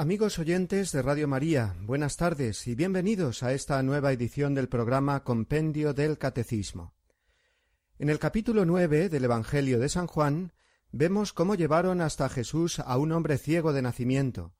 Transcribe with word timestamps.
Amigos 0.00 0.38
oyentes 0.38 0.92
de 0.92 1.02
Radio 1.02 1.28
María, 1.28 1.76
buenas 1.82 2.16
tardes 2.16 2.66
y 2.66 2.74
bienvenidos 2.74 3.42
a 3.42 3.52
esta 3.52 3.82
nueva 3.82 4.14
edición 4.14 4.54
del 4.54 4.66
programa 4.66 5.24
Compendio 5.24 5.92
del 5.92 6.16
Catecismo. 6.16 6.94
En 7.98 8.08
el 8.08 8.18
capítulo 8.18 8.64
nueve 8.64 9.10
del 9.10 9.24
Evangelio 9.24 9.78
de 9.78 9.90
San 9.90 10.06
Juan 10.06 10.54
vemos 10.90 11.34
cómo 11.34 11.54
llevaron 11.54 12.00
hasta 12.00 12.30
Jesús 12.30 12.78
a 12.78 12.96
un 12.96 13.12
hombre 13.12 13.36
ciego 13.36 13.74
de 13.74 13.82
nacimiento. 13.82 14.54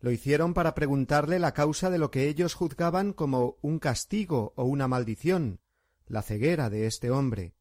Lo 0.00 0.10
hicieron 0.10 0.52
para 0.52 0.74
preguntarle 0.74 1.38
la 1.38 1.54
causa 1.54 1.88
de 1.88 1.96
lo 1.96 2.10
que 2.10 2.28
ellos 2.28 2.52
juzgaban 2.52 3.14
como 3.14 3.56
un 3.62 3.78
castigo 3.78 4.52
o 4.54 4.64
una 4.64 4.86
maldición, 4.86 5.60
la 6.06 6.20
ceguera 6.20 6.68
de 6.68 6.86
este 6.86 7.10
hombre. 7.10 7.54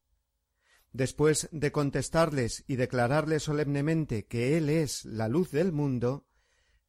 Después 0.91 1.47
de 1.53 1.71
contestarles 1.71 2.65
y 2.67 2.75
declararles 2.75 3.43
solemnemente 3.43 4.25
que 4.25 4.57
Él 4.57 4.69
es 4.69 5.05
la 5.05 5.29
luz 5.29 5.51
del 5.51 5.71
mundo, 5.71 6.25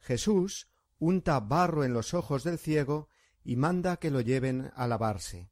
Jesús 0.04 0.68
unta 0.98 1.40
barro 1.40 1.82
en 1.82 1.94
los 1.94 2.12
ojos 2.12 2.44
del 2.44 2.58
ciego 2.58 3.08
y 3.42 3.56
manda 3.56 3.96
que 3.96 4.10
lo 4.10 4.20
lleven 4.20 4.70
a 4.74 4.86
lavarse. 4.86 5.50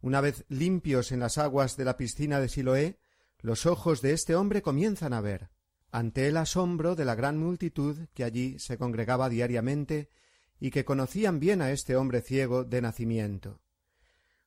Una 0.00 0.20
vez 0.20 0.44
limpios 0.48 1.12
en 1.12 1.20
las 1.20 1.38
aguas 1.38 1.76
de 1.76 1.84
la 1.84 1.96
piscina 1.96 2.40
de 2.40 2.48
Siloé, 2.48 2.98
los 3.38 3.66
ojos 3.66 4.02
de 4.02 4.12
este 4.12 4.34
hombre 4.34 4.60
comienzan 4.60 5.12
a 5.12 5.20
ver, 5.20 5.50
ante 5.92 6.26
el 6.26 6.36
asombro 6.36 6.96
de 6.96 7.04
la 7.04 7.14
gran 7.14 7.38
multitud 7.38 8.08
que 8.12 8.24
allí 8.24 8.58
se 8.58 8.76
congregaba 8.76 9.28
diariamente 9.28 10.10
y 10.58 10.70
que 10.70 10.84
conocían 10.84 11.38
bien 11.38 11.62
a 11.62 11.70
este 11.70 11.96
hombre 11.96 12.22
ciego 12.22 12.64
de 12.64 12.82
nacimiento. 12.82 13.62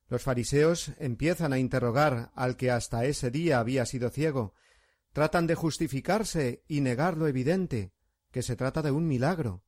Los 0.08 0.22
fariseos 0.22 0.92
empiezan 0.98 1.52
a 1.52 1.58
interrogar 1.58 2.30
al 2.34 2.56
que 2.56 2.70
hasta 2.70 3.04
ese 3.06 3.30
día 3.30 3.58
había 3.58 3.86
sido 3.86 4.10
ciego, 4.10 4.54
tratan 5.12 5.46
de 5.46 5.54
justificarse 5.54 6.62
y 6.68 6.82
negar 6.82 7.16
lo 7.16 7.26
evidente, 7.26 7.94
que 8.34 8.42
se 8.42 8.56
trata 8.56 8.82
de 8.82 8.90
un 8.90 9.06
milagro. 9.06 9.62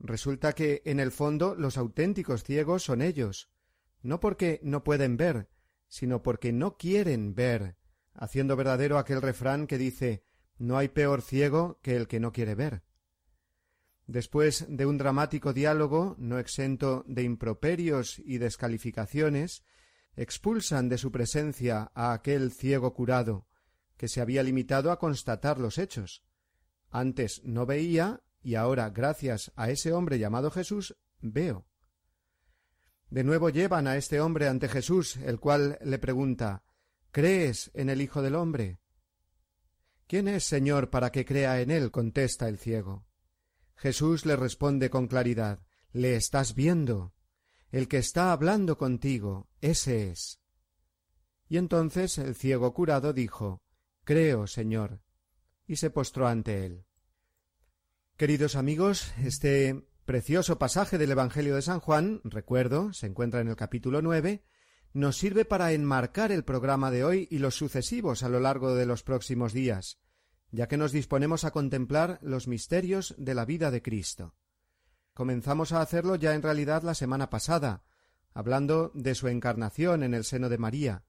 Resulta 0.00 0.54
que 0.54 0.82
en 0.84 0.98
el 0.98 1.12
fondo 1.12 1.54
los 1.54 1.78
auténticos 1.78 2.42
ciegos 2.42 2.82
son 2.82 3.00
ellos, 3.00 3.48
no 4.02 4.18
porque 4.18 4.58
no 4.64 4.82
pueden 4.82 5.16
ver, 5.16 5.48
sino 5.86 6.20
porque 6.20 6.52
no 6.52 6.76
quieren 6.76 7.36
ver, 7.36 7.76
haciendo 8.12 8.56
verdadero 8.56 8.98
aquel 8.98 9.22
refrán 9.22 9.68
que 9.68 9.78
dice 9.78 10.24
no 10.58 10.78
hay 10.78 10.88
peor 10.88 11.22
ciego 11.22 11.78
que 11.80 11.94
el 11.94 12.08
que 12.08 12.18
no 12.18 12.32
quiere 12.32 12.56
ver. 12.56 12.82
Después 14.08 14.66
de 14.68 14.84
un 14.84 14.98
dramático 14.98 15.52
diálogo, 15.52 16.16
no 16.18 16.40
exento 16.40 17.04
de 17.06 17.22
improperios 17.22 18.18
y 18.18 18.38
descalificaciones, 18.38 19.62
expulsan 20.16 20.88
de 20.88 20.98
su 20.98 21.12
presencia 21.12 21.92
a 21.94 22.14
aquel 22.14 22.50
ciego 22.50 22.94
curado, 22.94 23.46
que 23.96 24.08
se 24.08 24.20
había 24.20 24.42
limitado 24.42 24.90
a 24.90 24.98
constatar 24.98 25.60
los 25.60 25.78
hechos. 25.78 26.24
Antes 26.90 27.42
no 27.44 27.66
veía 27.66 28.22
y 28.42 28.54
ahora, 28.54 28.90
gracias 28.90 29.52
a 29.56 29.70
ese 29.70 29.92
hombre 29.92 30.18
llamado 30.18 30.50
Jesús, 30.50 30.96
veo. 31.20 31.66
De 33.10 33.24
nuevo 33.24 33.50
llevan 33.50 33.86
a 33.86 33.96
este 33.96 34.20
hombre 34.20 34.48
ante 34.48 34.68
Jesús, 34.68 35.16
el 35.16 35.40
cual 35.40 35.78
le 35.82 35.98
pregunta 35.98 36.64
¿Crees 37.10 37.70
en 37.74 37.90
el 37.90 38.00
Hijo 38.00 38.22
del 38.22 38.36
hombre? 38.36 38.78
¿Quién 40.06 40.28
es, 40.28 40.44
Señor, 40.44 40.90
para 40.90 41.10
que 41.10 41.24
crea 41.24 41.60
en 41.60 41.70
él? 41.70 41.90
contesta 41.90 42.48
el 42.48 42.58
ciego. 42.58 43.06
Jesús 43.74 44.26
le 44.26 44.36
responde 44.36 44.90
con 44.90 45.06
claridad 45.08 45.60
Le 45.92 46.14
estás 46.14 46.54
viendo. 46.54 47.14
El 47.70 47.88
que 47.88 47.98
está 47.98 48.32
hablando 48.32 48.78
contigo, 48.78 49.48
ese 49.60 50.10
es. 50.10 50.40
Y 51.48 51.56
entonces 51.56 52.18
el 52.18 52.34
ciego 52.34 52.72
curado 52.74 53.12
dijo 53.12 53.62
Creo, 54.04 54.46
Señor, 54.46 55.00
y 55.70 55.76
se 55.76 55.90
postró 55.90 56.26
ante 56.26 56.66
él. 56.66 56.84
Queridos 58.16 58.56
amigos, 58.56 59.14
este 59.22 59.86
precioso 60.04 60.58
pasaje 60.58 60.98
del 60.98 61.12
Evangelio 61.12 61.54
de 61.54 61.62
San 61.62 61.78
Juan, 61.78 62.20
recuerdo, 62.24 62.92
se 62.92 63.06
encuentra 63.06 63.40
en 63.40 63.46
el 63.46 63.54
capítulo 63.54 64.02
nueve, 64.02 64.42
nos 64.94 65.16
sirve 65.16 65.44
para 65.44 65.70
enmarcar 65.70 66.32
el 66.32 66.42
programa 66.42 66.90
de 66.90 67.04
hoy 67.04 67.28
y 67.30 67.38
los 67.38 67.54
sucesivos 67.54 68.24
a 68.24 68.28
lo 68.28 68.40
largo 68.40 68.74
de 68.74 68.84
los 68.84 69.04
próximos 69.04 69.52
días, 69.52 70.00
ya 70.50 70.66
que 70.66 70.76
nos 70.76 70.90
disponemos 70.90 71.44
a 71.44 71.52
contemplar 71.52 72.18
los 72.20 72.48
misterios 72.48 73.14
de 73.16 73.34
la 73.34 73.44
vida 73.44 73.70
de 73.70 73.80
Cristo. 73.80 74.34
Comenzamos 75.14 75.70
a 75.70 75.82
hacerlo 75.82 76.16
ya 76.16 76.34
en 76.34 76.42
realidad 76.42 76.82
la 76.82 76.96
semana 76.96 77.30
pasada, 77.30 77.84
hablando 78.34 78.90
de 78.94 79.14
su 79.14 79.28
encarnación 79.28 80.02
en 80.02 80.14
el 80.14 80.24
seno 80.24 80.48
de 80.48 80.58
María. 80.58 81.04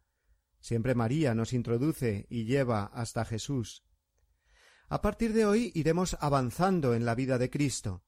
Siempre 0.60 0.94
María 0.94 1.34
nos 1.34 1.52
introduce 1.52 2.28
y 2.30 2.46
lleva 2.46 2.84
hasta 2.94 3.26
Jesús. 3.26 3.84
A 4.92 5.02
partir 5.02 5.32
de 5.32 5.46
hoy 5.46 5.72
iremos 5.74 6.18
avanzando 6.20 6.94
en 6.96 7.06
la 7.06 7.16
vida 7.16 7.38
de 7.38 7.50
Cristo, 7.50 8.04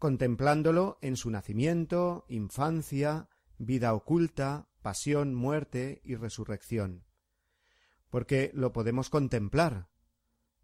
contemplándolo 0.00 0.98
en 1.00 1.16
su 1.16 1.30
nacimiento, 1.30 2.26
infancia, 2.28 3.28
vida 3.56 3.94
oculta, 3.94 4.66
pasión, 4.82 5.36
muerte 5.36 6.00
y 6.02 6.16
resurrección. 6.16 7.04
Porque 8.10 8.50
lo 8.52 8.72
podemos 8.72 9.10
contemplar. 9.10 9.90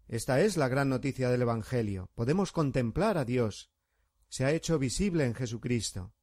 Esta 0.09 0.41
es 0.41 0.57
la 0.57 0.67
gran 0.67 0.89
noticia 0.89 1.29
del 1.29 1.43
Evangelio. 1.43 2.09
Podemos 2.15 2.51
contemplar 2.51 3.17
a 3.17 3.23
Dios. 3.23 3.71
Se 4.27 4.43
ha 4.43 4.51
hecho 4.51 4.77
visible 4.77 5.23
en 5.23 5.35
Jesucristo. 5.35 6.13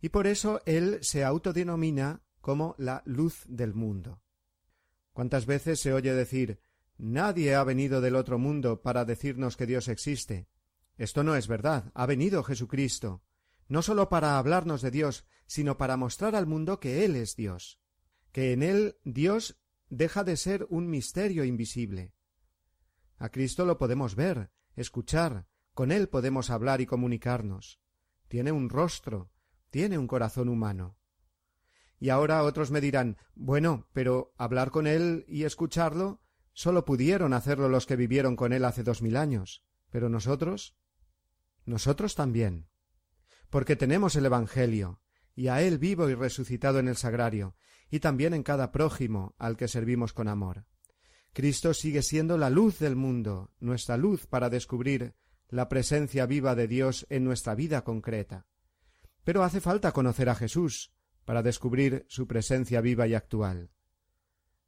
Y 0.00 0.08
por 0.08 0.26
eso 0.26 0.60
Él 0.66 0.98
se 1.02 1.22
autodenomina 1.22 2.24
como 2.40 2.74
la 2.78 3.04
luz 3.06 3.44
del 3.46 3.74
mundo. 3.74 4.22
¿Cuántas 5.12 5.46
veces 5.46 5.78
se 5.78 5.92
oye 5.92 6.12
decir 6.12 6.58
Nadie 6.98 7.54
ha 7.54 7.64
venido 7.64 8.00
del 8.00 8.16
otro 8.16 8.38
mundo 8.38 8.80
para 8.80 9.04
decirnos 9.04 9.56
que 9.56 9.66
Dios 9.66 9.88
existe. 9.88 10.48
Esto 10.96 11.22
no 11.22 11.36
es 11.36 11.46
verdad. 11.46 11.92
Ha 11.94 12.06
venido 12.06 12.42
Jesucristo, 12.42 13.22
no 13.68 13.82
sólo 13.82 14.08
para 14.08 14.38
hablarnos 14.38 14.80
de 14.80 14.90
Dios, 14.90 15.26
sino 15.46 15.76
para 15.76 15.96
mostrar 15.96 16.34
al 16.34 16.46
mundo 16.46 16.80
que 16.80 17.04
Él 17.04 17.16
es 17.16 17.36
Dios, 17.36 17.80
que 18.32 18.52
en 18.52 18.62
Él 18.62 18.96
Dios 19.04 19.60
deja 19.88 20.24
de 20.24 20.36
ser 20.36 20.66
un 20.70 20.88
misterio 20.88 21.44
invisible. 21.44 22.14
A 23.18 23.28
Cristo 23.28 23.64
lo 23.64 23.78
podemos 23.78 24.14
ver, 24.14 24.50
escuchar, 24.74 25.46
con 25.74 25.92
Él 25.92 26.08
podemos 26.08 26.50
hablar 26.50 26.80
y 26.80 26.86
comunicarnos. 26.86 27.80
Tiene 28.28 28.52
un 28.52 28.68
rostro, 28.68 29.30
tiene 29.70 29.98
un 29.98 30.06
corazón 30.06 30.48
humano. 30.48 30.96
Y 31.98 32.10
ahora 32.10 32.42
otros 32.42 32.70
me 32.70 32.80
dirán 32.80 33.16
bueno, 33.34 33.88
pero 33.92 34.34
hablar 34.36 34.70
con 34.70 34.86
Él 34.86 35.24
y 35.28 35.44
escucharlo 35.44 36.20
Sólo 36.56 36.86
pudieron 36.86 37.34
hacerlo 37.34 37.68
los 37.68 37.84
que 37.84 37.96
vivieron 37.96 38.34
con 38.34 38.54
él 38.54 38.64
hace 38.64 38.82
dos 38.82 39.02
mil 39.02 39.18
años. 39.18 39.62
Pero 39.90 40.08
nosotros. 40.08 40.74
Nosotros 41.66 42.14
también. 42.14 42.70
Porque 43.50 43.76
tenemos 43.76 44.16
el 44.16 44.24
Evangelio, 44.24 45.02
y 45.34 45.48
a 45.48 45.60
él 45.60 45.76
vivo 45.76 46.08
y 46.08 46.14
resucitado 46.14 46.78
en 46.78 46.88
el 46.88 46.96
sagrario, 46.96 47.56
y 47.90 48.00
también 48.00 48.32
en 48.32 48.42
cada 48.42 48.72
prójimo 48.72 49.34
al 49.38 49.58
que 49.58 49.68
servimos 49.68 50.14
con 50.14 50.28
amor. 50.28 50.64
Cristo 51.34 51.74
sigue 51.74 52.00
siendo 52.00 52.38
la 52.38 52.48
luz 52.48 52.78
del 52.78 52.96
mundo, 52.96 53.52
nuestra 53.60 53.98
luz 53.98 54.26
para 54.26 54.48
descubrir 54.48 55.14
la 55.50 55.68
presencia 55.68 56.24
viva 56.24 56.54
de 56.54 56.68
Dios 56.68 57.06
en 57.10 57.22
nuestra 57.22 57.54
vida 57.54 57.84
concreta. 57.84 58.46
Pero 59.24 59.44
hace 59.44 59.60
falta 59.60 59.92
conocer 59.92 60.30
a 60.30 60.34
Jesús 60.34 60.90
para 61.26 61.42
descubrir 61.42 62.06
su 62.08 62.26
presencia 62.26 62.80
viva 62.80 63.06
y 63.06 63.12
actual. 63.12 63.75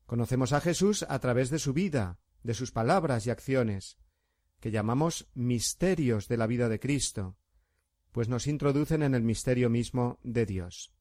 Conocemos 0.09 0.55
a 0.55 0.63
Jesús 0.63 1.05
a 1.07 1.19
través 1.19 1.51
de 1.51 1.59
su 1.59 1.75
vida, 1.75 2.19
de 2.43 2.55
sus 2.55 2.73
palabras 2.73 3.27
y 3.27 3.31
acciones, 3.31 3.99
que 4.59 4.71
llamamos 4.71 5.29
misterios 5.35 6.29
de 6.29 6.39
la 6.39 6.47
vida 6.47 6.71
de 6.71 6.81
Cristo, 6.81 7.37
pues 8.11 8.27
nos 8.27 8.47
introducen 8.47 9.03
en 9.03 9.15
el 9.15 9.23
misterio 9.23 9.69
mismo 9.69 10.19
de 10.23 10.47
Dios. 10.47 10.95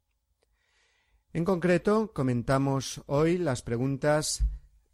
En 1.32 1.46
concreto, 1.46 2.12
comentamos 2.12 3.02
hoy 3.06 3.38
las 3.38 3.62
preguntas 3.62 4.44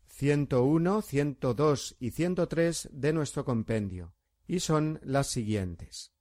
101, 0.09 1.01
102 1.01 1.95
y 1.99 2.11
103 2.11 2.89
de 2.91 3.13
nuestro 3.13 3.43
compendio, 3.43 4.13
y 4.45 4.59
son 4.59 4.99
las 5.01 5.25
siguientes. 5.25 6.13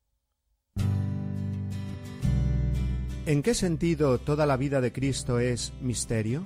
¿En 3.27 3.43
qué 3.43 3.53
sentido 3.53 4.19
toda 4.19 4.47
la 4.47 4.57
vida 4.57 4.81
de 4.81 4.95
Cristo 4.95 5.39
es 5.39 5.75
misterio? 5.83 6.43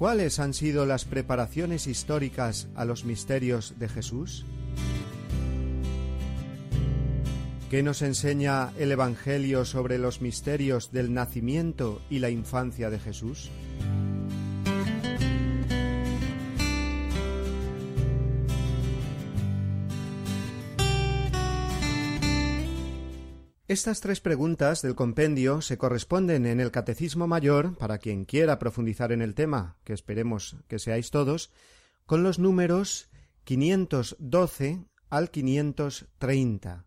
¿Cuáles 0.00 0.40
han 0.40 0.54
sido 0.54 0.86
las 0.86 1.04
preparaciones 1.04 1.86
históricas 1.86 2.68
a 2.74 2.86
los 2.86 3.04
misterios 3.04 3.74
de 3.78 3.86
Jesús? 3.86 4.46
¿Qué 7.68 7.82
nos 7.82 8.00
enseña 8.00 8.72
el 8.78 8.92
Evangelio 8.92 9.66
sobre 9.66 9.98
los 9.98 10.22
misterios 10.22 10.90
del 10.90 11.12
nacimiento 11.12 12.00
y 12.08 12.20
la 12.20 12.30
infancia 12.30 12.88
de 12.88 12.98
Jesús? 12.98 13.50
Estas 23.70 24.00
tres 24.00 24.20
preguntas 24.20 24.82
del 24.82 24.96
compendio 24.96 25.60
se 25.60 25.78
corresponden 25.78 26.44
en 26.44 26.58
el 26.58 26.72
Catecismo 26.72 27.28
Mayor, 27.28 27.78
para 27.78 27.98
quien 27.98 28.24
quiera 28.24 28.58
profundizar 28.58 29.12
en 29.12 29.22
el 29.22 29.36
tema, 29.36 29.76
que 29.84 29.92
esperemos 29.92 30.56
que 30.66 30.80
seáis 30.80 31.12
todos, 31.12 31.52
con 32.04 32.24
los 32.24 32.40
números 32.40 33.10
512 33.44 34.86
al 35.08 35.30
530. 35.30 36.84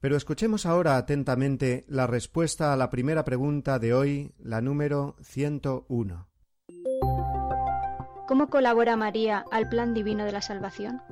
Pero 0.00 0.16
escuchemos 0.16 0.64
ahora 0.64 0.96
atentamente 0.96 1.84
la 1.88 2.06
respuesta 2.06 2.72
a 2.72 2.76
la 2.78 2.88
primera 2.88 3.26
pregunta 3.26 3.78
de 3.78 3.92
hoy, 3.92 4.32
la 4.38 4.62
número 4.62 5.16
101. 5.20 6.26
¿Cómo 8.26 8.48
colabora 8.48 8.96
María 8.96 9.44
al 9.52 9.68
plan 9.68 9.92
divino 9.92 10.24
de 10.24 10.32
la 10.32 10.40
salvación? 10.40 11.02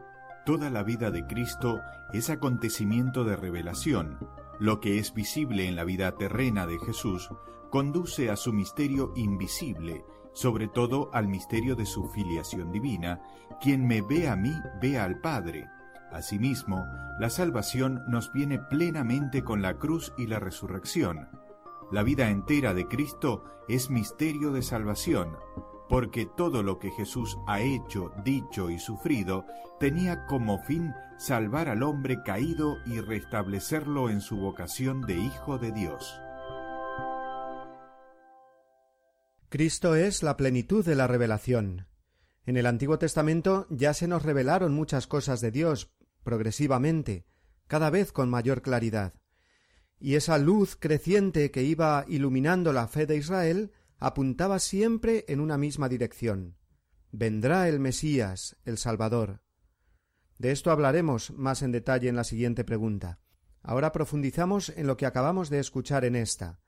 Toda 0.49 0.71
la 0.71 0.83
vida 0.83 1.11
de 1.11 1.27
Cristo 1.27 1.83
es 2.11 2.31
acontecimiento 2.31 3.23
de 3.23 3.37
revelación. 3.37 4.17
Lo 4.59 4.81
que 4.81 4.99
es 4.99 5.13
visible 5.13 5.69
en 5.69 5.77
la 5.77 5.85
vida 5.85 6.13
terrena 6.13 6.67
de 6.67 6.79
Jesús 6.79 7.29
conduce 7.69 8.31
a 8.31 8.37
su 8.37 8.55
misterio 8.55 9.13
invisible, 9.15 10.07
sobre 10.33 10.67
todo 10.67 11.11
al 11.13 11.29
misterio 11.29 11.77
de 11.77 11.85
su 11.85 12.09
filiación 12.09 12.73
divina. 12.73 13.21
Quien 13.61 13.87
me 13.87 14.01
ve 14.01 14.27
a 14.27 14.37
mí, 14.37 14.55
ve 14.81 14.99
al 14.99 15.21
Padre. 15.21 15.69
Asimismo, 16.13 16.83
la 17.21 17.29
salvación 17.29 18.01
nos 18.09 18.33
viene 18.33 18.59
plenamente 18.59 19.45
con 19.45 19.61
la 19.61 19.75
cruz 19.75 20.15
y 20.17 20.29
la 20.29 20.39
resurrección. 20.39 21.29
La 21.93 22.03
vida 22.03 22.31
entera 22.31 22.73
de 22.73 22.89
Cristo 22.89 23.45
es 23.69 23.91
misterio 23.91 24.51
de 24.53 24.63
salvación, 24.63 25.37
porque 25.89 26.27
todo 26.27 26.63
lo 26.63 26.79
que 26.79 26.91
Jesús 26.91 27.39
ha 27.47 27.61
hecho, 27.61 28.13
dicho 28.25 28.71
y 28.71 28.79
sufrido 28.79 29.47
tenía 29.81 30.27
como 30.27 30.59
fin 30.59 30.93
salvar 31.19 31.69
al 31.69 31.83
hombre 31.83 32.23
caído 32.23 32.79
y 32.87 33.01
restablecerlo 33.01 34.11
en 34.11 34.21
su 34.21 34.37
vocación 34.37 35.03
de 35.03 35.15
Hijo 35.15 35.59
de 35.59 35.73
Dios. 35.73 36.21
Cristo 39.49 39.95
es 39.95 40.23
la 40.23 40.37
plenitud 40.37 40.85
de 40.85 40.95
la 40.95 41.07
revelación. 41.07 41.87
En 42.45 42.59
el 42.59 42.67
Antiguo 42.67 42.99
Testamento 42.99 43.67
ya 43.71 43.95
se 43.95 44.07
nos 44.07 44.23
revelaron 44.23 44.75
muchas 44.75 45.07
cosas 45.07 45.41
de 45.41 45.51
Dios, 45.51 45.91
progresivamente, 46.23 47.25
cada 47.67 47.89
vez 47.89 48.13
con 48.13 48.29
mayor 48.29 48.61
claridad. 48.61 49.15
Y 49.99 50.15
esa 50.17 50.39
luz 50.39 50.77
creciente 50.77 51.51
que 51.51 51.63
iba 51.63 52.05
iluminando 52.09 52.73
la 52.73 52.89
fe 52.89 53.07
de 53.07 53.17
Israel 53.17 53.73
apuntaba 53.99 54.59
siempre 54.59 55.25
en 55.29 55.41
una 55.41 55.59
misma 55.59 55.89
dirección. 55.89 56.57
Vendrá 57.11 57.69
el 57.69 57.81
Mesías, 57.81 58.57
el 58.65 58.79
Salvador. 58.79 59.43
De 60.39 60.53
esto 60.53 60.71
hablaremos 60.71 61.33
más 61.33 61.63
en 61.63 61.73
detalle 61.73 62.09
en 62.09 62.17
la 62.17 62.25
siguiente 62.25 62.65
pregunta. 62.65 63.21
Ahora 63.63 63.93
profundizamos 63.93 64.71
en 64.71 64.87
lo 64.87 64.97
que 64.97 65.07
acabamos 65.07 65.51
de 65.51 65.59
escuchar 65.59 66.05
en 66.05 66.15
esta, 66.15 66.61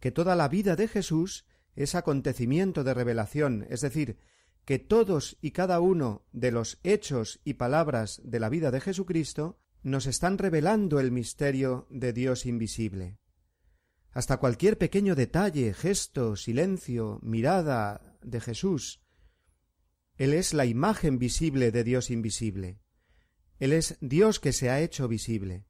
que 0.00 0.10
toda 0.10 0.34
la 0.34 0.48
vida 0.48 0.74
de 0.74 0.88
Jesús 0.88 1.46
es 1.76 1.94
acontecimiento 1.94 2.84
de 2.84 2.94
revelación, 2.94 3.66
es 3.70 3.80
decir, 3.80 4.18
que 4.64 4.78
todos 4.78 5.38
y 5.40 5.52
cada 5.52 5.80
uno 5.80 6.26
de 6.32 6.52
los 6.52 6.78
hechos 6.82 7.40
y 7.44 7.54
palabras 7.54 8.20
de 8.24 8.40
la 8.40 8.48
vida 8.48 8.70
de 8.70 8.80
Jesucristo 8.80 9.58
nos 9.82 10.06
están 10.06 10.38
revelando 10.38 11.00
el 11.00 11.10
misterio 11.10 11.86
de 11.90 12.12
Dios 12.12 12.46
invisible. 12.46 13.18
Hasta 14.12 14.36
cualquier 14.36 14.76
pequeño 14.78 15.14
detalle, 15.14 15.72
gesto, 15.72 16.36
silencio, 16.36 17.18
mirada 17.22 18.16
de 18.22 18.40
Jesús. 18.40 19.00
Él 20.16 20.34
es 20.34 20.52
la 20.52 20.66
imagen 20.66 21.18
visible 21.18 21.70
de 21.70 21.82
Dios 21.82 22.10
invisible. 22.10 22.78
Él 23.58 23.72
es 23.72 23.96
Dios 24.00 24.38
que 24.38 24.52
se 24.52 24.68
ha 24.70 24.80
hecho 24.80 25.08
visible. 25.08 25.64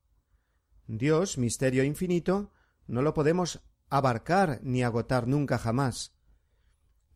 Dios, 0.87 1.39
misterio 1.39 1.85
infinito, 1.85 2.53
no 2.87 3.03
lo 3.03 3.15
podemos 3.15 3.63
abarcar 3.89 4.61
ni 4.63 4.83
agotar 4.83 5.29
nunca 5.29 5.59
jamás. 5.59 6.15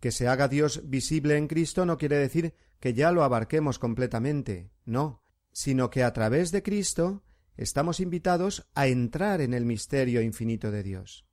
Que 0.00 0.12
se 0.12 0.28
haga 0.28 0.46
Dios 0.46 0.88
visible 0.88 1.36
en 1.36 1.48
Cristo 1.48 1.86
no 1.86 1.98
quiere 1.98 2.18
decir 2.18 2.54
que 2.78 2.94
ya 2.94 3.10
lo 3.10 3.24
abarquemos 3.24 3.78
completamente, 3.78 4.70
no, 4.84 5.22
sino 5.52 5.90
que 5.90 6.04
a 6.04 6.12
través 6.12 6.52
de 6.52 6.62
Cristo 6.62 7.24
estamos 7.56 8.00
invitados 8.00 8.68
a 8.74 8.86
entrar 8.86 9.40
en 9.40 9.54
el 9.54 9.64
misterio 9.64 10.22
infinito 10.22 10.70
de 10.70 10.82
Dios. 10.82 11.26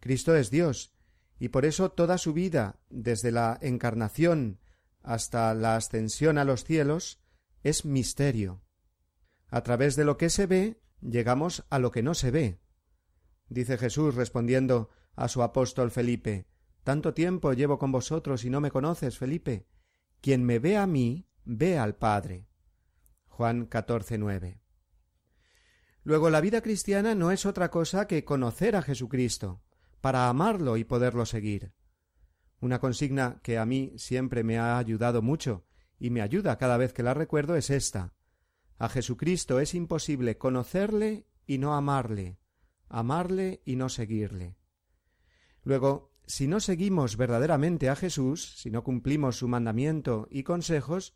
Cristo 0.00 0.36
es 0.36 0.50
Dios, 0.50 0.92
y 1.38 1.48
por 1.48 1.64
eso 1.64 1.90
toda 1.90 2.18
su 2.18 2.32
vida, 2.32 2.80
desde 2.90 3.32
la 3.32 3.58
encarnación 3.60 4.60
hasta 5.02 5.54
la 5.54 5.76
ascensión 5.76 6.38
a 6.38 6.44
los 6.44 6.64
cielos, 6.64 7.20
es 7.62 7.84
misterio. 7.84 8.62
A 9.48 9.62
través 9.62 9.96
de 9.96 10.04
lo 10.04 10.16
que 10.16 10.30
se 10.30 10.46
ve, 10.46 10.80
llegamos 11.00 11.64
a 11.70 11.78
lo 11.78 11.90
que 11.90 12.02
no 12.02 12.14
se 12.14 12.30
ve. 12.30 12.60
Dice 13.48 13.78
Jesús 13.78 14.14
respondiendo 14.14 14.90
a 15.14 15.28
su 15.28 15.42
apóstol 15.42 15.90
Felipe 15.90 16.46
tanto 16.84 17.14
tiempo 17.14 17.54
llevo 17.54 17.78
con 17.78 17.90
vosotros 17.90 18.44
y 18.44 18.50
no 18.50 18.60
me 18.60 18.70
conoces, 18.70 19.16
Felipe. 19.16 19.66
Quien 20.20 20.44
me 20.44 20.58
ve 20.58 20.76
a 20.76 20.86
mí, 20.86 21.26
ve 21.44 21.78
al 21.78 21.96
Padre. 21.96 22.46
Juan 23.26 23.64
14, 23.64 24.18
9. 24.18 24.63
Luego 26.04 26.28
la 26.28 26.42
vida 26.42 26.60
cristiana 26.60 27.14
no 27.14 27.30
es 27.30 27.46
otra 27.46 27.70
cosa 27.70 28.06
que 28.06 28.24
conocer 28.24 28.76
a 28.76 28.82
Jesucristo, 28.82 29.62
para 30.02 30.28
amarlo 30.28 30.76
y 30.76 30.84
poderlo 30.84 31.24
seguir. 31.24 31.72
Una 32.60 32.78
consigna 32.78 33.40
que 33.42 33.56
a 33.56 33.64
mí 33.64 33.94
siempre 33.96 34.44
me 34.44 34.58
ha 34.58 34.76
ayudado 34.76 35.22
mucho 35.22 35.64
y 35.98 36.10
me 36.10 36.20
ayuda 36.20 36.58
cada 36.58 36.76
vez 36.76 36.92
que 36.92 37.02
la 37.02 37.14
recuerdo 37.14 37.56
es 37.56 37.70
esta. 37.70 38.12
A 38.78 38.90
Jesucristo 38.90 39.60
es 39.60 39.74
imposible 39.74 40.36
conocerle 40.36 41.26
y 41.46 41.56
no 41.56 41.74
amarle, 41.74 42.38
amarle 42.90 43.62
y 43.64 43.76
no 43.76 43.88
seguirle. 43.88 44.56
Luego, 45.62 46.12
si 46.26 46.46
no 46.46 46.60
seguimos 46.60 47.16
verdaderamente 47.16 47.88
a 47.88 47.96
Jesús, 47.96 48.56
si 48.58 48.70
no 48.70 48.84
cumplimos 48.84 49.38
su 49.38 49.48
mandamiento 49.48 50.28
y 50.30 50.42
consejos, 50.42 51.14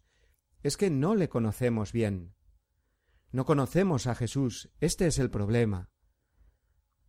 es 0.62 0.78
que 0.78 0.88
no 0.88 1.14
le 1.14 1.28
conocemos 1.28 1.92
bien. 1.92 2.35
No 3.30 3.44
conocemos 3.44 4.06
a 4.06 4.14
Jesús, 4.14 4.70
este 4.80 5.06
es 5.06 5.18
el 5.18 5.30
problema. 5.30 5.90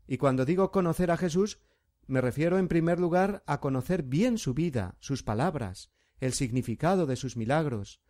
Y 0.08 0.18
cuando 0.18 0.46
digo 0.46 0.72
conocer 0.72 1.12
a 1.12 1.18
Jesús, 1.18 1.60
me 2.08 2.22
refiero 2.22 2.58
en 2.58 2.68
primer 2.68 3.00
lugar 3.00 3.44
a 3.46 3.60
conocer 3.60 4.04
bien 4.04 4.38
su 4.38 4.54
vida, 4.54 4.98
sus 5.00 5.24
palabras, 5.24 5.92
el 6.20 6.34
significado 6.34 7.06
de 7.06 7.16
sus 7.16 7.38
milagros, 7.38 8.02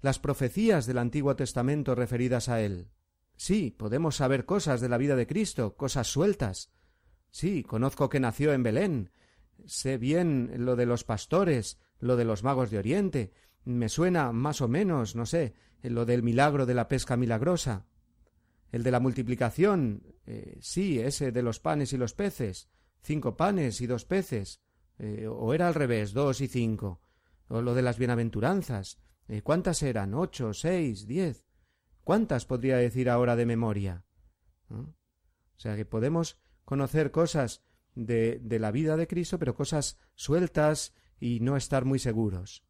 las 0.00 0.18
profecías 0.18 0.86
del 0.86 0.98
Antiguo 0.98 1.34
Testamento 1.34 1.94
referidas 1.94 2.48
a 2.48 2.60
él. 2.60 2.90
Sí, 3.36 3.70
podemos 3.70 4.16
saber 4.16 4.44
cosas 4.44 4.80
de 4.80 4.88
la 4.88 4.98
vida 4.98 5.16
de 5.16 5.26
Cristo, 5.26 5.76
cosas 5.76 6.06
sueltas. 6.06 6.72
Sí, 7.30 7.64
conozco 7.64 8.08
que 8.08 8.20
nació 8.20 8.52
en 8.52 8.62
Belén, 8.62 9.10
sé 9.64 9.98
bien 9.98 10.52
lo 10.64 10.76
de 10.76 10.86
los 10.86 11.04
pastores, 11.04 11.80
lo 11.98 12.16
de 12.16 12.24
los 12.24 12.44
magos 12.44 12.70
de 12.70 12.78
Oriente, 12.78 13.32
me 13.66 13.88
suena 13.88 14.32
más 14.32 14.60
o 14.60 14.68
menos, 14.68 15.16
no 15.16 15.26
sé, 15.26 15.54
lo 15.82 16.06
del 16.06 16.22
milagro 16.22 16.66
de 16.66 16.74
la 16.74 16.88
pesca 16.88 17.16
milagrosa, 17.16 17.84
el 18.70 18.82
de 18.82 18.90
la 18.92 19.00
multiplicación, 19.00 20.02
eh, 20.24 20.56
sí, 20.60 21.00
ese 21.00 21.32
de 21.32 21.42
los 21.42 21.60
panes 21.60 21.92
y 21.92 21.96
los 21.96 22.14
peces, 22.14 22.70
cinco 23.02 23.36
panes 23.36 23.80
y 23.80 23.86
dos 23.86 24.04
peces, 24.04 24.62
eh, 24.98 25.26
o 25.28 25.52
era 25.52 25.66
al 25.66 25.74
revés, 25.74 26.12
dos 26.12 26.40
y 26.40 26.48
cinco, 26.48 27.02
o 27.48 27.60
lo 27.60 27.74
de 27.74 27.82
las 27.82 27.98
bienaventuranzas, 27.98 28.98
eh, 29.28 29.42
¿cuántas 29.42 29.82
eran? 29.82 30.14
¿Ocho, 30.14 30.54
seis, 30.54 31.06
diez? 31.06 31.44
¿Cuántas 32.04 32.46
podría 32.46 32.76
decir 32.76 33.10
ahora 33.10 33.34
de 33.34 33.46
memoria? 33.46 34.04
O 34.70 34.94
sea 35.56 35.74
que 35.74 35.84
podemos 35.84 36.38
conocer 36.64 37.10
cosas 37.10 37.64
de, 37.96 38.38
de 38.40 38.58
la 38.60 38.70
vida 38.70 38.96
de 38.96 39.08
Cristo, 39.08 39.40
pero 39.40 39.56
cosas 39.56 39.98
sueltas 40.14 40.94
y 41.18 41.40
no 41.40 41.56
estar 41.56 41.84
muy 41.84 41.98
seguros. 41.98 42.65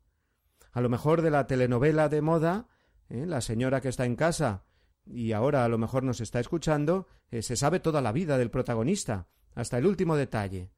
A 0.77 0.83
lo 0.83 0.91
mejor 0.91 1.23
de 1.23 1.31
la 1.31 1.47
telenovela 1.47 2.11
de 2.11 2.21
moda, 2.21 2.69
¿eh? 3.09 3.25
la 3.25 3.41
señora 3.41 3.81
que 3.81 3.89
está 3.89 4.05
en 4.05 4.15
casa 4.15 4.67
y 5.07 5.33
ahora 5.33 5.65
a 5.65 5.69
lo 5.71 5.79
mejor 5.79 6.03
nos 6.03 6.21
está 6.21 6.39
escuchando, 6.39 7.07
eh, 7.31 7.41
se 7.41 7.57
sabe 7.57 7.81
toda 7.81 8.03
la 8.03 8.13
vida 8.13 8.37
del 8.37 8.51
protagonista, 8.51 9.27
hasta 9.55 9.79
el 9.79 9.87
último 9.87 10.17
detalle, 10.17 10.71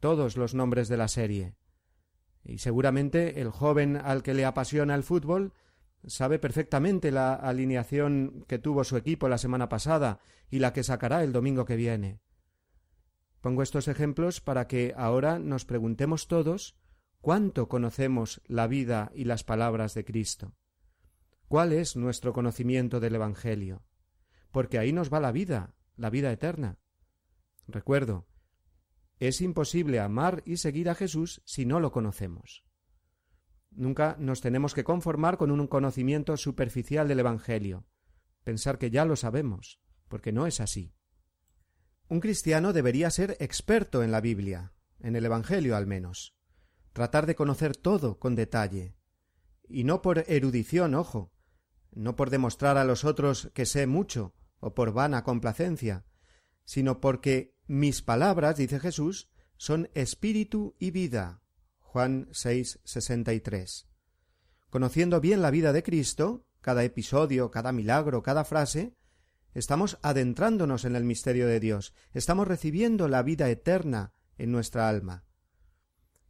todos 0.00 0.36
los 0.36 0.54
nombres 0.54 0.88
de 0.88 0.98
la 0.98 1.08
serie. 1.08 1.54
Y 2.44 2.58
seguramente 2.58 3.40
el 3.40 3.48
joven 3.48 3.96
al 3.96 4.22
que 4.22 4.34
le 4.34 4.44
apasiona 4.44 4.94
el 4.94 5.02
fútbol 5.02 5.54
sabe 6.06 6.38
perfectamente 6.38 7.10
la 7.10 7.32
alineación 7.32 8.44
que 8.46 8.58
tuvo 8.58 8.84
su 8.84 8.98
equipo 8.98 9.30
la 9.30 9.38
semana 9.38 9.70
pasada 9.70 10.20
y 10.50 10.58
la 10.58 10.74
que 10.74 10.82
sacará 10.82 11.24
el 11.24 11.32
domingo 11.32 11.64
que 11.64 11.76
viene. 11.76 12.20
Pongo 13.40 13.62
estos 13.62 13.88
ejemplos 13.88 14.42
para 14.42 14.66
que 14.66 14.92
ahora 14.94 15.38
nos 15.38 15.64
preguntemos 15.64 16.28
todos 16.28 16.76
cuánto 17.22 17.68
conocemos 17.68 18.42
la 18.46 18.66
vida 18.66 19.10
y 19.14 19.24
las 19.24 19.42
palabras 19.42 19.94
de 19.94 20.04
Cristo. 20.04 20.54
¿Cuál 21.48 21.72
es 21.72 21.96
nuestro 21.96 22.34
conocimiento 22.34 23.00
del 23.00 23.14
Evangelio? 23.14 23.82
porque 24.52 24.78
ahí 24.78 24.92
nos 24.92 25.12
va 25.12 25.18
la 25.18 25.32
vida, 25.32 25.74
la 25.96 26.10
vida 26.10 26.30
eterna. 26.30 26.78
Recuerdo, 27.66 28.28
es 29.18 29.40
imposible 29.40 29.98
amar 29.98 30.42
y 30.46 30.58
seguir 30.58 30.88
a 30.90 30.94
Jesús 30.94 31.42
si 31.44 31.64
no 31.64 31.80
lo 31.80 31.90
conocemos. 31.90 32.64
Nunca 33.70 34.16
nos 34.18 34.42
tenemos 34.42 34.74
que 34.74 34.84
conformar 34.84 35.38
con 35.38 35.50
un 35.50 35.66
conocimiento 35.66 36.36
superficial 36.36 37.08
del 37.08 37.20
Evangelio, 37.20 37.86
pensar 38.44 38.78
que 38.78 38.90
ya 38.90 39.06
lo 39.06 39.16
sabemos, 39.16 39.80
porque 40.08 40.32
no 40.32 40.46
es 40.46 40.60
así. 40.60 40.94
Un 42.08 42.20
cristiano 42.20 42.74
debería 42.74 43.10
ser 43.10 43.38
experto 43.40 44.02
en 44.02 44.12
la 44.12 44.20
Biblia, 44.20 44.74
en 45.00 45.16
el 45.16 45.24
Evangelio 45.24 45.76
al 45.76 45.86
menos, 45.86 46.36
tratar 46.92 47.26
de 47.26 47.34
conocer 47.34 47.76
todo 47.76 48.18
con 48.18 48.34
detalle, 48.34 48.96
y 49.68 49.84
no 49.84 50.02
por 50.02 50.24
erudición, 50.28 50.94
ojo, 50.94 51.32
no 51.92 52.16
por 52.16 52.30
demostrar 52.30 52.76
a 52.76 52.84
los 52.84 53.04
otros 53.04 53.50
que 53.54 53.66
sé 53.66 53.86
mucho, 53.86 54.34
o 54.60 54.74
por 54.74 54.92
vana 54.92 55.24
complacencia, 55.24 56.04
sino 56.64 57.00
porque 57.00 57.56
mis 57.66 58.02
palabras, 58.02 58.56
dice 58.56 58.78
Jesús, 58.78 59.30
son 59.56 59.90
espíritu 59.94 60.74
y 60.78 60.90
vida. 60.90 61.42
Juan 61.78 62.28
6, 62.32 62.80
63. 62.84 63.88
Conociendo 64.70 65.20
bien 65.20 65.42
la 65.42 65.50
vida 65.50 65.72
de 65.72 65.82
Cristo, 65.82 66.46
cada 66.60 66.84
episodio, 66.84 67.50
cada 67.50 67.72
milagro, 67.72 68.22
cada 68.22 68.44
frase, 68.44 68.96
estamos 69.52 69.98
adentrándonos 70.02 70.84
en 70.84 70.96
el 70.96 71.04
misterio 71.04 71.46
de 71.46 71.60
Dios, 71.60 71.92
estamos 72.14 72.48
recibiendo 72.48 73.08
la 73.08 73.22
vida 73.22 73.50
eterna 73.50 74.14
en 74.38 74.52
nuestra 74.52 74.88
alma. 74.88 75.24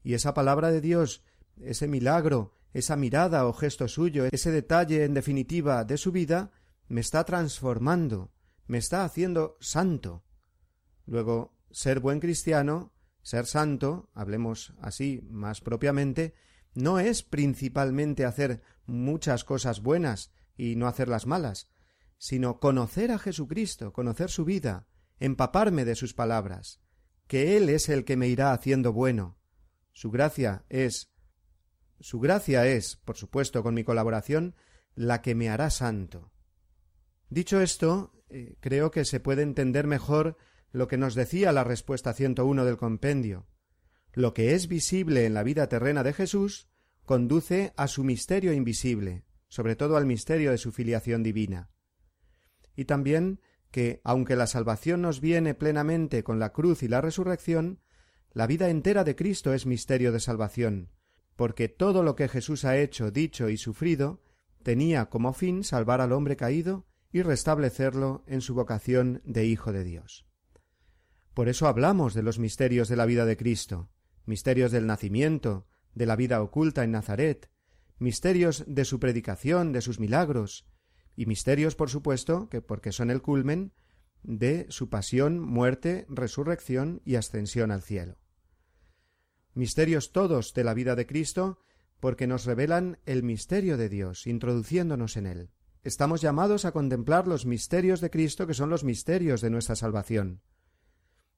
Y 0.02 0.14
esa 0.14 0.35
palabra 0.35 0.71
de 0.71 0.80
Dios, 0.80 1.23
ese 1.61 1.88
milagro, 1.88 2.54
esa 2.73 2.97
mirada 2.97 3.47
o 3.47 3.52
gesto 3.52 3.88
suyo, 3.88 4.25
ese 4.30 4.50
detalle 4.50 5.04
en 5.04 5.14
definitiva 5.14 5.85
de 5.85 5.97
su 5.99 6.12
vida, 6.12 6.50
me 6.88 7.00
está 7.00 7.25
transformando, 7.25 8.32
me 8.66 8.78
está 8.78 9.04
haciendo 9.04 9.56
santo. 9.61 10.25
Luego, 11.06 11.54
ser 11.71 12.00
buen 12.00 12.21
cristiano, 12.21 12.92
ser 13.23 13.47
santo, 13.47 14.11
hablemos 14.14 14.75
así 14.80 15.26
más 15.30 15.61
propiamente, 15.61 16.35
no 16.75 16.99
es 16.99 17.23
principalmente 17.23 18.25
hacer 18.25 18.62
muchas 18.87 19.44
cosas 19.44 19.82
buenas 19.82 20.32
y 20.56 20.76
no 20.76 20.87
hacer 20.87 21.09
las 21.09 21.26
malas, 21.26 21.68
sino 22.18 22.61
conocer 22.61 23.11
a 23.11 23.18
Jesucristo, 23.18 23.92
conocer 23.92 24.30
su 24.30 24.44
vida, 24.44 24.87
empaparme 25.18 25.85
de 25.85 25.94
sus 25.94 26.14
palabras, 26.14 26.80
que 27.26 27.56
Él 27.56 27.68
es 27.68 27.88
el 27.88 28.04
que 28.04 28.16
me 28.16 28.28
irá 28.28 28.52
haciendo 28.52 28.92
bueno. 28.92 29.38
Su 29.93 30.11
gracia 30.11 30.65
es 30.69 31.13
su 32.03 32.19
gracia 32.19 32.67
es, 32.67 32.97
por 32.97 33.17
supuesto, 33.17 33.63
con 33.63 33.75
mi 33.75 33.85
colaboración, 33.85 34.57
la 34.97 35.23
que 35.23 35.37
me 35.37 35.49
hará 35.49 35.71
santo. 35.71 36.33
Dicho 37.31 37.61
esto, 37.61 38.13
eh, 38.29 38.57
creo 38.61 38.91
que 38.91 39.05
se 39.05 39.21
puede 39.21 39.43
entender 39.43 39.87
mejor 39.87 40.37
lo 40.73 40.89
que 40.89 40.97
nos 40.97 41.15
decía 41.15 41.53
la 41.53 41.63
respuesta 41.63 42.13
101 42.13 42.65
del 42.65 42.77
compendio. 42.77 43.47
Lo 44.15 44.35
que 44.35 44.55
es 44.55 44.67
visible 44.67 45.27
en 45.27 45.35
la 45.35 45.45
vida 45.45 45.69
terrena 45.69 46.03
de 46.03 46.13
Jesús 46.13 46.69
conduce 47.05 47.73
a 47.77 47.87
su 47.87 48.03
misterio 48.03 48.53
invisible, 48.53 49.25
sobre 49.49 49.77
todo 49.77 49.97
al 49.97 50.05
misterio 50.05 50.51
de 50.51 50.59
su 50.59 50.73
filiación 50.73 51.23
divina. 51.23 51.71
Y 52.75 52.87
también 52.87 53.41
que, 53.71 54.01
aunque 54.03 54.35
la 54.35 54.49
salvación 54.49 55.03
nos 55.03 55.21
viene 55.21 55.55
plenamente 55.55 56.25
con 56.25 56.39
la 56.39 56.53
cruz 56.53 56.83
y 56.83 56.89
la 56.89 57.01
resurrección, 57.01 57.81
la 58.35 58.47
vida 58.47 58.71
entera 58.71 59.05
de 59.05 59.15
Cristo 59.15 59.53
es 59.53 59.67
misterio 59.67 60.12
de 60.12 60.21
salvación, 60.21 60.91
porque 61.37 61.69
todo 61.69 62.03
lo 62.03 62.17
que 62.17 62.29
Jesús 62.29 62.65
ha 62.65 62.79
hecho, 62.79 63.11
dicho 63.11 63.49
y 63.49 63.57
sufrido 63.57 64.23
tenía 64.62 65.07
como 65.07 65.33
fin 65.33 65.65
salvar 65.65 66.01
al 66.01 66.12
hombre 66.12 66.37
caído 66.37 66.87
y 67.12 67.23
restablecerlo 67.23 68.25
en 68.27 68.41
su 68.41 68.55
vocación 68.55 69.21
de 69.25 69.47
Hijo 69.47 69.73
de 69.73 69.85
Dios. 69.85 70.27
Por 71.35 71.49
eso 71.49 71.67
hablamos 71.67 72.15
de 72.15 72.23
los 72.23 72.39
misterios 72.39 72.89
de 72.89 72.97
la 72.97 73.07
vida 73.07 73.27
de 73.27 73.37
Cristo, 73.37 73.91
misterios 74.25 74.73
del 74.73 74.87
nacimiento, 74.87 75.67
de 75.95 76.07
la 76.07 76.17
vida 76.17 76.43
oculta 76.43 76.85
en 76.85 76.93
Nazaret, 76.93 77.51
misterios 77.99 78.65
de 78.67 78.85
su 78.85 78.99
predicación, 78.99 79.73
de 79.73 79.83
sus 79.83 80.01
milagros, 80.01 80.67
y 81.17 81.27
misterios, 81.27 81.75
por 81.75 81.91
supuesto, 81.91 82.49
que 82.49 82.62
porque 82.62 82.93
son 82.93 83.11
el 83.11 83.21
culmen 83.21 83.73
de 84.23 84.67
su 84.71 84.89
pasión, 84.89 85.41
muerte, 85.41 86.07
resurrección 86.09 87.03
y 87.05 87.17
ascensión 87.17 87.71
al 87.71 87.83
cielo. 87.83 88.22
Misterios 89.54 90.12
todos 90.12 90.54
de 90.54 90.64
la 90.64 90.73
vida 90.73 90.97
de 90.97 91.06
Cristo, 91.06 91.59
porque 92.00 92.26
nos 92.26 92.47
revelan 92.47 92.99
el 93.04 93.23
misterio 93.23 93.76
de 93.76 93.88
Dios, 93.88 94.26
introduciéndonos 94.26 95.16
en 95.16 95.26
él. 95.26 95.50
Estamos 95.85 96.21
llamados 96.21 96.64
a 96.64 96.73
contemplar 96.73 97.28
los 97.28 97.44
misterios 97.44 98.00
de 98.00 98.11
Cristo, 98.11 98.47
que 98.47 98.54
son 98.54 98.71
los 98.71 98.82
misterios 98.82 99.40
de 99.40 99.50
nuestra 99.50 99.76
salvación. 99.76 100.40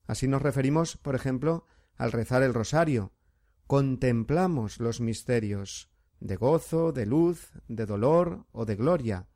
Así 0.07 0.29
nos 0.29 0.43
referimos, 0.43 0.97
por 0.97 1.15
ejemplo, 1.15 1.67
al 1.97 2.13
rezar 2.13 2.43
el 2.43 2.55
rosario. 2.55 3.13
Contemplamos 3.67 4.79
los 4.79 5.01
misterios 5.01 5.91
de 6.21 6.37
gozo, 6.37 6.93
de 6.93 7.07
luz, 7.07 7.53
de 7.69 7.87
dolor 7.87 8.47
o 8.53 8.65
de 8.65 8.77
gloria. 8.77 9.29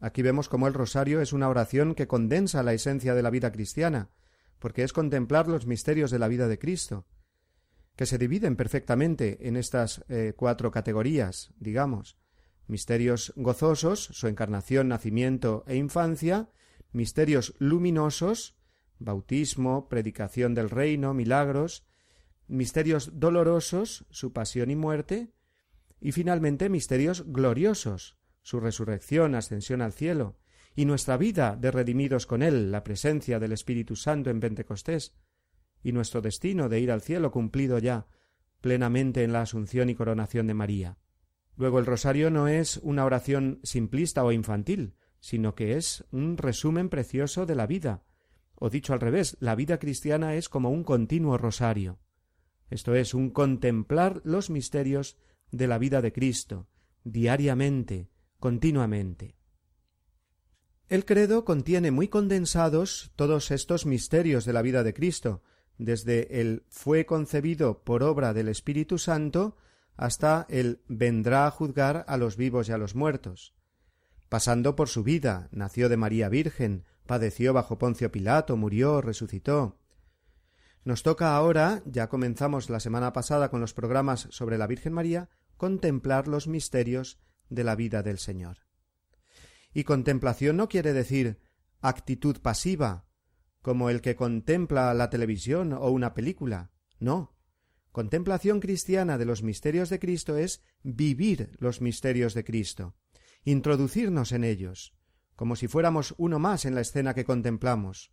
Aquí 0.00 0.22
vemos 0.22 0.48
cómo 0.48 0.68
el 0.68 0.74
rosario 0.74 1.20
es 1.20 1.32
una 1.32 1.48
oración 1.48 1.94
que 1.94 2.06
condensa 2.06 2.62
la 2.62 2.74
esencia 2.74 3.14
de 3.14 3.22
la 3.22 3.30
vida 3.30 3.50
cristiana, 3.50 4.10
porque 4.58 4.82
es 4.82 4.92
contemplar 4.92 5.48
los 5.48 5.66
misterios 5.66 6.10
de 6.10 6.18
la 6.18 6.28
vida 6.28 6.48
de 6.48 6.58
Cristo, 6.58 7.06
que 7.98 8.06
se 8.06 8.16
dividen 8.16 8.54
perfectamente 8.54 9.48
en 9.48 9.56
estas 9.56 10.04
eh, 10.08 10.32
cuatro 10.36 10.70
categorías, 10.70 11.52
digamos. 11.58 12.16
Misterios 12.68 13.32
gozosos, 13.34 14.04
su 14.12 14.28
encarnación, 14.28 14.86
nacimiento 14.86 15.64
e 15.66 15.74
infancia, 15.74 16.48
misterios 16.92 17.56
luminosos, 17.58 18.56
bautismo, 19.00 19.88
predicación 19.88 20.54
del 20.54 20.70
reino, 20.70 21.12
milagros, 21.12 21.88
misterios 22.46 23.18
dolorosos, 23.18 24.06
su 24.10 24.32
pasión 24.32 24.70
y 24.70 24.76
muerte, 24.76 25.32
y 26.00 26.12
finalmente 26.12 26.68
misterios 26.68 27.24
gloriosos, 27.26 28.16
su 28.42 28.60
resurrección, 28.60 29.34
ascensión 29.34 29.82
al 29.82 29.92
cielo, 29.92 30.38
y 30.76 30.84
nuestra 30.84 31.16
vida 31.16 31.56
de 31.56 31.72
redimidos 31.72 32.26
con 32.26 32.44
él, 32.44 32.70
la 32.70 32.84
presencia 32.84 33.40
del 33.40 33.50
Espíritu 33.50 33.96
Santo 33.96 34.30
en 34.30 34.38
Pentecostés, 34.38 35.16
y 35.82 35.92
nuestro 35.92 36.20
destino 36.20 36.68
de 36.68 36.80
ir 36.80 36.90
al 36.90 37.00
cielo 37.00 37.30
cumplido 37.30 37.78
ya 37.78 38.06
plenamente 38.60 39.22
en 39.22 39.32
la 39.32 39.42
asunción 39.42 39.90
y 39.90 39.94
coronación 39.94 40.46
de 40.46 40.54
María. 40.54 40.98
Luego 41.56 41.78
el 41.78 41.86
rosario 41.86 42.30
no 42.30 42.48
es 42.48 42.78
una 42.78 43.04
oración 43.04 43.60
simplista 43.62 44.24
o 44.24 44.32
infantil, 44.32 44.94
sino 45.20 45.54
que 45.54 45.76
es 45.76 46.04
un 46.10 46.36
resumen 46.36 46.88
precioso 46.88 47.46
de 47.46 47.54
la 47.54 47.66
vida, 47.66 48.04
o 48.54 48.70
dicho 48.70 48.92
al 48.92 49.00
revés, 49.00 49.36
la 49.40 49.54
vida 49.54 49.78
cristiana 49.78 50.34
es 50.34 50.48
como 50.48 50.70
un 50.70 50.84
continuo 50.84 51.38
rosario. 51.38 51.98
Esto 52.70 52.94
es, 52.94 53.14
un 53.14 53.30
contemplar 53.30 54.20
los 54.24 54.50
misterios 54.50 55.16
de 55.50 55.66
la 55.66 55.78
vida 55.78 56.02
de 56.02 56.12
Cristo, 56.12 56.68
diariamente, 57.04 58.10
continuamente. 58.38 59.36
El 60.88 61.04
credo 61.04 61.44
contiene 61.44 61.90
muy 61.90 62.08
condensados 62.08 63.12
todos 63.14 63.50
estos 63.50 63.86
misterios 63.86 64.44
de 64.44 64.52
la 64.52 64.62
vida 64.62 64.82
de 64.82 64.94
Cristo, 64.94 65.42
desde 65.78 66.40
el 66.40 66.64
fue 66.68 67.06
concebido 67.06 67.82
por 67.82 68.02
obra 68.02 68.34
del 68.34 68.48
Espíritu 68.48 68.98
Santo 68.98 69.56
hasta 69.96 70.46
el 70.48 70.82
vendrá 70.88 71.46
a 71.46 71.50
juzgar 71.50 72.04
a 72.08 72.16
los 72.16 72.36
vivos 72.36 72.68
y 72.68 72.72
a 72.72 72.78
los 72.78 72.94
muertos, 72.94 73.54
pasando 74.28 74.76
por 74.76 74.88
su 74.88 75.02
vida, 75.02 75.48
nació 75.50 75.88
de 75.88 75.96
María 75.96 76.28
Virgen, 76.28 76.84
padeció 77.06 77.52
bajo 77.52 77.78
Poncio 77.78 78.12
Pilato, 78.12 78.56
murió, 78.56 79.00
resucitó. 79.00 79.78
Nos 80.84 81.02
toca 81.02 81.34
ahora, 81.34 81.82
ya 81.86 82.08
comenzamos 82.08 82.70
la 82.70 82.80
semana 82.80 83.12
pasada 83.12 83.50
con 83.50 83.60
los 83.60 83.74
programas 83.74 84.28
sobre 84.30 84.58
la 84.58 84.66
Virgen 84.66 84.92
María, 84.92 85.30
contemplar 85.56 86.28
los 86.28 86.46
misterios 86.46 87.18
de 87.48 87.64
la 87.64 87.74
vida 87.74 88.02
del 88.02 88.18
Señor. 88.18 88.58
Y 89.74 89.84
contemplación 89.84 90.56
no 90.56 90.68
quiere 90.68 90.92
decir 90.92 91.40
actitud 91.80 92.40
pasiva, 92.40 93.07
como 93.68 93.90
el 93.90 94.00
que 94.00 94.16
contempla 94.16 94.94
la 94.94 95.10
televisión 95.10 95.74
o 95.74 95.90
una 95.90 96.14
película. 96.14 96.70
No. 97.00 97.36
Contemplación 97.92 98.60
cristiana 98.60 99.18
de 99.18 99.26
los 99.26 99.42
misterios 99.42 99.90
de 99.90 99.98
Cristo 99.98 100.38
es 100.38 100.62
vivir 100.82 101.54
los 101.58 101.82
misterios 101.82 102.32
de 102.32 102.44
Cristo, 102.44 102.96
introducirnos 103.44 104.32
en 104.32 104.44
ellos, 104.44 104.94
como 105.36 105.54
si 105.54 105.68
fuéramos 105.68 106.14
uno 106.16 106.38
más 106.38 106.64
en 106.64 106.74
la 106.74 106.80
escena 106.80 107.12
que 107.12 107.26
contemplamos, 107.26 108.10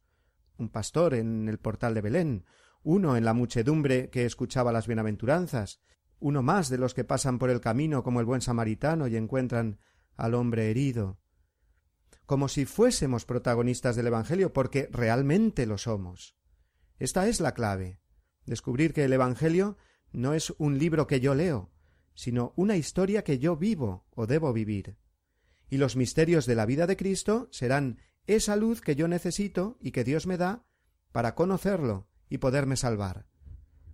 un 0.57 0.67
pastor 0.67 1.13
en 1.13 1.47
el 1.47 1.57
portal 1.57 1.93
de 1.93 2.01
Belén, 2.01 2.45
uno 2.83 3.15
en 3.15 3.23
la 3.23 3.33
muchedumbre 3.33 4.09
que 4.09 4.25
escuchaba 4.25 4.73
las 4.73 4.87
bienaventuranzas, 4.87 5.79
uno 6.19 6.43
más 6.43 6.67
de 6.67 6.79
los 6.79 6.93
que 6.93 7.05
pasan 7.05 7.39
por 7.39 7.49
el 7.49 7.61
camino 7.61 8.03
como 8.03 8.19
el 8.19 8.25
buen 8.25 8.41
samaritano 8.41 9.07
y 9.07 9.15
encuentran 9.15 9.79
al 10.17 10.33
hombre 10.33 10.69
herido, 10.69 11.17
como 12.25 12.47
si 12.47 12.65
fuésemos 12.65 13.25
protagonistas 13.25 13.95
del 13.95 14.07
Evangelio, 14.07 14.53
porque 14.53 14.89
realmente 14.91 15.65
lo 15.65 15.77
somos. 15.77 16.35
Esta 16.97 17.27
es 17.27 17.39
la 17.39 17.53
clave, 17.53 17.99
descubrir 18.45 18.93
que 18.93 19.05
el 19.05 19.13
Evangelio 19.13 19.77
no 20.11 20.33
es 20.33 20.53
un 20.57 20.77
libro 20.77 21.07
que 21.07 21.19
yo 21.19 21.35
leo, 21.35 21.71
sino 22.13 22.53
una 22.55 22.77
historia 22.77 23.23
que 23.23 23.39
yo 23.39 23.57
vivo 23.57 24.05
o 24.11 24.27
debo 24.27 24.53
vivir 24.53 24.97
y 25.69 25.77
los 25.77 25.95
misterios 25.95 26.45
de 26.45 26.55
la 26.55 26.65
vida 26.65 26.87
de 26.87 26.97
Cristo 26.97 27.47
serán 27.51 27.99
esa 28.27 28.55
luz 28.55 28.81
que 28.81 28.95
yo 28.95 29.07
necesito 29.07 29.77
y 29.79 29.91
que 29.91 30.03
Dios 30.03 30.27
me 30.27 30.37
da 30.37 30.63
para 31.11 31.35
conocerlo 31.35 32.07
y 32.29 32.39
poderme 32.39 32.75
salvar, 32.75 33.27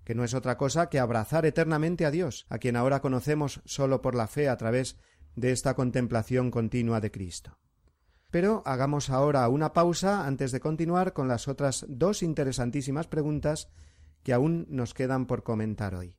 que 0.04 0.16
no 0.16 0.24
es 0.24 0.34
otra 0.34 0.58
cosa 0.58 0.90
que 0.90 1.00
abrazar 1.00 1.46
eternamente 1.46 2.06
a 2.06 2.12
Dios, 2.12 2.46
a 2.50 2.58
quien 2.58 2.76
ahora 2.76 3.02
conocemos 3.02 3.62
sólo 3.66 4.02
por 4.02 4.16
la 4.16 4.28
fe 4.28 4.50
a 4.50 4.58
través 4.58 4.98
de 5.36 5.52
esta 5.52 5.76
contemplación 5.76 6.52
continua 6.52 7.02
de 7.02 7.12
Cristo. 7.12 7.58
Pero 8.32 8.64
hagamos 8.66 9.10
ahora 9.10 9.48
una 9.50 9.74
pausa 9.74 10.26
antes 10.26 10.52
de 10.52 10.62
continuar 10.62 11.14
con 11.14 11.28
las 11.28 11.48
otras 11.48 11.86
dos 11.88 12.24
interesantísimas 12.24 13.08
preguntas 13.08 13.70
que 14.24 14.34
aún 14.34 14.66
nos 14.70 14.94
quedan 14.94 15.26
por 15.28 15.44
comentar 15.44 15.94
hoy. 15.94 16.16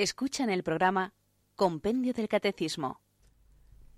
Escuchan 0.00 0.48
el 0.48 0.62
programa 0.62 1.12
Compendio 1.56 2.14
del 2.14 2.26
Catecismo. 2.26 3.02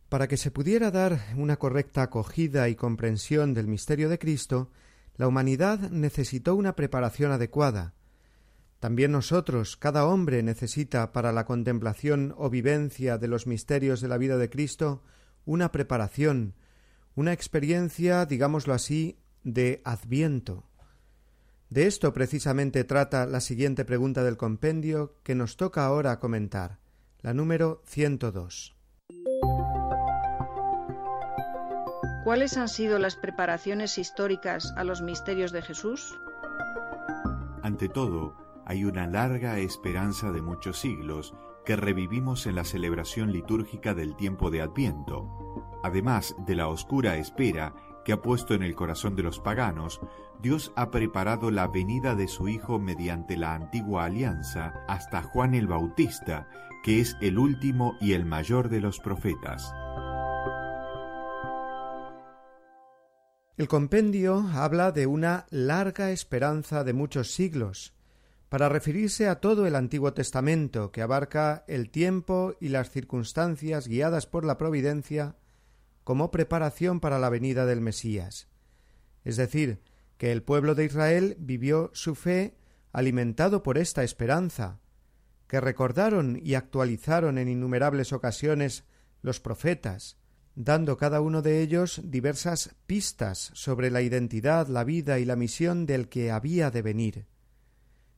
Para 0.09 0.27
que 0.27 0.37
se 0.37 0.51
pudiera 0.51 0.91
dar 0.91 1.21
una 1.37 1.59
correcta 1.59 2.03
acogida 2.03 2.69
y 2.69 2.75
comprensión 2.75 3.55
del 3.55 3.69
misterio 3.69 4.09
de 4.09 4.19
Cristo, 4.19 4.73
la 5.15 5.29
humanidad 5.29 5.79
necesitó 5.93 6.57
una 6.57 6.75
preparación 6.75 7.31
adecuada. 7.31 7.95
También 8.81 9.13
nosotros, 9.13 9.77
cada 9.77 10.05
hombre 10.05 10.43
necesita 10.43 11.13
para 11.13 11.31
la 11.31 11.45
contemplación 11.45 12.35
o 12.37 12.51
vivencia 12.51 13.17
de 13.17 13.29
los 13.29 13.47
misterios 13.47 14.01
de 14.01 14.09
la 14.09 14.19
vida 14.19 14.39
de 14.39 14.51
Cristo 14.51 15.05
una 15.45 15.71
preparación, 15.71 16.57
una 17.15 17.33
experiencia, 17.33 18.27
digámoslo 18.27 18.75
así, 18.75 19.21
de 19.45 19.83
adviento. 19.85 20.65
De 21.73 21.87
esto 21.87 22.13
precisamente 22.13 22.85
trata 22.85 23.25
la 23.25 23.41
siguiente 23.41 23.87
pregunta 23.87 24.23
del 24.23 24.37
compendio 24.37 25.15
que 25.23 25.35
nos 25.35 25.57
toca 25.57 25.87
ahora 25.87 26.19
comentar, 26.19 26.81
la 27.23 27.33
número 27.33 27.81
102. 27.87 28.77
¿Cuáles 32.25 32.59
han 32.59 32.69
sido 32.69 32.99
las 32.99 33.17
preparaciones 33.17 33.97
históricas 33.97 34.75
a 34.77 34.85
los 34.85 35.01
misterios 35.01 35.51
de 35.51 35.63
Jesús? 35.63 36.15
Ante 37.63 37.89
todo, 37.89 38.37
hay 38.67 38.85
una 38.85 39.07
larga 39.07 39.59
esperanza 39.59 40.31
de 40.31 40.43
muchos 40.43 40.79
siglos 40.79 41.33
que 41.65 41.77
revivimos 41.77 42.47
en 42.47 42.57
la 42.57 42.65
celebración 42.65 43.33
litúrgica 43.33 43.95
del 43.95 44.15
tiempo 44.17 44.51
de 44.51 44.61
Adviento, 44.61 45.27
además 45.83 46.35
de 46.47 46.55
la 46.55 46.69
oscura 46.69 47.17
espera 47.17 47.75
que 48.05 48.13
ha 48.13 48.23
puesto 48.23 48.55
en 48.55 48.63
el 48.63 48.75
corazón 48.75 49.17
de 49.17 49.23
los 49.23 49.41
paganos, 49.41 50.01
Dios 50.41 50.73
ha 50.77 50.91
preparado 50.91 51.51
la 51.51 51.69
venida 51.69 52.15
de 52.15 52.29
su 52.29 52.49
Hijo 52.49 52.79
mediante 52.79 53.37
la 53.37 53.55
antigua 53.55 54.05
alianza 54.05 54.75
hasta 54.89 55.23
Juan 55.23 55.55
el 55.55 55.67
Bautista, 55.67 56.49
que 56.83 57.01
es 57.01 57.17
el 57.21 57.39
último 57.39 57.97
y 58.01 58.13
el 58.15 58.25
mayor 58.25 58.69
de 58.69 58.81
los 58.81 58.99
profetas. 58.99 59.73
El 63.57 63.69
compendio 63.69 64.45
habla 64.55 64.91
de 64.93 65.07
una 65.07 65.47
larga 65.51 66.11
esperanza 66.11 66.85
de 66.85 66.95
muchos 66.95 67.33
siglos, 67.33 67.95
para 68.49 68.69
referirse 68.69 69.29
a 69.29 69.37
todo 69.37 69.67
el 69.67 69.77
Antiguo 69.77 70.13
Testamento, 70.13 70.91
que 70.91 71.01
abarca 71.01 71.65
el 71.69 71.91
tiempo 71.91 72.55
y 72.61 72.69
las 72.69 72.91
circunstancias 72.91 73.89
guiadas 73.89 74.27
por 74.27 74.45
la 74.45 74.59
providencia 74.59 75.37
como 76.05 76.31
preparación 76.31 77.01
para 77.01 77.19
la 77.19 77.29
venida 77.31 77.67
del 77.67 77.81
Mesías. 77.81 78.49
Es 79.25 79.37
decir, 79.37 79.81
que 80.17 80.33
el 80.33 80.43
pueblo 80.43 80.75
de 80.75 80.85
Israel 80.85 81.37
vivió 81.39 81.91
su 81.95 82.15
fe 82.15 82.57
alimentado 82.93 83.63
por 83.63 83.79
esta 83.79 84.05
esperanza, 84.05 84.81
que 85.47 85.61
recordaron 85.61 86.41
y 86.43 86.55
actualizaron 86.55 87.39
en 87.39 87.49
innumerables 87.49 88.13
ocasiones 88.13 88.85
los 89.21 89.41
profetas, 89.41 90.17
dando 90.55 90.97
cada 90.97 91.21
uno 91.21 91.43
de 91.43 91.63
ellos 91.63 92.01
diversas 92.05 92.75
pistas 92.87 93.51
sobre 93.55 93.91
la 93.91 94.03
identidad, 94.03 94.69
la 94.69 94.85
vida 94.85 95.19
y 95.19 95.25
la 95.25 95.37
misión 95.37 95.87
del 95.87 96.09
que 96.09 96.31
había 96.31 96.71
de 96.71 96.83
venir. 96.83 97.27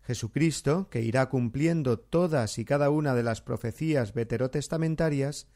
Jesucristo, 0.03 0.89
que 0.91 1.01
irá 1.01 1.29
cumpliendo 1.29 1.99
todas 1.99 2.59
y 2.59 2.65
cada 2.65 2.91
una 2.91 3.15
de 3.15 3.23
las 3.23 3.41
profecías 3.41 4.13
veterotestamentarias, 4.13 5.47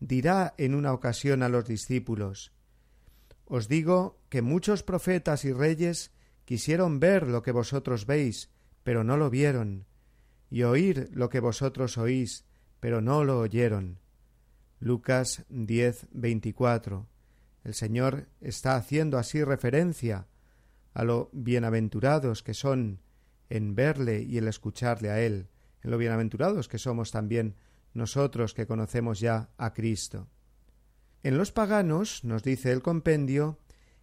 dirá 0.00 0.54
en 0.56 0.74
una 0.74 0.92
ocasión 0.92 1.42
a 1.42 1.48
los 1.48 1.66
discípulos 1.66 2.52
Os 3.44 3.68
digo 3.68 4.18
que 4.28 4.42
muchos 4.42 4.82
profetas 4.82 5.44
y 5.44 5.52
reyes 5.52 6.12
quisieron 6.44 6.98
ver 6.98 7.28
lo 7.28 7.42
que 7.42 7.52
vosotros 7.52 8.06
veis, 8.06 8.50
pero 8.82 9.04
no 9.04 9.16
lo 9.16 9.30
vieron, 9.30 9.86
y 10.50 10.62
oír 10.62 11.10
lo 11.12 11.28
que 11.28 11.40
vosotros 11.40 11.96
oís, 11.98 12.44
pero 12.80 13.00
no 13.00 13.24
lo 13.24 13.38
oyeron. 13.38 14.00
Lucas 14.80 15.44
10, 15.48 16.08
24. 16.10 17.06
El 17.64 17.74
Señor 17.74 18.28
está 18.40 18.76
haciendo 18.76 19.18
así 19.18 19.44
referencia 19.44 20.26
a 20.94 21.04
lo 21.04 21.28
bienaventurados 21.32 22.42
que 22.42 22.54
son 22.54 23.00
en 23.48 23.74
verle 23.74 24.22
y 24.22 24.38
el 24.38 24.48
escucharle 24.48 25.10
a 25.10 25.20
Él, 25.20 25.48
en 25.82 25.90
lo 25.90 25.98
bienaventurados 25.98 26.68
que 26.68 26.78
somos 26.78 27.10
también 27.10 27.54
nosotros 27.94 28.54
que 28.54 28.66
conocemos 28.66 29.20
ya 29.20 29.50
a 29.58 29.72
Cristo. 29.72 30.28
En 31.22 31.36
los 31.36 31.52
paganos, 31.52 32.24
nos 32.24 32.42
dice 32.42 32.72
el 32.72 32.82
compendio, 32.82 33.58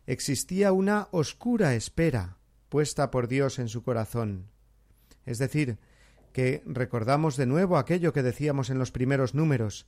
existía 0.06 0.72
una 0.72 1.08
oscura 1.12 1.74
espera 1.76 2.38
puesta 2.70 3.12
por 3.12 3.28
Dios 3.28 3.60
en 3.60 3.70
su 3.70 3.84
corazón. 3.84 4.50
Es 5.26 5.38
decir, 5.38 5.80
que 6.32 6.62
recordamos 6.66 7.38
de 7.38 7.46
nuevo 7.46 7.78
aquello 7.78 8.14
que 8.14 8.24
decíamos 8.24 8.70
en 8.70 8.78
los 8.78 8.92
primeros 8.92 9.34
números, 9.34 9.88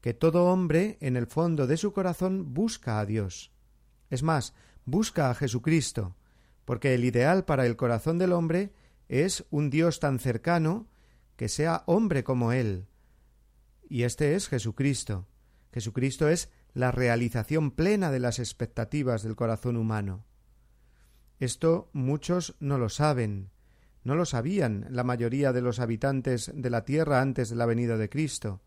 que 0.00 0.14
todo 0.14 0.46
hombre 0.46 0.98
en 1.00 1.16
el 1.16 1.26
fondo 1.26 1.66
de 1.66 1.76
su 1.76 1.92
corazón 1.92 2.54
busca 2.54 3.00
a 3.00 3.06
Dios. 3.06 3.52
Es 4.08 4.22
más, 4.22 4.54
busca 4.84 5.30
a 5.30 5.34
Jesucristo, 5.34 6.16
porque 6.64 6.94
el 6.94 7.04
ideal 7.04 7.44
para 7.44 7.66
el 7.66 7.76
corazón 7.76 8.18
del 8.18 8.32
hombre 8.32 8.72
es 9.08 9.44
un 9.50 9.70
Dios 9.70 9.98
tan 10.00 10.18
cercano 10.18 10.88
que 11.36 11.48
sea 11.48 11.82
hombre 11.86 12.22
como 12.22 12.52
él, 12.52 12.86
y 13.90 14.04
este 14.04 14.36
es 14.36 14.48
Jesucristo. 14.48 15.26
Jesucristo 15.74 16.28
es 16.28 16.48
la 16.72 16.92
realización 16.92 17.72
plena 17.72 18.12
de 18.12 18.20
las 18.20 18.38
expectativas 18.38 19.24
del 19.24 19.34
corazón 19.34 19.76
humano. 19.76 20.24
Esto 21.40 21.90
muchos 21.92 22.54
no 22.60 22.78
lo 22.78 22.88
saben, 22.88 23.50
no 24.04 24.14
lo 24.14 24.24
sabían 24.24 24.86
la 24.90 25.02
mayoría 25.02 25.52
de 25.52 25.60
los 25.60 25.80
habitantes 25.80 26.52
de 26.54 26.70
la 26.70 26.84
tierra 26.84 27.20
antes 27.20 27.50
de 27.50 27.56
la 27.56 27.66
venida 27.66 27.98
de 27.98 28.08
Cristo. 28.08 28.62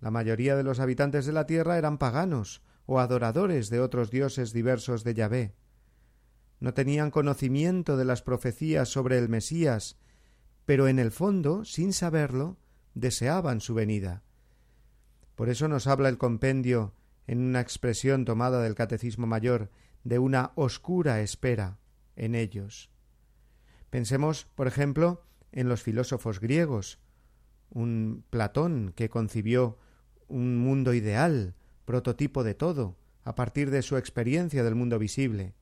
La 0.00 0.10
mayoría 0.10 0.56
de 0.56 0.62
los 0.62 0.78
habitantes 0.78 1.24
de 1.24 1.32
la 1.32 1.46
tierra 1.46 1.78
eran 1.78 1.96
paganos 1.96 2.62
o 2.84 3.00
adoradores 3.00 3.70
de 3.70 3.80
otros 3.80 4.10
dioses 4.10 4.52
diversos 4.52 5.04
de 5.04 5.14
Yahvé. 5.14 5.54
No 6.60 6.74
tenían 6.74 7.10
conocimiento 7.10 7.96
de 7.96 8.04
las 8.04 8.20
profecías 8.20 8.90
sobre 8.90 9.16
el 9.16 9.30
Mesías, 9.30 9.96
pero 10.66 10.86
en 10.86 10.98
el 10.98 11.12
fondo, 11.12 11.64
sin 11.64 11.94
saberlo, 11.94 12.58
deseaban 12.98 13.60
su 13.60 13.74
venida. 13.74 14.22
Por 15.34 15.48
eso 15.48 15.68
nos 15.68 15.86
habla 15.86 16.08
el 16.08 16.18
compendio, 16.18 16.94
en 17.26 17.40
una 17.40 17.60
expresión 17.60 18.24
tomada 18.24 18.62
del 18.62 18.74
Catecismo 18.74 19.26
Mayor, 19.26 19.70
de 20.02 20.18
una 20.18 20.52
oscura 20.56 21.20
espera 21.20 21.78
en 22.16 22.34
ellos. 22.34 22.90
Pensemos, 23.90 24.46
por 24.54 24.66
ejemplo, 24.66 25.22
en 25.52 25.68
los 25.68 25.82
filósofos 25.82 26.40
griegos, 26.40 26.98
un 27.70 28.24
Platón 28.30 28.92
que 28.96 29.08
concibió 29.08 29.78
un 30.26 30.58
mundo 30.58 30.92
ideal, 30.94 31.54
prototipo 31.84 32.42
de 32.42 32.54
todo, 32.54 32.96
a 33.24 33.34
partir 33.34 33.70
de 33.70 33.82
su 33.82 33.96
experiencia 33.96 34.64
del 34.64 34.74
mundo 34.74 34.98
visible. 34.98 35.54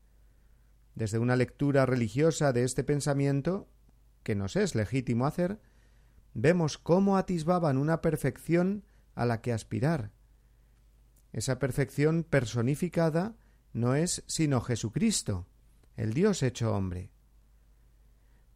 Desde 0.95 1.19
una 1.19 1.37
lectura 1.37 1.85
religiosa 1.85 2.53
de 2.53 2.65
este 2.65 2.85
pensamiento, 2.85 3.69
que 4.23 4.35
nos 4.35 4.57
es 4.57 4.75
legítimo 4.75 5.27
hacer, 5.27 5.61
vemos 6.37 6.77
cómo 6.77 7.17
atisbaban 7.17 7.79
una 7.79 8.03
perfección 8.03 8.85
a 9.15 9.25
la 9.25 9.41
que 9.41 9.55
aspirar. 9.55 10.13
Esa 11.33 11.59
perfección 11.59 12.25
personificada 12.25 13.37
no 13.73 13.95
es 13.95 14.23
sino 14.27 14.61
Jesucristo, 14.61 15.47
el 15.97 16.13
Dios 16.13 16.43
hecho 16.43 16.75
hombre. 16.75 17.11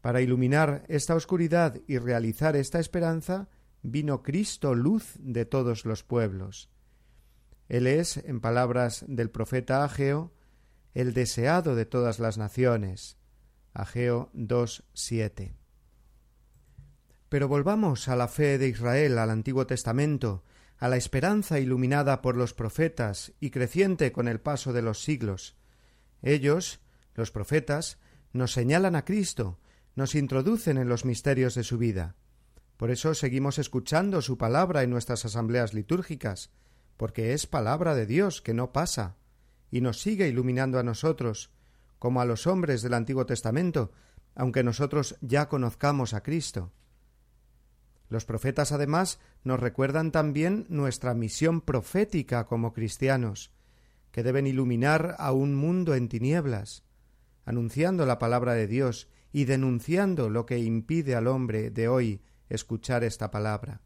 Para 0.03 0.21
iluminar 0.21 0.85
esta 0.89 1.15
oscuridad 1.15 1.81
y 1.87 1.97
realizar 1.97 2.55
esta 2.55 2.81
esperanza, 2.81 3.49
vino 3.83 4.23
Cristo 4.23 4.75
luz 4.75 5.15
de 5.19 5.47
todos 5.47 5.87
los 5.87 6.05
pueblos. 6.05 6.71
Él 7.71 7.87
es, 7.87 8.19
en 8.19 8.41
palabras 8.41 9.07
del 9.09 9.31
profeta 9.31 9.85
Ageo, 9.85 10.35
el 10.93 11.15
deseado 11.15 11.75
de 11.75 11.87
todas 11.87 12.19
las 12.19 12.37
naciones. 12.37 13.17
Ageo 13.73 14.31
2.7. 14.35 15.60
Pero 17.31 17.47
volvamos 17.47 18.09
a 18.09 18.17
la 18.17 18.27
fe 18.27 18.59
de 18.59 18.67
Israel, 18.67 19.17
al 19.17 19.31
Antiguo 19.31 19.65
Testamento, 19.65 20.43
a 20.79 20.89
la 20.89 20.97
esperanza 20.97 21.61
iluminada 21.61 22.23
por 22.23 22.37
los 22.37 22.55
profetas 22.55 23.33
y 23.39 23.51
creciente 23.51 24.11
con 24.11 24.27
el 24.27 24.41
paso 24.41 24.73
de 24.73 24.83
los 24.83 25.05
siglos. 25.05 25.57
Ellos, 26.23 26.81
los 27.15 27.31
profetas, 27.31 27.99
nos 28.33 28.53
señalan 28.53 28.97
a 28.97 29.05
Cristo, 29.05 29.61
nos 29.95 30.17
introducen 30.17 30.77
en 30.77 30.89
los 30.89 31.05
misterios 31.05 31.55
de 31.55 31.63
su 31.63 31.79
vida. 31.79 32.17
Por 32.77 32.91
eso 32.91 33.15
seguimos 33.15 33.61
escuchando 33.61 34.23
su 34.23 34.37
palabra 34.37 34.83
en 34.83 34.91
nuestras 34.91 35.25
asambleas 35.25 35.73
litúrgicas, 35.73 36.51
porque 36.97 37.33
es 37.33 37.47
palabra 37.47 37.95
de 37.95 38.07
Dios 38.07 38.43
que 38.43 38.55
no 38.55 38.73
pasa, 38.73 39.15
y 39.71 39.83
nos 39.83 40.01
sigue 40.01 40.27
iluminando 40.27 40.81
a 40.81 40.83
nosotros, 40.83 41.53
como 42.01 42.21
a 42.21 42.25
los 42.25 42.49
hombres 42.49 42.83
del 42.83 42.95
Antiguo 42.95 43.25
Testamento, 43.25 43.93
aunque 44.35 44.65
nosotros 44.65 45.17
ya 45.21 45.49
conozcamos 45.49 46.13
a 46.13 46.25
Cristo. 46.25 46.73
Los 48.11 48.25
profetas 48.25 48.73
además 48.73 49.21
nos 49.45 49.61
recuerdan 49.61 50.11
también 50.11 50.67
nuestra 50.69 51.15
misión 51.15 51.61
profética 51.61 52.45
como 52.45 52.73
cristianos, 52.73 53.53
que 54.11 54.25
deben 54.25 54.49
iluminar 54.49 55.15
a 55.19 55.33
un 55.33 55.55
mundo 55.55 55.95
en 55.95 56.09
tinieblas, 56.09 56.83
anunciando 57.45 58.05
la 58.07 58.19
palabra 58.19 58.55
de 58.55 58.67
Dios 58.67 59.09
y 59.33 59.45
denunciando 59.45 60.29
lo 60.29 60.45
que 60.45 60.59
impide 60.59 61.15
al 61.15 61.29
hombre 61.29 61.71
de 61.71 61.87
hoy 61.87 62.21
escuchar 62.49 63.05
esta 63.05 63.31
palabra. 63.31 63.81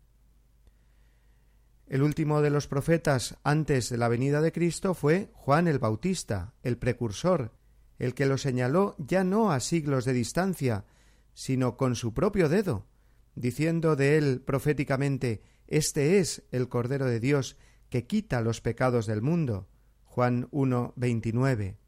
El 1.86 2.02
último 2.02 2.40
de 2.40 2.48
los 2.48 2.66
profetas 2.66 3.36
antes 3.44 3.90
de 3.90 3.98
la 3.98 4.08
venida 4.08 4.40
de 4.40 4.52
Cristo 4.52 4.94
fue 4.94 5.28
Juan 5.34 5.68
el 5.68 5.78
Bautista, 5.78 6.54
el 6.62 6.78
precursor, 6.78 7.52
el 7.98 8.14
que 8.14 8.24
lo 8.24 8.38
señaló 8.38 8.96
ya 8.96 9.22
no 9.22 9.52
a 9.52 9.60
siglos 9.60 10.06
de 10.06 10.14
distancia, 10.14 10.86
sino 11.34 11.76
con 11.76 11.94
su 11.94 12.14
propio 12.14 12.48
dedo, 12.48 12.86
diciendo 13.34 13.96
de 13.96 14.16
él 14.18 14.40
proféticamente 14.40 15.42
Este 15.66 16.18
es 16.18 16.44
el 16.50 16.68
Cordero 16.68 17.06
de 17.06 17.20
Dios 17.20 17.56
que 17.88 18.06
quita 18.06 18.40
los 18.40 18.60
pecados 18.60 19.06
del 19.06 19.22
mundo. 19.22 19.68
Juan 20.04 20.48
1, 20.50 20.92
29. 20.96 21.78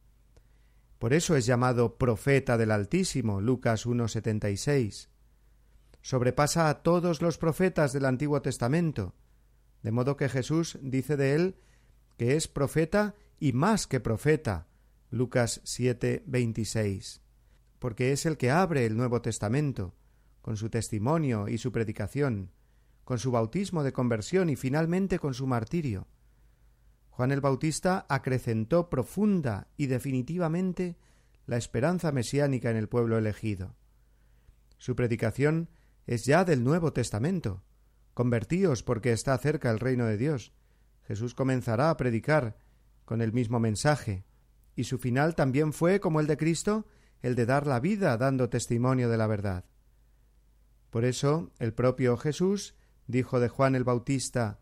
Por 0.99 1.13
eso 1.13 1.37
es 1.37 1.47
llamado 1.47 1.97
profeta 1.99 2.57
del 2.57 2.71
Altísimo, 2.71 3.41
Lucas 3.41 3.87
1, 3.87 4.09
76. 4.09 5.11
Sobrepasa 6.01 6.69
a 6.69 6.83
todos 6.83 7.21
los 7.23 7.39
profetas 7.39 7.93
del 7.93 8.05
Antiguo 8.05 8.41
Testamento, 8.41 9.15
de 9.83 9.93
modo 9.93 10.17
que 10.17 10.29
Jesús 10.29 10.79
dice 10.81 11.17
de 11.17 11.35
él 11.35 11.57
que 12.17 12.37
es 12.37 12.49
profeta 12.49 13.15
y 13.39 13.53
más 13.53 13.87
que 13.87 14.01
profeta. 14.01 14.69
Lucas 15.11 15.61
7, 15.65 16.25
26. 16.27 17.21
Porque 17.79 18.13
es 18.13 18.27
el 18.27 18.37
que 18.37 18.51
abre 18.51 18.87
el 18.87 18.97
Nuevo 18.97 19.21
Testamento, 19.21 19.95
con 20.47 20.57
su 20.57 20.71
testimonio 20.71 21.49
y 21.49 21.59
su 21.59 21.73
predicación, 21.73 22.53
con 23.03 23.19
su 23.19 23.33
bautismo 23.33 23.83
de 23.83 23.93
conversión 23.93 24.49
y 24.49 24.55
finalmente 24.55 25.19
con 25.19 25.35
su 25.35 25.45
martirio. 25.49 26.07
Juan 27.11 27.33
el 27.33 27.41
Bautista 27.41 28.07
acrecentó 28.09 28.89
profunda 28.89 29.67
y 29.77 29.87
definitivamente 29.87 30.99
la 31.47 31.57
esperanza 31.57 32.13
mesiánica 32.13 32.71
en 32.71 32.77
el 32.77 32.89
pueblo 32.89 33.19
elegido. 33.19 33.75
Su 34.79 34.95
predicación 34.95 35.69
es 36.07 36.27
ya 36.27 36.45
del 36.45 36.63
Nuevo 36.63 36.93
Testamento, 36.93 37.65
Convertíos 38.15 38.85
porque 38.85 39.11
está 39.11 39.37
cerca 39.39 39.73
el 39.73 39.81
reino 39.81 40.07
de 40.07 40.17
Dios. 40.17 40.53
Jesús 41.09 41.35
comenzará 41.35 41.91
a 41.91 41.97
predicar 41.97 42.57
con 43.05 43.21
el 43.21 43.33
mismo 43.33 43.59
mensaje, 43.59 44.25
y 44.77 44.85
su 44.85 44.99
final 44.99 45.35
también 45.35 45.73
fue, 45.73 45.99
como 45.99 46.21
el 46.21 46.29
de 46.29 46.37
Cristo, 46.37 46.87
el 47.21 47.35
de 47.35 47.47
dar 47.47 47.67
la 47.67 47.81
vida 47.81 48.17
dando 48.17 48.49
testimonio 48.49 49.09
de 49.09 49.17
la 49.17 49.27
verdad. 49.27 49.65
Por 50.91 51.05
eso 51.05 51.51
el 51.59 51.73
propio 51.73 52.17
Jesús 52.17 52.75
dijo 53.07 53.41
de 53.41 53.49
Juan 53.49 53.75
el 53.75 53.85
Bautista 53.85 54.61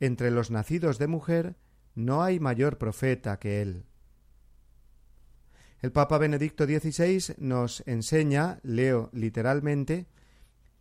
Entre 0.00 0.30
los 0.30 0.50
nacidos 0.50 0.98
de 0.98 1.06
mujer 1.06 1.56
no 1.94 2.22
hay 2.22 2.40
mayor 2.40 2.78
profeta 2.78 3.38
que 3.38 3.62
él. 3.62 3.84
El 5.80 5.92
Papa 5.92 6.18
Benedicto 6.18 6.64
XVI 6.64 7.34
nos 7.38 7.82
enseña, 7.86 8.58
leo 8.62 9.10
literalmente, 9.12 10.06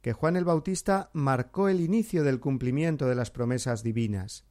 que 0.02 0.14
Juan 0.14 0.36
el 0.36 0.46
Bautista 0.46 1.10
marcó 1.14 1.70
el 1.70 1.82
inicio 1.82 2.24
del 2.24 2.40
cumplimiento 2.40 3.08
de 3.08 3.16
las 3.16 3.32
promesas 3.32 3.84
divinas. 3.84 4.46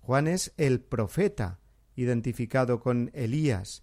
Juan 0.00 0.26
es 0.26 0.52
el 0.56 0.80
profeta, 0.80 1.58
identificado 1.96 2.80
con 2.80 3.10
Elías, 3.12 3.82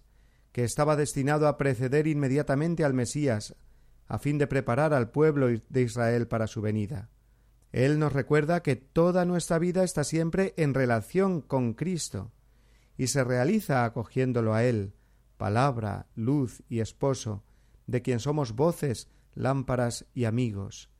que 0.52 0.64
estaba 0.64 0.96
destinado 0.96 1.48
a 1.48 1.58
preceder 1.58 2.06
inmediatamente 2.06 2.84
al 2.84 2.94
Mesías, 2.94 3.54
a 4.08 4.18
fin 4.18 4.38
de 4.38 4.46
preparar 4.46 4.94
al 4.94 5.10
pueblo 5.10 5.48
de 5.48 5.82
Israel 5.82 6.28
para 6.28 6.46
su 6.46 6.60
venida. 6.60 7.10
Él 7.72 7.98
nos 7.98 8.12
recuerda 8.12 8.62
que 8.62 8.76
toda 8.76 9.24
nuestra 9.24 9.58
vida 9.58 9.84
está 9.84 10.04
siempre 10.04 10.54
en 10.56 10.74
relación 10.74 11.40
con 11.40 11.74
Cristo, 11.74 12.32
y 12.96 13.08
se 13.08 13.24
realiza 13.24 13.84
acogiéndolo 13.84 14.54
a 14.54 14.64
Él, 14.64 14.94
palabra, 15.36 16.06
luz 16.14 16.62
y 16.68 16.80
esposo, 16.80 17.44
de 17.86 18.02
quien 18.02 18.20
somos 18.20 18.54
voces, 18.54 19.08
lámparas 19.34 20.06
y 20.14 20.24
amigos. 20.24 20.90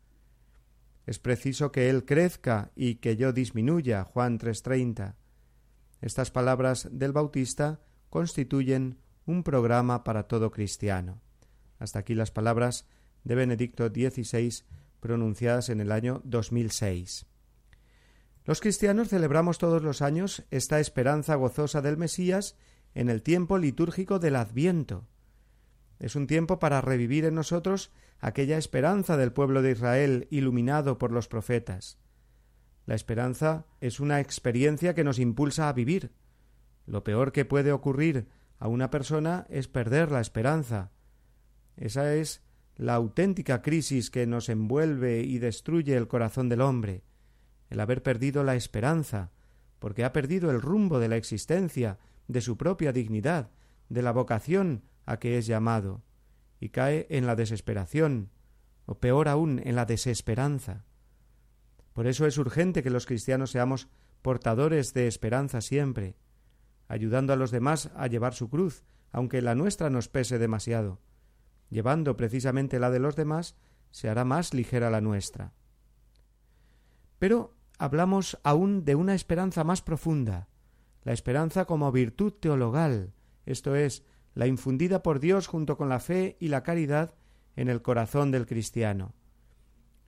Es 1.07 1.19
preciso 1.19 1.73
que 1.73 1.89
Él 1.89 2.05
crezca 2.05 2.73
y 2.75 2.97
que 2.97 3.17
yo 3.17 3.33
disminuya. 3.33 4.05
Juan 4.05 4.39
3:30. 4.39 5.15
Estas 6.01 6.31
palabras 6.31 6.89
del 6.93 7.13
Bautista 7.13 7.81
constituyen 8.11 8.99
un 9.25 9.43
programa 9.43 10.05
para 10.05 10.25
todo 10.25 10.51
cristiano. 10.51 11.21
Hasta 11.79 12.01
aquí 12.01 12.15
las 12.15 12.31
palabras 12.31 12.87
de 13.27 13.35
Benedicto 13.35 13.89
XVI 13.89 14.63
pronunciadas 15.01 15.69
en 15.69 15.81
el 15.81 15.91
año 15.91 16.23
2006. 16.25 17.27
Los 18.45 18.61
cristianos 18.61 19.09
celebramos 19.09 19.59
todos 19.59 19.83
los 19.83 20.01
años 20.01 20.45
esta 20.53 20.79
esperanza 20.79 21.35
gozosa 21.35 21.83
del 21.83 21.97
Mesías 21.97 22.57
en 22.95 23.11
el 23.11 23.23
tiempo 23.23 23.59
litúrgico 23.59 24.21
del 24.21 24.37
Adviento. 24.37 25.09
Es 25.99 26.15
un 26.15 26.29
tiempo 26.29 26.61
para 26.61 26.81
revivir 26.81 27.25
en 27.25 27.35
nosotros 27.35 27.91
aquella 28.21 28.59
esperanza 28.59 29.17
del 29.17 29.33
pueblo 29.33 29.61
de 29.61 29.73
Israel 29.73 30.29
iluminado 30.31 30.97
por 30.97 31.11
los 31.11 31.27
profetas. 31.27 31.99
La 32.87 32.95
esperanza 32.95 33.67
es 33.81 33.99
una 33.99 34.21
experiencia 34.21 34.95
que 34.95 35.03
nos 35.03 35.19
impulsa 35.19 35.69
a 35.69 35.73
vivir. 35.73 36.13
Lo 36.87 37.03
peor 37.03 37.33
que 37.33 37.45
puede 37.45 37.73
ocurrir 37.73 38.29
a 38.61 38.69
una 38.69 38.91
persona 38.91 39.47
es 39.51 39.67
perder 39.67 40.13
la 40.13 40.21
esperanza. 40.21 40.93
Esa 41.77 42.15
es 42.15 42.46
la 42.77 42.95
auténtica 42.95 43.63
crisis 43.63 44.11
que 44.11 44.27
nos 44.27 44.49
envuelve 44.49 45.23
y 45.23 45.39
destruye 45.39 45.97
el 45.97 46.09
corazón 46.09 46.49
del 46.49 46.61
hombre, 46.61 47.03
el 47.71 47.81
haber 47.81 48.03
perdido 48.03 48.45
la 48.45 48.55
esperanza, 48.55 49.33
porque 49.79 50.05
ha 50.05 50.13
perdido 50.13 50.51
el 50.51 50.61
rumbo 50.61 50.99
de 50.99 51.09
la 51.09 51.17
existencia, 51.17 51.99
de 52.29 52.41
su 52.41 52.57
propia 52.57 52.93
dignidad, 52.93 53.51
de 53.89 54.03
la 54.03 54.13
vocación 54.13 54.83
a 55.05 55.19
que 55.19 55.39
es 55.39 55.47
llamado 55.47 56.03
y 56.61 56.71
cae 56.71 57.07
en 57.11 57.27
la 57.27 57.37
desesperación, 57.37 58.31
o 58.87 58.99
peor 58.99 59.29
aún, 59.29 59.61
en 59.65 59.77
la 59.77 59.85
desesperanza. 59.85 60.85
Por 61.93 62.07
eso 62.07 62.27
es 62.27 62.39
urgente 62.39 62.83
que 62.83 62.91
los 62.91 63.07
cristianos 63.07 63.51
seamos 63.51 63.89
portadores 64.23 64.93
de 64.93 65.07
esperanza 65.07 65.61
siempre, 65.61 66.17
ayudando 66.89 67.33
a 67.33 67.37
los 67.37 67.51
demás 67.51 67.91
a 67.95 68.07
llevar 68.07 68.35
su 68.35 68.49
cruz, 68.49 68.85
aunque 69.13 69.43
la 69.43 69.55
nuestra 69.55 69.91
nos 69.91 70.09
pese 70.09 70.39
demasiado. 70.39 71.01
Llevando 71.71 72.17
precisamente 72.17 72.79
la 72.79 72.91
de 72.91 73.01
los 73.01 73.17
demás, 73.17 73.57
se 73.91 74.09
hará 74.09 74.25
más 74.25 74.55
ligera 74.55 74.91
la 74.91 75.01
nuestra. 75.01 75.53
Pero 77.19 77.57
hablamos 77.79 78.39
aún 78.43 78.85
de 78.85 78.95
una 78.95 79.15
esperanza 79.15 79.65
más 79.65 79.83
profunda, 79.83 80.49
la 81.03 81.13
esperanza 81.13 81.65
como 81.65 81.93
virtud 81.93 82.33
teologal, 82.33 83.13
esto 83.47 83.77
es, 83.77 84.05
la 84.35 84.47
infundida 84.47 85.03
por 85.03 85.21
Dios 85.21 85.47
junto 85.47 85.77
con 85.77 85.89
la 85.89 86.01
fe 86.01 86.37
y 86.41 86.49
la 86.49 86.63
caridad 86.63 87.15
en 87.57 87.69
el 87.69 87.81
corazón 87.83 88.31
del 88.31 88.47
cristiano. 88.47 89.15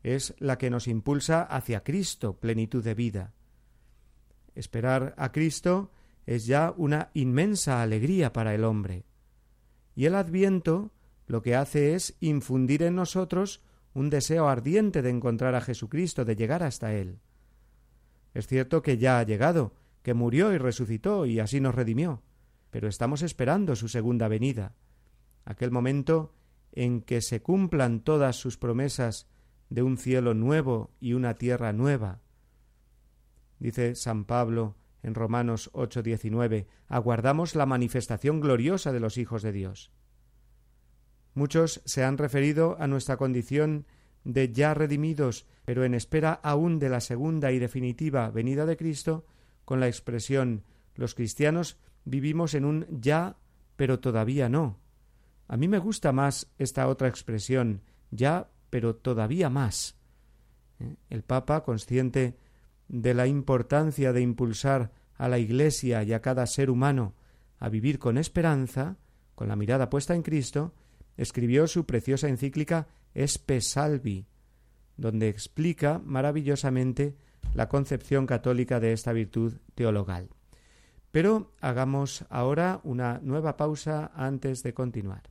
es 0.02 0.34
la 0.38 0.58
que 0.58 0.70
nos 0.70 0.86
impulsa 0.86 1.42
hacia 1.42 1.82
Cristo, 1.82 2.38
plenitud 2.38 2.84
de 2.84 2.94
vida. 2.94 3.34
Esperar 4.54 5.14
a 5.18 5.32
Cristo 5.32 5.90
es 6.24 6.46
ya 6.46 6.72
una 6.76 7.10
inmensa 7.14 7.82
alegría 7.82 8.32
para 8.32 8.54
el 8.54 8.64
hombre. 8.64 9.06
Y 9.96 10.04
el 10.04 10.14
adviento 10.14 10.92
lo 11.28 11.42
que 11.42 11.54
hace 11.54 11.94
es 11.94 12.16
infundir 12.20 12.82
en 12.82 12.96
nosotros 12.96 13.62
un 13.92 14.10
deseo 14.10 14.48
ardiente 14.48 15.02
de 15.02 15.10
encontrar 15.10 15.54
a 15.54 15.60
Jesucristo, 15.60 16.24
de 16.24 16.34
llegar 16.34 16.62
hasta 16.62 16.94
Él. 16.94 17.20
Es 18.34 18.46
cierto 18.46 18.82
que 18.82 18.96
ya 18.96 19.18
ha 19.18 19.22
llegado, 19.22 19.74
que 20.02 20.14
murió 20.14 20.52
y 20.52 20.58
resucitó 20.58 21.26
y 21.26 21.38
así 21.38 21.60
nos 21.60 21.74
redimió, 21.74 22.22
pero 22.70 22.88
estamos 22.88 23.22
esperando 23.22 23.76
su 23.76 23.88
segunda 23.88 24.26
venida, 24.28 24.74
aquel 25.44 25.70
momento 25.70 26.34
en 26.72 27.02
que 27.02 27.20
se 27.20 27.42
cumplan 27.42 28.00
todas 28.00 28.36
sus 28.36 28.56
promesas 28.56 29.28
de 29.68 29.82
un 29.82 29.98
cielo 29.98 30.32
nuevo 30.32 30.94
y 30.98 31.12
una 31.12 31.34
tierra 31.34 31.72
nueva. 31.74 32.20
Dice 33.58 33.94
San 33.96 34.24
Pablo 34.24 34.76
en 35.02 35.14
Romanos 35.14 35.70
8:19, 35.74 36.66
aguardamos 36.86 37.54
la 37.54 37.66
manifestación 37.66 38.40
gloriosa 38.40 38.92
de 38.92 39.00
los 39.00 39.18
hijos 39.18 39.42
de 39.42 39.52
Dios. 39.52 39.92
Muchos 41.38 41.82
se 41.84 42.02
han 42.02 42.18
referido 42.18 42.76
a 42.80 42.88
nuestra 42.88 43.16
condición 43.16 43.86
de 44.24 44.52
ya 44.52 44.74
redimidos, 44.74 45.46
pero 45.64 45.84
en 45.84 45.94
espera 45.94 46.32
aún 46.32 46.80
de 46.80 46.88
la 46.88 47.00
segunda 47.00 47.52
y 47.52 47.60
definitiva 47.60 48.28
venida 48.32 48.66
de 48.66 48.76
Cristo, 48.76 49.24
con 49.64 49.78
la 49.78 49.86
expresión 49.86 50.64
los 50.96 51.14
cristianos 51.14 51.78
vivimos 52.04 52.54
en 52.54 52.64
un 52.64 52.86
ya, 52.90 53.36
pero 53.76 54.00
todavía 54.00 54.48
no. 54.48 54.80
A 55.46 55.56
mí 55.56 55.68
me 55.68 55.78
gusta 55.78 56.10
más 56.10 56.50
esta 56.58 56.88
otra 56.88 57.06
expresión, 57.06 57.82
ya, 58.10 58.50
pero 58.68 58.96
todavía 58.96 59.48
más. 59.48 59.96
¿Eh? 60.80 60.96
El 61.08 61.22
Papa, 61.22 61.62
consciente 61.62 62.36
de 62.88 63.14
la 63.14 63.28
importancia 63.28 64.12
de 64.12 64.22
impulsar 64.22 64.90
a 65.14 65.28
la 65.28 65.38
Iglesia 65.38 66.02
y 66.02 66.14
a 66.14 66.20
cada 66.20 66.48
ser 66.48 66.68
humano 66.68 67.14
a 67.60 67.68
vivir 67.68 68.00
con 68.00 68.18
esperanza, 68.18 68.96
con 69.36 69.46
la 69.46 69.54
mirada 69.54 69.88
puesta 69.88 70.16
en 70.16 70.22
Cristo, 70.22 70.74
escribió 71.18 71.66
su 71.66 71.84
preciosa 71.84 72.28
encíclica 72.28 72.88
Espe 73.12 73.60
Salvi, 73.60 74.26
donde 74.96 75.28
explica 75.28 76.00
maravillosamente 76.02 77.16
la 77.52 77.68
concepción 77.68 78.26
católica 78.26 78.80
de 78.80 78.92
esta 78.92 79.12
virtud 79.12 79.54
teologal. 79.74 80.30
Pero 81.10 81.52
hagamos 81.60 82.24
ahora 82.30 82.80
una 82.84 83.20
nueva 83.22 83.56
pausa 83.56 84.10
antes 84.14 84.62
de 84.62 84.72
continuar. 84.72 85.22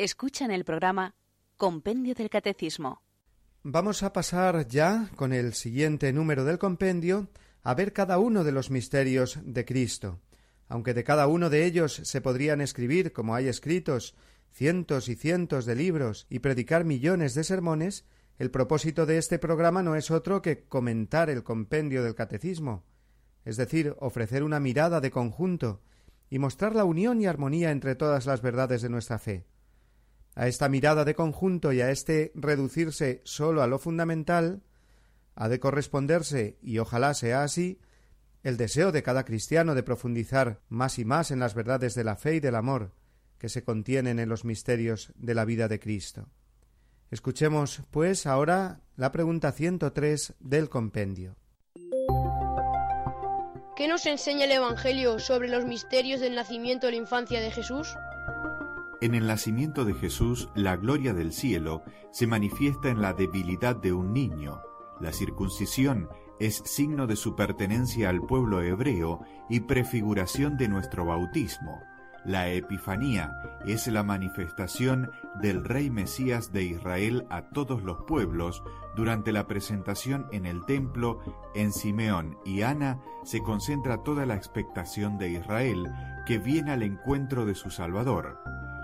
Escuchan 0.00 0.52
el 0.52 0.64
programa 0.64 1.16
Compendio 1.56 2.14
del 2.14 2.30
Catecismo. 2.30 3.02
Vamos 3.64 4.04
a 4.04 4.12
pasar 4.12 4.68
ya, 4.68 5.10
con 5.16 5.32
el 5.32 5.54
siguiente 5.54 6.12
número 6.12 6.44
del 6.44 6.56
compendio, 6.56 7.26
a 7.64 7.74
ver 7.74 7.92
cada 7.92 8.20
uno 8.20 8.44
de 8.44 8.52
los 8.52 8.70
misterios 8.70 9.40
de 9.42 9.64
Cristo. 9.64 10.20
Aunque 10.68 10.94
de 10.94 11.02
cada 11.02 11.26
uno 11.26 11.50
de 11.50 11.64
ellos 11.64 12.00
se 12.04 12.20
podrían 12.20 12.60
escribir, 12.60 13.12
como 13.12 13.34
hay 13.34 13.48
escritos, 13.48 14.14
cientos 14.52 15.08
y 15.08 15.16
cientos 15.16 15.66
de 15.66 15.74
libros 15.74 16.28
y 16.30 16.38
predicar 16.38 16.84
millones 16.84 17.34
de 17.34 17.42
sermones, 17.42 18.04
el 18.38 18.52
propósito 18.52 19.04
de 19.04 19.18
este 19.18 19.40
programa 19.40 19.82
no 19.82 19.96
es 19.96 20.12
otro 20.12 20.42
que 20.42 20.62
comentar 20.68 21.28
el 21.28 21.42
compendio 21.42 22.04
del 22.04 22.14
catecismo, 22.14 22.84
es 23.44 23.56
decir, 23.56 23.96
ofrecer 23.98 24.44
una 24.44 24.60
mirada 24.60 25.00
de 25.00 25.10
conjunto 25.10 25.82
y 26.30 26.38
mostrar 26.38 26.76
la 26.76 26.84
unión 26.84 27.20
y 27.20 27.26
armonía 27.26 27.72
entre 27.72 27.96
todas 27.96 28.26
las 28.26 28.42
verdades 28.42 28.80
de 28.80 28.90
nuestra 28.90 29.18
fe. 29.18 29.44
A 30.38 30.46
esta 30.46 30.68
mirada 30.68 31.04
de 31.04 31.16
conjunto 31.16 31.72
y 31.72 31.80
a 31.80 31.90
este 31.90 32.30
reducirse 32.36 33.22
sólo 33.24 33.60
a 33.60 33.66
lo 33.66 33.80
fundamental, 33.80 34.62
ha 35.34 35.48
de 35.48 35.58
corresponderse, 35.58 36.58
y 36.62 36.78
ojalá 36.78 37.12
sea 37.14 37.42
así, 37.42 37.80
el 38.44 38.56
deseo 38.56 38.92
de 38.92 39.02
cada 39.02 39.24
cristiano 39.24 39.74
de 39.74 39.82
profundizar 39.82 40.60
más 40.68 41.00
y 41.00 41.04
más 41.04 41.32
en 41.32 41.40
las 41.40 41.54
verdades 41.54 41.96
de 41.96 42.04
la 42.04 42.14
fe 42.14 42.36
y 42.36 42.40
del 42.40 42.54
amor 42.54 42.92
que 43.38 43.48
se 43.48 43.64
contienen 43.64 44.20
en 44.20 44.28
los 44.28 44.44
misterios 44.44 45.10
de 45.16 45.34
la 45.34 45.44
vida 45.44 45.66
de 45.66 45.80
Cristo. 45.80 46.28
Escuchemos, 47.10 47.82
pues, 47.90 48.24
ahora 48.24 48.78
la 48.94 49.10
pregunta 49.10 49.50
103 49.50 50.34
del 50.38 50.68
compendio. 50.68 51.34
¿Qué 53.74 53.88
nos 53.88 54.06
enseña 54.06 54.44
el 54.44 54.52
Evangelio 54.52 55.18
sobre 55.18 55.48
los 55.48 55.64
misterios 55.64 56.20
del 56.20 56.36
nacimiento 56.36 56.86
y 56.86 56.92
la 56.92 56.98
infancia 56.98 57.40
de 57.40 57.50
Jesús? 57.50 57.88
En 59.00 59.14
el 59.14 59.28
nacimiento 59.28 59.84
de 59.84 59.94
Jesús, 59.94 60.48
la 60.56 60.76
gloria 60.76 61.14
del 61.14 61.32
cielo 61.32 61.82
se 62.10 62.26
manifiesta 62.26 62.88
en 62.88 63.00
la 63.00 63.12
debilidad 63.12 63.76
de 63.76 63.92
un 63.92 64.12
niño. 64.12 64.60
La 64.98 65.12
circuncisión 65.12 66.08
es 66.40 66.56
signo 66.64 67.06
de 67.06 67.14
su 67.14 67.36
pertenencia 67.36 68.08
al 68.08 68.20
pueblo 68.22 68.60
hebreo 68.60 69.20
y 69.48 69.60
prefiguración 69.60 70.56
de 70.56 70.66
nuestro 70.66 71.04
bautismo. 71.04 71.80
La 72.24 72.48
Epifanía 72.50 73.30
es 73.64 73.86
la 73.86 74.02
manifestación 74.02 75.12
del 75.40 75.64
Rey 75.64 75.90
Mesías 75.90 76.52
de 76.52 76.64
Israel 76.64 77.24
a 77.30 77.50
todos 77.50 77.84
los 77.84 77.98
pueblos. 78.02 78.64
Durante 78.96 79.30
la 79.30 79.46
presentación 79.46 80.26
en 80.32 80.44
el 80.44 80.66
templo, 80.66 81.20
en 81.54 81.72
Simeón 81.72 82.36
y 82.44 82.62
Ana 82.62 82.98
se 83.22 83.40
concentra 83.44 84.02
toda 84.02 84.26
la 84.26 84.34
expectación 84.34 85.18
de 85.18 85.30
Israel 85.30 85.88
que 86.26 86.38
viene 86.38 86.72
al 86.72 86.82
encuentro 86.82 87.46
de 87.46 87.54
su 87.54 87.70
Salvador. 87.70 88.40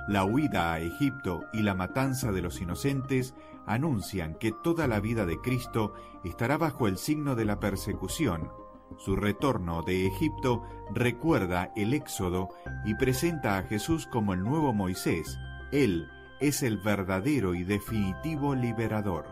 La 0.07 0.25
huida 0.25 0.73
a 0.73 0.81
Egipto 0.81 1.45
y 1.53 1.63
la 1.63 1.75
matanza 1.75 2.31
de 2.31 2.43
los 2.43 2.61
inocentes 2.61 3.35
anuncian 3.67 4.35
que 4.35 4.53
toda 4.53 4.87
la 4.87 5.01
vida 5.01 5.25
de 5.25 5.41
Cristo 5.41 5.95
estará 6.25 6.59
bajo 6.59 6.89
el 6.89 6.99
signo 6.99 7.35
de 7.35 7.47
la 7.47 7.59
persecución. 7.59 8.51
Su 8.99 9.17
retorno 9.17 9.83
de 9.83 10.07
Egipto 10.07 10.63
recuerda 10.93 11.73
el 11.75 11.95
Éxodo 11.95 12.51
y 12.85 12.95
presenta 12.95 13.57
a 13.57 13.63
Jesús 13.63 14.07
como 14.07 14.35
el 14.35 14.43
nuevo 14.43 14.75
Moisés. 14.75 15.39
Él 15.73 16.07
es 16.41 16.63
el 16.63 16.77
verdadero 16.79 17.55
y 17.55 17.65
definitivo 17.65 18.55
liberador. 18.55 19.27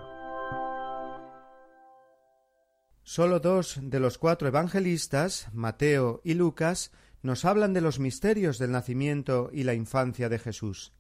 Solo 3.03 3.41
dos 3.41 3.79
de 3.83 4.01
los 4.01 4.17
cuatro 4.17 4.49
evangelistas, 4.49 5.49
Mateo 5.53 6.23
y 6.25 6.35
Lucas, 6.35 6.93
nos 7.23 7.45
hablan 7.45 7.73
de 7.73 7.81
los 7.81 8.01
misterios 8.01 8.59
del 8.59 8.73
nacimiento 8.73 9.51
y 9.53 9.63
la 9.63 9.75
infancia 9.75 10.29
de 10.29 10.39
Jesús. 10.39 10.93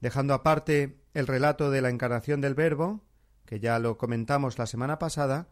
Dejando 0.00 0.34
aparte 0.34 1.02
el 1.14 1.26
relato 1.26 1.70
de 1.70 1.82
la 1.82 1.90
encarnación 1.90 2.40
del 2.40 2.54
Verbo, 2.54 3.04
que 3.44 3.58
ya 3.58 3.78
lo 3.78 3.98
comentamos 3.98 4.58
la 4.58 4.66
semana 4.66 4.98
pasada, 4.98 5.48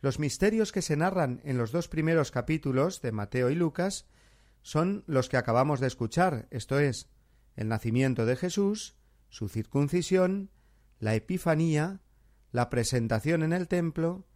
los 0.00 0.18
misterios 0.18 0.70
que 0.70 0.82
se 0.82 0.96
narran 0.96 1.40
en 1.44 1.56
los 1.56 1.72
dos 1.72 1.88
primeros 1.88 2.30
capítulos 2.30 3.00
de 3.00 3.12
Mateo 3.12 3.50
y 3.50 3.54
Lucas 3.54 4.06
son 4.62 5.02
los 5.06 5.28
que 5.28 5.38
acabamos 5.38 5.80
de 5.80 5.86
escuchar, 5.86 6.46
esto 6.50 6.78
es, 6.78 7.08
el 7.56 7.68
nacimiento 7.68 8.26
de 8.26 8.36
Jesús, 8.36 8.96
su 9.30 9.48
circuncisión, 9.48 10.50
la 10.98 11.14
Epifanía, 11.14 12.00
la 12.52 12.70
presentación 12.70 13.42
en 13.42 13.52
el 13.52 13.66
templo, 13.66 14.26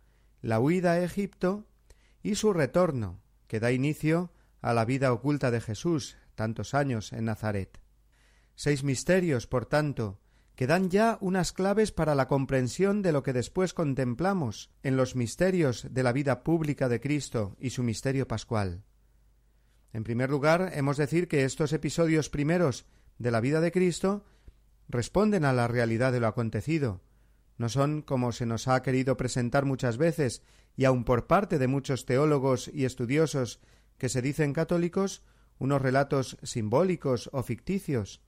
la 0.41 0.59
huida 0.59 0.93
a 0.93 1.03
Egipto 1.03 1.67
y 2.23 2.35
su 2.35 2.53
retorno, 2.53 3.21
que 3.47 3.61
da 3.61 3.73
inicio 3.73 4.33
a 4.63 4.73
la 4.73 4.85
vida 4.85 5.13
oculta 5.13 5.51
de 5.51 5.61
Jesús 5.61 6.17
tantos 6.35 6.73
años 6.73 7.13
en 7.13 7.27
Nazaret. 7.27 7.81
Seis 8.55 8.85
misterios, 8.85 9.47
por 9.47 9.67
tanto, 9.67 10.21
que 10.55 10.67
dan 10.67 10.91
ya 10.91 11.19
unas 11.21 11.53
claves 11.53 11.93
para 11.93 12.15
la 12.15 12.29
comprensión 12.29 13.03
de 13.03 13.13
lo 13.13 13.23
que 13.23 13.33
después 13.33 13.75
contemplamos 13.75 14.71
en 14.83 14.97
los 14.97 15.17
misterios 15.17 15.87
de 15.91 16.03
la 16.03 16.13
vida 16.13 16.45
pública 16.45 16.89
de 16.89 17.01
Cristo 17.01 17.57
y 17.59 17.71
su 17.71 17.83
misterio 17.83 18.29
pascual. 18.29 18.85
En 19.93 20.05
primer 20.05 20.31
lugar, 20.31 20.71
hemos 20.75 20.97
decir 20.97 21.29
que 21.29 21.45
estos 21.45 21.73
episodios 21.73 22.31
primeros 22.31 22.87
de 23.19 23.31
la 23.31 23.41
vida 23.41 23.61
de 23.61 23.73
Cristo 23.73 24.25
responden 24.89 25.45
a 25.45 25.53
la 25.53 25.69
realidad 25.69 26.13
de 26.13 26.21
lo 26.21 26.27
acontecido. 26.27 27.01
No 27.59 27.69
son, 27.69 28.03
como 28.03 28.33
se 28.33 28.47
nos 28.47 28.69
ha 28.69 28.83
querido 28.83 29.17
presentar 29.17 29.65
muchas 29.65 29.97
veces, 29.97 30.43
y 30.77 30.85
aun 30.85 31.05
por 31.05 31.27
parte 31.27 31.59
de 31.59 31.67
muchos 31.67 32.07
teólogos 32.07 32.71
y 32.73 32.85
estudiosos 32.85 33.61
que 34.03 34.09
se 34.09 34.21
dicen 34.21 34.53
católicos, 34.53 35.23
unos 35.61 35.81
relatos 35.81 36.37
simbólicos 36.43 37.31
o 37.33 37.45
ficticios. 37.45 38.21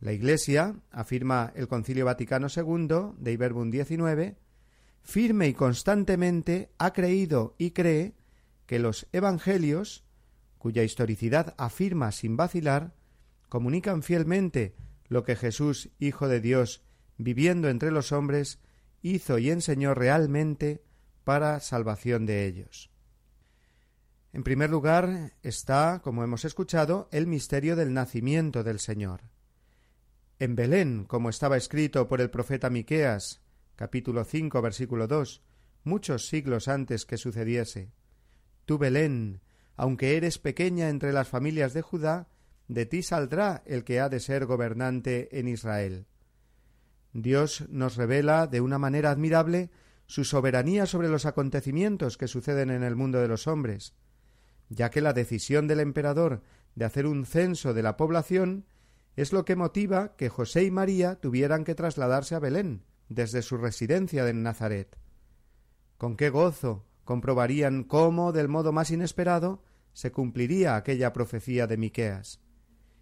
La 0.00 0.12
Iglesia, 0.12 0.74
afirma 0.90 1.52
el 1.54 1.68
Concilio 1.68 2.06
Vaticano 2.06 2.48
II 2.48 3.14
de 3.16 3.30
Iberbum 3.30 3.70
XIX, 3.70 4.34
firme 5.00 5.46
y 5.46 5.54
constantemente 5.54 6.72
ha 6.78 6.92
creído 6.92 7.54
y 7.56 7.70
cree 7.70 8.16
que 8.66 8.80
los 8.80 9.06
Evangelios, 9.12 10.02
cuya 10.58 10.82
historicidad 10.82 11.54
afirma 11.56 12.10
sin 12.10 12.36
vacilar, 12.36 12.92
comunican 13.48 14.02
fielmente 14.02 14.74
lo 15.06 15.22
que 15.22 15.36
Jesús, 15.36 15.90
Hijo 16.00 16.26
de 16.26 16.40
Dios, 16.40 16.82
viviendo 17.16 17.68
entre 17.68 17.92
los 17.92 18.10
hombres, 18.10 18.58
hizo 19.02 19.38
y 19.38 19.50
enseñó 19.50 19.94
realmente 19.94 20.82
para 21.22 21.60
salvación 21.60 22.26
de 22.26 22.44
ellos. 22.44 22.90
En 24.32 24.44
primer 24.44 24.70
lugar 24.70 25.32
está, 25.42 26.00
como 26.04 26.22
hemos 26.22 26.44
escuchado, 26.44 27.08
el 27.10 27.26
misterio 27.26 27.74
del 27.74 27.92
nacimiento 27.92 28.62
del 28.62 28.78
Señor. 28.78 29.22
En 30.38 30.54
Belén, 30.54 31.04
como 31.04 31.30
estaba 31.30 31.56
escrito 31.56 32.06
por 32.06 32.20
el 32.20 32.30
profeta 32.30 32.70
Miqueas, 32.70 33.40
capítulo 33.74 34.24
5, 34.24 34.62
versículo 34.62 35.08
2, 35.08 35.42
muchos 35.82 36.28
siglos 36.28 36.68
antes 36.68 37.06
que 37.06 37.16
sucediese. 37.16 37.90
Tú, 38.66 38.78
Belén, 38.78 39.40
aunque 39.76 40.16
eres 40.16 40.38
pequeña 40.38 40.90
entre 40.90 41.12
las 41.12 41.26
familias 41.26 41.74
de 41.74 41.82
Judá, 41.82 42.28
de 42.68 42.86
ti 42.86 43.02
saldrá 43.02 43.64
el 43.66 43.82
que 43.82 43.98
ha 43.98 44.08
de 44.08 44.20
ser 44.20 44.46
gobernante 44.46 45.40
en 45.40 45.48
Israel. 45.48 46.06
Dios 47.12 47.64
nos 47.68 47.96
revela 47.96 48.46
de 48.46 48.60
una 48.60 48.78
manera 48.78 49.10
admirable 49.10 49.70
su 50.06 50.24
soberanía 50.24 50.86
sobre 50.86 51.08
los 51.08 51.26
acontecimientos 51.26 52.16
que 52.16 52.28
suceden 52.28 52.70
en 52.70 52.84
el 52.84 52.94
mundo 52.94 53.20
de 53.20 53.26
los 53.26 53.48
hombres, 53.48 53.94
ya 54.70 54.90
que 54.90 55.02
la 55.02 55.12
decisión 55.12 55.66
del 55.68 55.80
emperador 55.80 56.42
de 56.74 56.86
hacer 56.86 57.06
un 57.06 57.26
censo 57.26 57.74
de 57.74 57.82
la 57.82 57.98
población 57.98 58.64
es 59.16 59.32
lo 59.32 59.44
que 59.44 59.56
motiva 59.56 60.16
que 60.16 60.30
José 60.30 60.64
y 60.64 60.70
María 60.70 61.16
tuvieran 61.16 61.64
que 61.64 61.74
trasladarse 61.74 62.34
a 62.34 62.38
Belén 62.38 62.84
desde 63.08 63.42
su 63.42 63.58
residencia 63.58 64.26
en 64.28 64.42
Nazaret. 64.42 64.96
Con 65.98 66.16
qué 66.16 66.30
gozo 66.30 66.86
comprobarían 67.04 67.84
cómo, 67.84 68.32
del 68.32 68.48
modo 68.48 68.72
más 68.72 68.90
inesperado, 68.90 69.62
se 69.92 70.12
cumpliría 70.12 70.76
aquella 70.76 71.12
profecía 71.12 71.66
de 71.66 71.76
Miqueas 71.76 72.40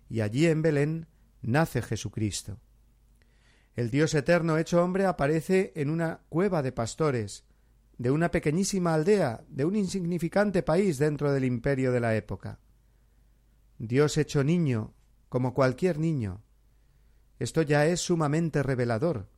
y 0.08 0.22
allí 0.22 0.46
en 0.46 0.62
Belén 0.62 1.06
nace 1.42 1.82
Jesucristo. 1.82 2.58
El 3.74 3.90
Dios 3.90 4.14
eterno 4.14 4.58
hecho 4.58 4.82
hombre 4.82 5.06
aparece 5.06 5.72
en 5.76 5.90
una 5.90 6.22
cueva 6.28 6.62
de 6.62 6.72
pastores, 6.72 7.44
de 7.98 8.10
una 8.10 8.30
pequeñísima 8.30 8.94
aldea, 8.94 9.44
de 9.48 9.64
un 9.64 9.76
insignificante 9.76 10.62
país 10.62 10.98
dentro 10.98 11.32
del 11.32 11.44
imperio 11.44 11.92
de 11.92 12.00
la 12.00 12.14
época. 12.16 12.60
Dios 13.78 14.16
hecho 14.16 14.44
niño, 14.44 14.94
como 15.28 15.52
cualquier 15.52 15.98
niño. 15.98 16.42
Esto 17.38 17.62
ya 17.62 17.86
es 17.86 18.00
sumamente 18.00 18.62
revelador. 18.62 19.28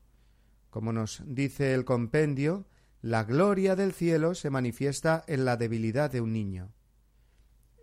Como 0.71 0.93
nos 0.93 1.23
dice 1.27 1.75
el 1.75 1.85
compendio, 1.85 2.67
la 3.03 3.25
gloria 3.25 3.77
del 3.77 3.93
cielo 3.93 4.35
se 4.35 4.51
manifiesta 4.51 5.25
en 5.27 5.45
la 5.45 5.57
debilidad 5.57 6.11
de 6.11 6.21
un 6.21 6.33
niño. 6.33 6.73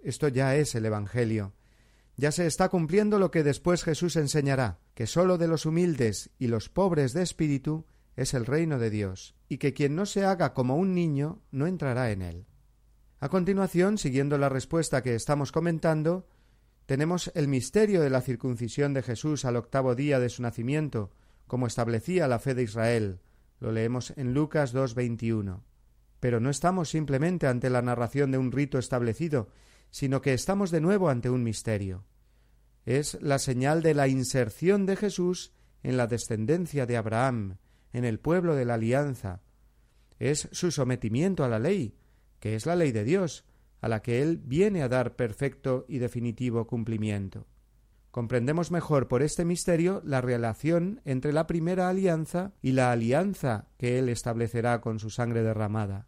Esto 0.03 0.27
ya 0.27 0.55
es 0.55 0.73
el 0.75 0.85
Evangelio, 0.85 1.53
ya 2.17 2.31
se 2.31 2.47
está 2.47 2.69
cumpliendo 2.69 3.19
lo 3.19 3.29
que 3.29 3.43
después 3.43 3.83
Jesús 3.83 4.15
enseñará, 4.15 4.79
que 4.95 5.05
sólo 5.05 5.37
de 5.37 5.47
los 5.47 5.67
humildes 5.67 6.31
y 6.39 6.47
los 6.47 6.67
pobres 6.67 7.13
de 7.13 7.21
espíritu 7.21 7.85
es 8.17 8.33
el 8.33 8.45
reino 8.45 8.79
de 8.79 8.89
Dios, 8.89 9.35
y 9.47 9.59
que 9.59 9.73
quien 9.73 9.95
no 9.95 10.05
se 10.05 10.25
haga 10.25 10.53
como 10.53 10.75
un 10.75 10.93
niño 10.93 11.41
no 11.51 11.67
entrará 11.67 12.11
en 12.11 12.23
él. 12.23 12.45
A 13.19 13.29
continuación, 13.29 13.97
siguiendo 13.97 14.37
la 14.37 14.49
respuesta 14.49 15.01
que 15.01 15.15
estamos 15.15 15.51
comentando, 15.51 16.27
tenemos 16.87 17.31
el 17.35 17.47
misterio 17.47 18.01
de 18.01 18.09
la 18.09 18.21
circuncisión 18.21 18.93
de 18.93 19.03
Jesús 19.03 19.45
al 19.45 19.55
octavo 19.55 19.95
día 19.95 20.19
de 20.19 20.29
su 20.29 20.41
nacimiento, 20.41 21.11
como 21.45 21.67
establecía 21.67 22.27
la 22.27 22.39
fe 22.39 22.55
de 22.55 22.63
Israel. 22.63 23.19
Lo 23.59 23.71
leemos 23.71 24.13
en 24.17 24.33
Lucas 24.33 24.73
2.21. 24.73 25.61
Pero 26.19 26.39
no 26.39 26.49
estamos 26.49 26.89
simplemente 26.89 27.47
ante 27.47 27.69
la 27.69 27.81
narración 27.81 28.31
de 28.31 28.37
un 28.37 28.51
rito 28.51 28.79
establecido, 28.79 29.49
sino 29.91 30.21
que 30.21 30.33
estamos 30.33 30.71
de 30.71 30.81
nuevo 30.81 31.09
ante 31.09 31.29
un 31.29 31.43
misterio. 31.43 32.03
Es 32.85 33.17
la 33.21 33.37
señal 33.37 33.83
de 33.83 33.93
la 33.93 34.07
inserción 34.07 34.85
de 34.85 34.95
Jesús 34.95 35.53
en 35.83 35.97
la 35.97 36.07
descendencia 36.07 36.85
de 36.85 36.97
Abraham, 36.97 37.57
en 37.97 38.05
el 38.05 38.19
pueblo 38.19 38.55
de 38.55 38.63
la 38.63 38.75
alianza. 38.75 39.41
Es 40.19 40.49
su 40.51 40.69
sometimiento 40.69 41.43
a 41.43 41.47
la 41.47 41.57
ley, 41.57 41.95
que 42.39 42.55
es 42.55 42.67
la 42.67 42.75
ley 42.75 42.91
de 42.91 43.03
Dios, 43.03 43.43
a 43.81 43.87
la 43.87 44.03
que 44.03 44.21
Él 44.21 44.37
viene 44.37 44.83
a 44.83 44.87
dar 44.87 45.15
perfecto 45.15 45.83
y 45.87 45.97
definitivo 45.97 46.67
cumplimiento. 46.67 47.47
Comprendemos 48.11 48.69
mejor 48.69 49.07
por 49.07 49.23
este 49.23 49.45
misterio 49.45 50.01
la 50.05 50.21
relación 50.21 51.01
entre 51.05 51.33
la 51.33 51.47
primera 51.47 51.89
alianza 51.89 52.53
y 52.61 52.73
la 52.73 52.91
alianza 52.91 53.67
que 53.77 53.97
Él 53.97 54.09
establecerá 54.09 54.79
con 54.79 54.99
su 54.99 55.09
sangre 55.09 55.41
derramada. 55.41 56.07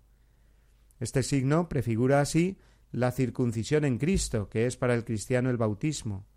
Este 1.00 1.24
signo 1.24 1.70
prefigura 1.70 2.22
así 2.22 2.60
la 2.92 3.12
circuncisión 3.12 3.84
en 3.84 3.98
Cristo, 3.98 4.48
que 4.48 4.68
es 4.68 4.78
para 4.78 4.94
el 4.94 5.06
cristiano 5.06 5.50
el 5.50 5.58
bautismo, 5.58 6.28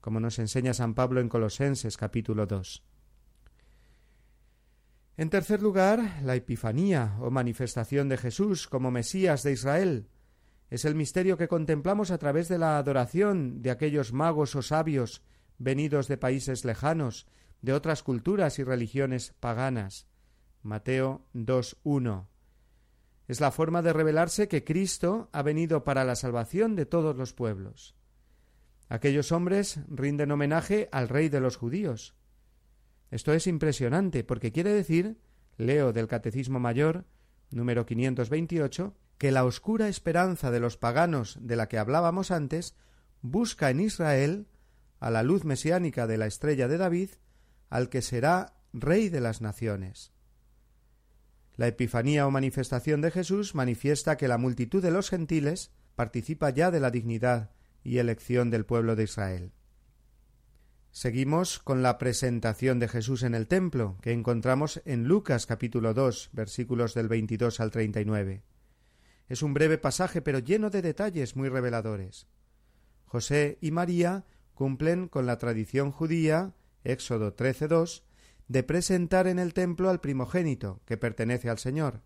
como 0.00 0.18
nos 0.18 0.40
enseña 0.40 0.74
San 0.74 0.94
Pablo 0.94 1.20
en 1.20 1.28
Colosenses 1.28 1.96
capítulo 1.96 2.46
2. 2.46 2.84
En 5.18 5.30
tercer 5.30 5.60
lugar, 5.60 6.22
la 6.22 6.36
Epifanía 6.36 7.16
o 7.20 7.30
manifestación 7.30 8.08
de 8.08 8.16
Jesús 8.16 8.68
como 8.68 8.92
Mesías 8.92 9.42
de 9.42 9.50
Israel. 9.50 10.08
Es 10.70 10.84
el 10.84 10.94
misterio 10.94 11.36
que 11.36 11.48
contemplamos 11.48 12.10
a 12.12 12.18
través 12.18 12.48
de 12.48 12.56
la 12.56 12.78
adoración 12.78 13.60
de 13.60 13.72
aquellos 13.72 14.12
magos 14.12 14.54
o 14.54 14.62
sabios 14.62 15.22
venidos 15.58 16.06
de 16.06 16.18
países 16.18 16.64
lejanos, 16.64 17.26
de 17.62 17.72
otras 17.72 18.04
culturas 18.04 18.60
y 18.60 18.64
religiones 18.64 19.34
paganas. 19.40 20.06
Mateo 20.62 21.26
2.1 21.34 22.28
es 23.26 23.40
la 23.40 23.50
forma 23.50 23.82
de 23.82 23.92
revelarse 23.92 24.48
que 24.48 24.64
Cristo 24.64 25.28
ha 25.32 25.42
venido 25.42 25.84
para 25.84 26.04
la 26.04 26.16
salvación 26.16 26.76
de 26.76 26.86
todos 26.86 27.14
los 27.14 27.34
pueblos. 27.34 27.94
Aquellos 28.88 29.32
hombres 29.32 29.80
rinden 29.88 30.30
homenaje 30.30 30.88
al 30.92 31.10
rey 31.10 31.28
de 31.28 31.40
los 31.40 31.56
judíos. 31.56 32.14
Esto 33.10 33.32
es 33.32 33.46
impresionante 33.46 34.24
porque 34.24 34.52
quiere 34.52 34.72
decir, 34.72 35.18
leo 35.56 35.92
del 35.92 36.08
Catecismo 36.08 36.60
Mayor, 36.60 37.06
número 37.50 37.86
528, 37.86 38.94
que 39.18 39.32
la 39.32 39.44
oscura 39.44 39.88
esperanza 39.88 40.50
de 40.50 40.60
los 40.60 40.76
paganos 40.76 41.38
de 41.40 41.56
la 41.56 41.68
que 41.68 41.78
hablábamos 41.78 42.30
antes 42.30 42.76
busca 43.22 43.70
en 43.70 43.80
Israel, 43.80 44.46
a 45.00 45.10
la 45.10 45.22
luz 45.22 45.44
mesiánica 45.44 46.06
de 46.06 46.18
la 46.18 46.26
estrella 46.26 46.68
de 46.68 46.78
David, 46.78 47.10
al 47.70 47.88
que 47.88 48.02
será 48.02 48.54
rey 48.72 49.08
de 49.08 49.20
las 49.20 49.40
naciones. 49.40 50.12
La 51.56 51.66
Epifanía 51.66 52.26
o 52.26 52.30
manifestación 52.30 53.00
de 53.00 53.10
Jesús 53.10 53.54
manifiesta 53.54 54.16
que 54.16 54.28
la 54.28 54.38
multitud 54.38 54.82
de 54.82 54.92
los 54.92 55.10
gentiles 55.10 55.72
participa 55.96 56.50
ya 56.50 56.70
de 56.70 56.78
la 56.78 56.92
dignidad 56.92 57.50
y 57.82 57.98
elección 57.98 58.50
del 58.50 58.64
pueblo 58.64 58.94
de 58.94 59.04
Israel. 59.04 59.52
Seguimos 60.90 61.58
con 61.58 61.82
la 61.82 61.98
presentación 61.98 62.78
de 62.78 62.88
Jesús 62.88 63.22
en 63.22 63.34
el 63.34 63.46
templo, 63.46 63.98
que 64.00 64.12
encontramos 64.12 64.82
en 64.84 65.04
Lucas 65.04 65.46
capítulo 65.46 65.94
2, 65.94 66.30
versículos 66.32 66.94
del 66.94 67.08
22 67.08 67.60
al 67.60 67.70
39. 67.70 68.42
Es 69.28 69.42
un 69.42 69.54
breve 69.54 69.78
pasaje, 69.78 70.22
pero 70.22 70.38
lleno 70.38 70.70
de 70.70 70.82
detalles 70.82 71.36
muy 71.36 71.48
reveladores. 71.48 72.26
José 73.04 73.58
y 73.60 73.70
María 73.70 74.24
cumplen 74.54 75.08
con 75.08 75.26
la 75.26 75.38
tradición 75.38 75.92
judía, 75.92 76.54
Éxodo 76.82 77.36
13.2, 77.36 78.02
de 78.48 78.62
presentar 78.62 79.26
en 79.26 79.38
el 79.38 79.54
templo 79.54 79.90
al 79.90 80.00
primogénito, 80.00 80.80
que 80.86 80.96
pertenece 80.96 81.50
al 81.50 81.58
Señor. 81.58 82.02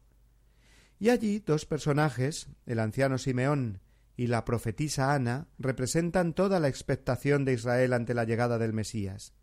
Y 0.99 1.11
allí 1.11 1.39
dos 1.39 1.66
personajes, 1.66 2.49
el 2.66 2.80
anciano 2.80 3.16
Simeón 3.18 3.80
y 4.23 4.29
la 4.29 4.45
profetisa 4.45 5.14
Ana, 5.14 5.49
representan 5.59 6.33
toda 6.33 6.61
la 6.61 6.68
expectación 6.68 7.45
de 7.45 7.55
Israel 7.55 7.93
ante 7.93 8.14
la 8.14 8.23
llegada 8.23 8.57
del 8.57 8.73
Mesías. 8.73 9.35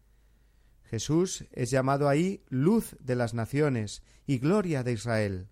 Jesús 0.86 1.44
es 1.52 1.70
llamado 1.70 2.08
ahí 2.08 2.46
luz 2.48 2.96
de 3.02 3.18
las 3.18 3.34
naciones 3.34 4.04
y 4.26 4.38
gloria 4.38 4.82
de 4.84 4.94
Israel, 4.94 5.50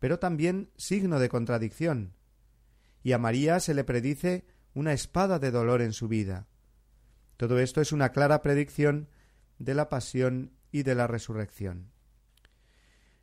pero 0.00 0.18
también 0.18 0.72
signo 0.76 1.20
de 1.20 1.28
contradicción. 1.28 2.14
Y 3.04 3.12
a 3.12 3.18
María 3.18 3.60
se 3.60 3.72
le 3.72 3.84
predice 3.84 4.48
una 4.74 4.92
espada 4.92 5.38
de 5.38 5.52
dolor 5.52 5.80
en 5.80 5.92
su 5.92 6.08
vida. 6.08 6.48
Todo 7.36 7.60
esto 7.60 7.80
es 7.80 7.92
una 7.92 8.10
clara 8.10 8.42
predicción 8.42 9.08
de 9.60 9.74
la 9.74 9.88
pasión 9.88 10.50
y 10.72 10.82
de 10.82 10.96
la 10.96 11.06
resurrección. 11.06 11.92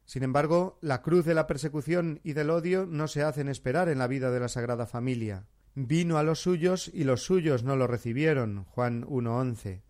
Sin 0.05 0.23
embargo, 0.23 0.77
la 0.81 1.01
cruz 1.01 1.25
de 1.25 1.33
la 1.33 1.47
persecución 1.47 2.19
y 2.23 2.33
del 2.33 2.49
odio 2.49 2.85
no 2.85 3.07
se 3.07 3.23
hacen 3.23 3.47
esperar 3.47 3.89
en 3.89 3.99
la 3.99 4.07
vida 4.07 4.31
de 4.31 4.39
la 4.39 4.49
Sagrada 4.49 4.85
Familia. 4.85 5.47
Vino 5.75 6.17
a 6.17 6.23
los 6.23 6.41
suyos 6.41 6.91
y 6.93 7.03
los 7.03 7.23
suyos 7.23 7.63
no 7.63 7.75
lo 7.75 7.87
recibieron. 7.87 8.65
Juan 8.65 9.05
1.11. 9.05 9.81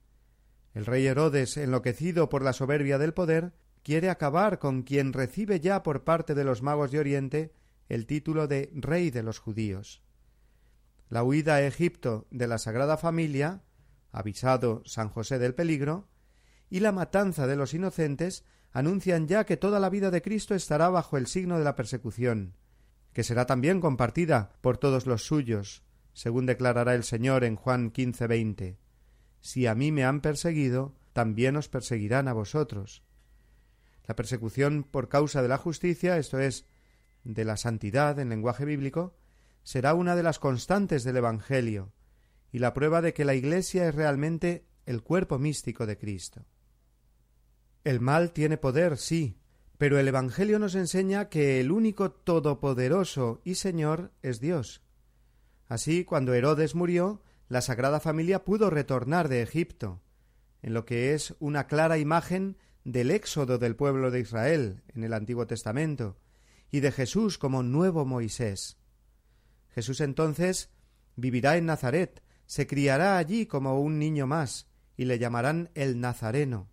El 0.74 0.86
rey 0.86 1.05
Herodes, 1.05 1.57
enloquecido 1.57 2.30
por 2.30 2.41
la 2.41 2.53
soberbia 2.53 2.97
del 2.97 3.14
poder, 3.14 3.53
quiere 3.84 4.09
acabar 4.09 4.59
con 4.59 4.84
quien 4.84 5.14
recibe 5.14 5.59
ya 5.59 5.84
por 5.84 6.03
parte 6.03 6.36
de 6.36 6.43
los 6.43 6.61
magos 6.61 6.91
de 6.91 6.99
Oriente 6.99 7.53
el 7.89 8.07
título 8.07 8.47
de 8.47 8.72
Rey 8.74 9.11
de 9.11 9.24
los 9.24 9.39
judíos. 9.39 10.01
La 11.09 11.24
huida 11.24 11.55
a 11.55 11.61
Egipto 11.61 12.28
de 12.32 12.47
la 12.47 12.57
Sagrada 12.57 12.97
Familia, 12.97 13.61
avisado 14.11 14.82
San 14.86 15.09
José 15.09 15.38
del 15.38 15.53
peligro, 15.53 16.07
y 16.70 16.80
la 16.80 16.91
matanza 16.91 17.45
de 17.45 17.55
los 17.55 17.74
inocentes 17.74 18.45
anuncian 18.74 19.28
ya 19.28 19.45
que 19.45 19.55
toda 19.55 19.80
la 19.80 19.89
vida 19.89 20.11
de 20.11 20.21
Cristo 20.21 20.55
estará 20.55 20.89
bajo 20.89 21.15
el 21.15 21.28
signo 21.28 21.57
de 21.57 21.63
la 21.63 21.76
persecución, 21.76 22.57
que 23.13 23.24
será 23.24 23.45
también 23.45 23.80
compartida 23.80 24.51
por 24.59 24.78
todos 24.78 25.05
los 25.05 25.26
suyos, 25.26 25.84
según 26.11 26.45
declarará 26.45 26.93
el 26.93 27.03
Señor 27.03 27.45
en 27.45 27.55
Juan 27.55 27.91
quince 27.91 28.28
veinte 28.28 28.84
si 29.43 29.67
a 29.67 29.76
mí 29.76 29.91
me 29.91 30.05
han 30.05 30.21
perseguido, 30.21 30.95
también 31.11 31.57
os 31.57 31.67
perseguirán 31.67 32.30
a 32.30 32.34
vosotros. 32.34 33.03
La 34.07 34.15
persecución 34.15 34.86
por 34.86 35.09
causa 35.09 35.41
de 35.41 35.49
la 35.49 35.57
justicia, 35.57 36.17
esto 36.17 36.39
es, 36.39 36.65
de 37.26 37.43
la 37.43 37.57
santidad 37.57 38.17
en 38.19 38.30
lenguaje 38.30 38.63
bíblico, 38.63 39.17
será 39.61 39.95
una 39.95 40.15
de 40.15 40.24
las 40.24 40.39
constantes 40.39 41.03
del 41.03 41.17
Evangelio 41.17 41.91
y 42.53 42.59
la 42.59 42.74
prueba 42.74 43.01
de 43.01 43.13
que 43.13 43.26
la 43.26 43.36
Iglesia 43.36 43.86
es 43.89 43.93
realmente 43.93 44.65
el 44.86 45.03
cuerpo 45.03 45.38
místico 45.39 45.86
de 45.86 45.97
Cristo. 45.97 46.45
El 47.84 47.99
mal 47.99 48.31
tiene 48.31 48.57
poder, 48.57 48.97
sí, 48.97 49.38
pero 49.77 49.99
el 49.99 50.07
Evangelio 50.07 50.57
nos 50.57 50.75
enseña 50.75 51.27
que 51.27 51.59
el 51.59 51.71
único 51.71 52.11
todopoderoso 52.11 53.41
y 53.43 53.55
Señor 53.55 54.11
es 54.21 54.39
Dios. 54.39 54.81
Así, 55.67 56.05
cuando 56.05 56.34
Herodes 56.34 56.75
murió, 56.75 57.21
la 57.49 57.61
Sagrada 57.61 57.99
Familia 57.99 58.45
pudo 58.45 58.69
retornar 58.69 59.27
de 59.27 59.41
Egipto, 59.41 60.01
en 60.61 60.73
lo 60.73 60.86
que 60.86 61.13
es 61.13 61.36
una 61.39 61.67
clara 61.67 61.97
imagen 61.97 62.57
del 62.86 63.11
éxodo 63.11 63.57
del 63.57 63.75
pueblo 63.75 64.11
de 64.11 64.21
Israel 64.21 64.81
en 64.95 65.03
el 65.03 65.13
Antiguo 65.13 65.45
Testamento, 65.47 66.17
y 66.71 66.79
de 66.79 66.91
Jesús 66.91 67.38
como 67.38 67.63
nuevo 67.63 68.05
Moisés. 68.05 68.77
Jesús 69.69 69.99
entonces 69.99 70.69
vivirá 71.17 71.57
en 71.57 71.65
Nazaret, 71.65 72.23
se 72.45 72.65
criará 72.65 73.17
allí 73.17 73.45
como 73.45 73.79
un 73.81 73.99
niño 73.99 74.25
más, 74.25 74.67
y 74.95 75.05
le 75.05 75.19
llamarán 75.19 75.69
el 75.73 75.99
Nazareno. 75.99 76.72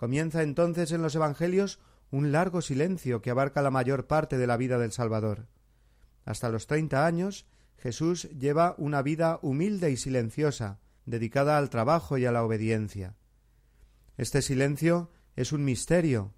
Comienza 0.00 0.42
entonces 0.42 0.92
en 0.92 1.02
los 1.02 1.14
Evangelios 1.14 1.78
un 2.10 2.32
largo 2.32 2.62
silencio 2.62 3.20
que 3.20 3.28
abarca 3.28 3.60
la 3.60 3.70
mayor 3.70 4.06
parte 4.06 4.38
de 4.38 4.46
la 4.46 4.56
vida 4.56 4.78
del 4.78 4.92
Salvador. 4.92 5.46
Hasta 6.24 6.48
los 6.48 6.66
treinta 6.66 7.04
años 7.04 7.44
Jesús 7.76 8.30
lleva 8.30 8.74
una 8.78 9.02
vida 9.02 9.38
humilde 9.42 9.90
y 9.90 9.98
silenciosa, 9.98 10.80
dedicada 11.04 11.58
al 11.58 11.68
trabajo 11.68 12.16
y 12.16 12.24
a 12.24 12.32
la 12.32 12.42
obediencia. 12.42 13.14
Este 14.16 14.40
silencio 14.40 15.10
es 15.36 15.52
un 15.52 15.66
misterio, 15.66 16.32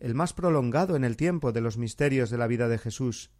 el 0.00 0.14
más 0.14 0.32
prolongado 0.32 0.96
en 0.96 1.04
el 1.04 1.18
tiempo 1.18 1.52
de 1.52 1.60
los 1.60 1.76
misterios 1.76 2.30
de 2.30 2.38
la 2.38 2.46
vida 2.46 2.66
de 2.66 2.78
Jesús, 2.78 3.30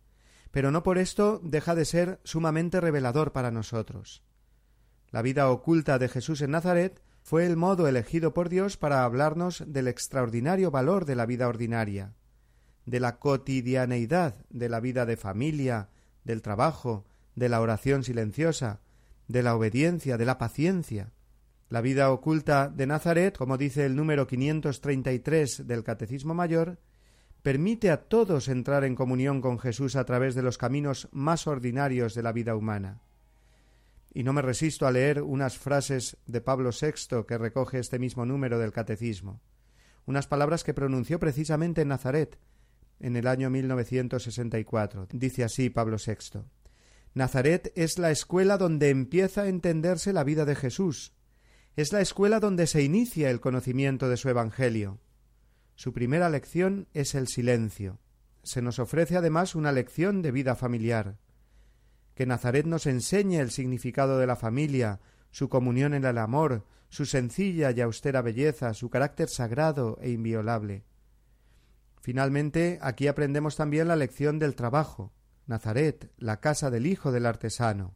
pero 0.51 0.71
no 0.71 0.83
por 0.83 0.99
esto 0.99 1.41
deja 1.43 1.75
de 1.75 1.87
ser 1.87 2.21
sumamente 2.25 2.79
revelador 2.79 3.33
para 3.33 3.51
nosotros. 3.51 4.23
La 5.09 5.23
vida 5.23 5.49
oculta 5.49 5.99
de 5.99 6.11
Jesús 6.11 6.43
en 6.43 6.51
Nazaret 6.51 7.01
fue 7.27 7.45
el 7.45 7.57
modo 7.57 7.89
elegido 7.89 8.33
por 8.33 8.49
Dios 8.49 8.77
para 8.77 9.03
hablarnos 9.03 9.65
del 9.67 9.89
extraordinario 9.89 10.71
valor 10.71 11.07
de 11.07 11.17
la 11.17 11.27
vida 11.27 11.49
ordinaria, 11.49 12.15
de 12.85 13.01
la 13.01 13.19
cotidianeidad 13.19 14.37
de 14.49 14.69
la 14.69 14.79
vida 14.79 15.07
de 15.07 15.17
familia, 15.17 15.89
del 16.23 16.41
trabajo, 16.41 17.05
de 17.35 17.49
la 17.49 17.61
oración 17.61 18.05
silenciosa, 18.05 18.79
de 19.27 19.43
la 19.43 19.57
obediencia, 19.57 20.19
de 20.19 20.25
la 20.25 20.39
paciencia. 20.39 21.11
La 21.69 21.81
vida 21.81 22.13
oculta 22.13 22.69
de 22.69 22.87
Nazaret, 22.87 23.37
como 23.37 23.59
dice 23.59 23.87
el 23.87 23.97
número 23.97 24.29
533 24.29 25.67
del 25.67 25.83
Catecismo 25.83 26.33
Mayor, 26.33 26.79
permite 27.43 27.91
a 27.91 28.05
todos 28.05 28.47
entrar 28.47 28.85
en 28.85 28.95
comunión 28.95 29.41
con 29.41 29.59
Jesús 29.59 29.97
a 29.97 30.05
través 30.05 30.37
de 30.37 30.43
los 30.43 30.59
caminos 30.59 31.09
más 31.11 31.49
ordinarios 31.49 32.15
de 32.15 32.23
la 32.23 32.31
vida 32.31 32.55
humana. 32.55 33.01
Y 34.17 34.23
no 34.23 34.33
me 34.33 34.41
resisto 34.41 34.87
a 34.87 34.91
leer 34.91 35.21
unas 35.21 35.59
frases 35.59 36.17
de 36.25 36.41
Pablo 36.41 36.71
VI 36.71 37.27
que 37.29 37.37
recoge 37.37 37.79
este 37.79 37.99
mismo 37.99 38.25
número 38.25 38.59
del 38.59 38.73
Catecismo, 38.73 39.43
unas 40.07 40.27
palabras 40.27 40.65
que 40.65 40.73
pronunció 40.73 41.21
precisamente 41.21 41.83
en 41.83 41.89
Nazaret 41.89 42.39
en 42.99 43.17
el 43.17 43.27
año 43.27 43.51
1964. 43.51 45.09
Dice 45.13 45.45
así 45.45 45.69
Pablo 45.69 45.99
VI 45.99 46.41
Nazaret 47.13 47.71
es 47.77 47.99
la 47.99 48.11
escuela 48.11 48.57
donde 48.57 48.89
empieza 48.89 49.43
a 49.43 49.49
entenderse 49.49 50.15
la 50.15 50.25
vida 50.25 50.47
de 50.47 50.55
Jesús. 50.55 51.13
Es 51.77 51.93
la 51.93 52.01
escuela 52.01 52.41
donde 52.41 52.67
se 52.67 52.83
inicia 52.83 53.29
el 53.29 53.41
conocimiento 53.41 54.09
de 54.09 54.17
su 54.17 54.31
Evangelio. 54.31 54.99
Su 55.75 55.93
primera 55.93 56.31
lección 56.31 56.89
es 56.95 57.15
el 57.15 57.29
silencio. 57.29 57.99
Se 58.45 58.63
nos 58.63 58.79
ofrece 58.79 59.19
además 59.19 59.55
una 59.55 59.73
lección 59.73 60.23
de 60.23 60.31
vida 60.33 60.57
familiar. 60.57 61.19
Que 62.17 62.27
Nazaret 62.27 62.67
nos 62.67 62.87
enseñe 62.87 63.37
el 63.37 63.53
significado 63.53 64.19
de 64.19 64.27
la 64.27 64.37
familia, 64.37 65.01
su 65.31 65.51
comunión 65.51 65.93
en 65.93 66.07
el 66.07 66.17
amor, 66.17 66.65
su 66.89 67.05
sencilla 67.05 67.73
y 67.73 67.83
austera 67.83 68.23
belleza, 68.23 68.73
su 68.73 68.89
carácter 68.89 69.29
sagrado 69.29 69.99
e 70.01 70.11
inviolable. 70.11 70.85
Finalmente, 72.01 72.79
aquí 72.81 73.07
aprendemos 73.07 73.57
también 73.57 73.89
la 73.89 73.97
lección 73.97 74.39
del 74.39 74.55
trabajo, 74.55 75.13
Nazaret, 75.47 76.11
la 76.17 76.41
casa 76.41 76.71
del 76.71 76.87
hijo 76.87 77.13
del 77.13 77.27
artesano. 77.27 77.95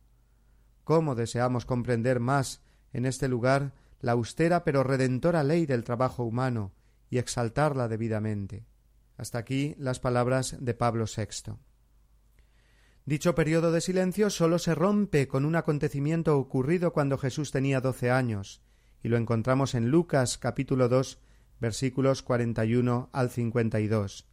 ¿Cómo 0.85 1.15
deseamos 1.15 1.65
comprender 1.65 2.21
más 2.21 2.61
en 2.93 3.07
este 3.07 3.27
lugar 3.27 3.73
la 4.01 4.13
austera 4.13 4.65
pero 4.65 4.83
redentora 4.83 5.43
ley 5.45 5.65
del 5.65 5.83
trabajo 5.83 6.25
humano 6.25 6.75
y 7.09 7.17
exaltarla 7.17 7.89
debidamente? 7.89 8.67
Hasta 9.17 9.39
aquí 9.39 9.75
las 9.79 9.99
palabras 9.99 10.57
de 10.61 10.75
Pablo 10.75 11.07
VI. 11.07 11.55
Dicho 13.07 13.35
periodo 13.35 13.73
de 13.73 13.81
silencio 13.81 14.31
sólo 14.31 14.59
se 14.59 14.75
rompe 14.75 15.27
con 15.27 15.45
un 15.45 15.57
acontecimiento 15.57 16.37
ocurrido 16.39 16.93
cuando 16.93 17.19
Jesús 17.19 17.51
tenía 17.51 17.81
doce 17.81 18.11
años, 18.11 18.63
y 19.03 19.09
lo 19.09 19.17
encontramos 19.17 19.75
en 19.75 19.91
Lucas 19.91 20.39
capítulo 20.39 20.89
dos 20.89 21.19
versículos 21.61 22.23
cuarenta 22.23 22.65
y 22.65 22.75
uno 22.75 23.11
al 23.13 23.31
cincuenta 23.31 23.81
y 23.81 23.89
dos. 23.89 24.27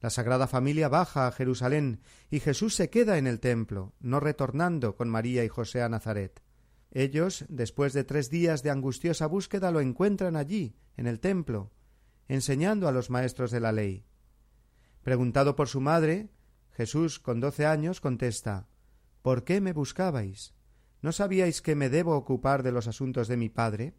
La 0.00 0.10
Sagrada 0.10 0.48
Familia 0.48 0.88
baja 0.88 1.28
a 1.28 1.32
Jerusalén 1.32 2.00
y 2.28 2.40
Jesús 2.40 2.74
se 2.74 2.90
queda 2.90 3.18
en 3.18 3.28
el 3.28 3.38
templo, 3.38 3.94
no 4.00 4.18
retornando 4.18 4.96
con 4.96 5.08
María 5.08 5.44
y 5.44 5.48
José 5.48 5.80
a 5.80 5.88
Nazaret. 5.88 6.42
Ellos, 6.90 7.44
después 7.48 7.92
de 7.92 8.02
tres 8.04 8.28
días 8.28 8.64
de 8.64 8.70
angustiosa 8.70 9.26
búsqueda, 9.26 9.70
lo 9.70 9.80
encuentran 9.80 10.34
allí, 10.36 10.74
en 10.96 11.06
el 11.06 11.20
templo, 11.20 11.70
enseñando 12.28 12.88
a 12.88 12.92
los 12.92 13.10
maestros 13.10 13.52
de 13.52 13.60
la 13.60 13.70
ley. 13.70 14.04
Preguntado 15.02 15.56
por 15.56 15.68
su 15.68 15.80
madre, 15.80 16.28
Jesús, 16.72 17.18
con 17.18 17.40
doce 17.40 17.66
años, 17.66 18.00
contesta 18.00 18.68
¿Por 19.22 19.44
qué 19.44 19.60
me 19.60 19.72
buscabais? 19.72 20.54
¿No 21.00 21.12
sabíais 21.12 21.62
que 21.62 21.74
me 21.74 21.88
debo 21.88 22.16
ocupar 22.16 22.62
de 22.62 22.72
los 22.72 22.88
asuntos 22.88 23.28
de 23.28 23.36
mi 23.36 23.48
Padre? 23.48 23.94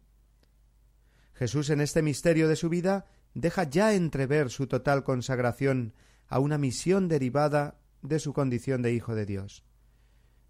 Jesús 1.34 1.70
en 1.70 1.80
este 1.80 2.02
misterio 2.02 2.48
de 2.48 2.56
su 2.56 2.68
vida 2.68 3.06
deja 3.34 3.64
ya 3.64 3.94
entrever 3.94 4.50
su 4.50 4.66
total 4.66 5.02
consagración 5.02 5.94
a 6.28 6.38
una 6.38 6.58
misión 6.58 7.08
derivada 7.08 7.78
de 8.02 8.18
su 8.18 8.32
condición 8.32 8.82
de 8.82 8.92
Hijo 8.92 9.14
de 9.14 9.26
Dios. 9.26 9.64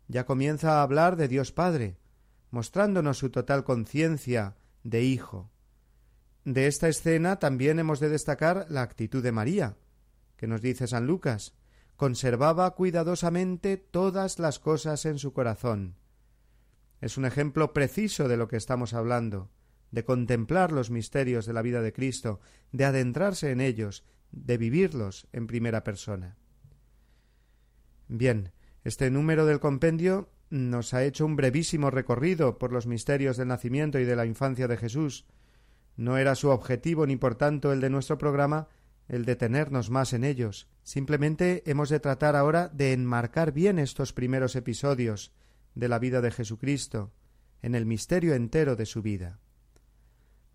Ya 0.09 0.27
comienza 0.27 0.79
a 0.79 0.83
hablar 0.83 1.17
de 1.17 1.29
Dios 1.29 1.53
Padre, 1.53 1.99
mostrándonos 2.51 3.19
su 3.19 3.31
total 3.31 3.65
conciencia 3.65 4.57
de 4.83 5.03
Hijo. 5.03 5.51
De 6.45 6.67
esta 6.67 6.89
escena 6.89 7.39
también 7.39 7.79
hemos 7.79 8.01
de 8.01 8.11
destacar 8.11 8.67
la 8.69 8.83
actitud 8.83 9.23
de 9.23 9.33
María, 9.33 9.77
que 10.37 10.47
nos 10.47 10.61
dice 10.61 10.87
San 10.87 11.07
Lucas, 11.07 11.55
conservaba 11.97 12.75
cuidadosamente 12.75 13.77
todas 13.77 14.39
las 14.39 14.59
cosas 14.59 15.05
en 15.07 15.19
su 15.19 15.33
corazón. 15.33 15.97
Es 17.01 17.17
un 17.17 17.25
ejemplo 17.25 17.73
preciso 17.73 18.29
de 18.29 18.37
lo 18.37 18.49
que 18.49 18.57
estamos 18.57 18.95
hablando, 18.95 19.51
de 19.91 20.05
contemplar 20.05 20.73
los 20.73 20.91
misterios 20.91 21.47
de 21.47 21.53
la 21.53 21.63
vida 21.63 21.83
de 21.83 21.93
Cristo, 21.93 22.41
de 22.73 22.85
adentrarse 22.85 23.51
en 23.51 23.61
ellos, 23.61 24.05
de 24.33 24.59
vivirlos 24.59 25.29
en 25.33 25.47
primera 25.47 25.85
persona. 25.85 26.37
Bien, 28.09 28.53
este 28.83 29.11
número 29.11 29.47
del 29.47 29.61
compendio 29.61 30.31
nos 30.51 30.95
ha 30.95 31.05
hecho 31.05 31.25
un 31.25 31.37
brevísimo 31.37 31.91
recorrido 31.91 32.59
por 32.59 32.73
los 32.73 32.87
misterios 32.87 33.37
del 33.37 33.49
nacimiento 33.49 33.99
y 33.99 34.05
de 34.05 34.17
la 34.17 34.27
infancia 34.27 34.69
de 34.69 34.77
Jesús. 34.77 35.27
No 35.97 36.19
era 36.19 36.35
su 36.35 36.49
objetivo 36.49 37.07
ni 37.07 37.17
por 37.17 37.35
tanto 37.37 37.73
el 37.73 37.81
de 37.81 37.91
nuestro 37.91 38.19
programa 38.19 38.69
el 39.09 39.25
detenernos 39.25 39.91
más 39.91 40.13
en 40.13 40.25
ellos. 40.25 40.69
Simplemente 40.83 41.63
hemos 41.67 41.89
de 41.89 42.01
tratar 42.01 42.37
ahora 42.37 42.69
de 42.69 42.93
enmarcar 42.93 43.53
bien 43.53 43.79
estos 43.79 44.13
primeros 44.13 44.57
episodios 44.57 45.33
de 45.75 45.89
la 45.89 45.99
vida 45.99 46.21
de 46.21 46.31
Jesucristo, 46.31 47.13
en 47.63 47.75
el 47.75 47.87
misterio 47.87 48.35
entero 48.35 48.77
de 48.77 48.87
su 48.87 49.03
vida. 49.03 49.41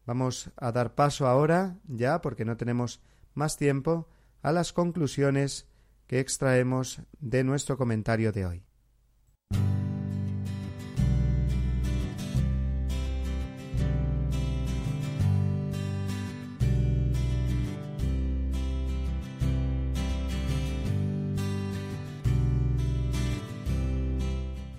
Vamos 0.06 0.52
a 0.58 0.72
dar 0.72 0.96
paso 0.96 1.28
ahora, 1.28 1.78
ya 1.88 2.22
porque 2.22 2.46
no 2.46 2.58
tenemos 2.58 3.02
más 3.34 3.58
tiempo, 3.58 4.08
a 4.42 4.52
las 4.52 4.74
conclusiones 4.74 5.68
que 6.08 6.20
extraemos 6.20 7.02
de 7.20 7.44
nuestro 7.44 7.78
comentario 7.78 8.32
de 8.32 8.46
hoy. 8.46 8.64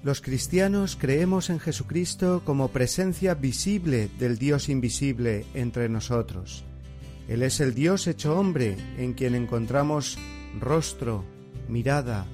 Los 0.03 0.23
cristianos 0.23 0.97
creemos 0.99 1.51
en 1.51 1.61
Jesucristo 1.61 2.41
como 2.47 2.69
presencia 2.69 3.35
visible 3.35 4.09
del 4.19 4.39
Dios 4.39 4.71
invisible 4.71 5.45
entre 5.53 5.91
nosotros. 5.91 6.65
Él 7.29 7.43
es 7.43 7.61
el 7.61 7.75
Dios 7.75 8.07
hecho 8.07 8.39
hombre 8.39 8.79
en 8.97 9.13
quien 9.13 9.35
encontramos 9.35 10.17
rostro, 10.59 11.23
mirada, 11.69 12.25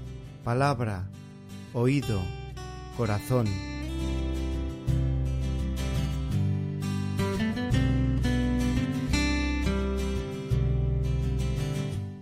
palabra, 0.45 1.11
oído, 1.73 2.23
corazón. 2.97 3.49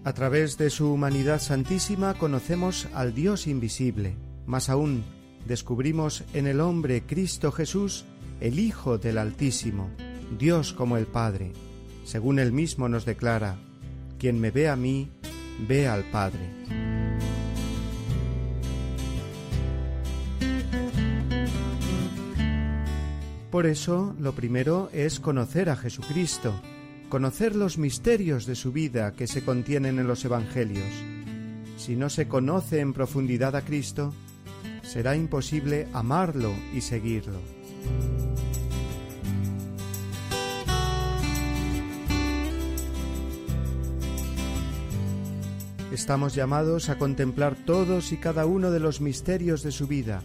A 0.05 0.13
través 0.15 0.57
de 0.57 0.71
su 0.71 0.91
humanidad 0.91 1.39
santísima 1.39 2.15
conocemos 2.15 2.89
al 2.95 3.15
Dios 3.15 3.47
invisible. 3.47 4.17
Más 4.47 4.69
aún, 4.69 5.05
descubrimos 5.47 6.25
en 6.33 6.47
el 6.47 6.61
hombre 6.61 7.03
Cristo 7.07 7.53
Jesús, 7.53 8.05
el 8.41 8.59
Hijo 8.59 8.99
del 8.99 9.19
Altísimo, 9.19 9.91
Dios 10.39 10.73
como 10.73 10.97
el 10.97 11.07
Padre. 11.07 11.53
Según 12.05 12.39
él 12.39 12.53
mismo 12.53 12.89
nos 12.89 13.05
declara, 13.05 13.57
quien 14.19 14.41
me 14.41 14.51
ve 14.51 14.69
a 14.69 14.77
mí, 14.77 15.11
ve 15.69 15.89
al 15.89 16.05
Padre. 16.11 16.51
Por 23.51 23.67
eso, 23.67 24.17
lo 24.19 24.33
primero 24.35 24.91
es 24.93 25.21
conocer 25.21 25.71
a 25.71 25.77
Jesucristo, 25.77 26.53
conocer 27.09 27.55
los 27.55 27.79
misterios 27.79 28.47
de 28.47 28.57
su 28.57 28.73
vida 28.73 29.13
que 29.13 29.29
se 29.29 29.45
contienen 29.45 30.01
en 30.01 30.09
los 30.09 30.25
Evangelios. 30.25 30.93
Si 31.77 31.95
no 31.95 32.11
se 32.11 32.27
conoce 32.27 32.81
en 32.81 32.93
profundidad 32.93 33.55
a 33.55 33.63
Cristo, 33.63 34.13
será 34.85 35.17
imposible 35.17 35.89
amarlo 35.93 36.53
y 36.73 36.81
seguirlo. 36.81 37.39
Estamos 45.93 46.35
llamados 46.35 46.89
a 46.89 46.99
contemplar 46.99 47.55
todos 47.55 48.13
y 48.13 48.17
cada 48.17 48.47
uno 48.47 48.71
de 48.71 48.81
los 48.81 49.01
misterios 49.01 49.63
de 49.63 49.71
su 49.71 49.87
vida, 49.87 50.23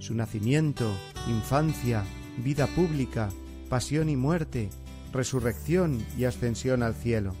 su 0.00 0.12
nacimiento, 0.14 0.90
infancia, 1.28 2.04
vida 2.38 2.66
pública, 2.66 3.28
pasión 3.68 4.08
y 4.08 4.16
muerte, 4.16 4.70
resurrección 5.12 6.04
y 6.18 6.24
ascensión 6.24 6.82
al 6.82 6.94
cielo. 6.94 7.34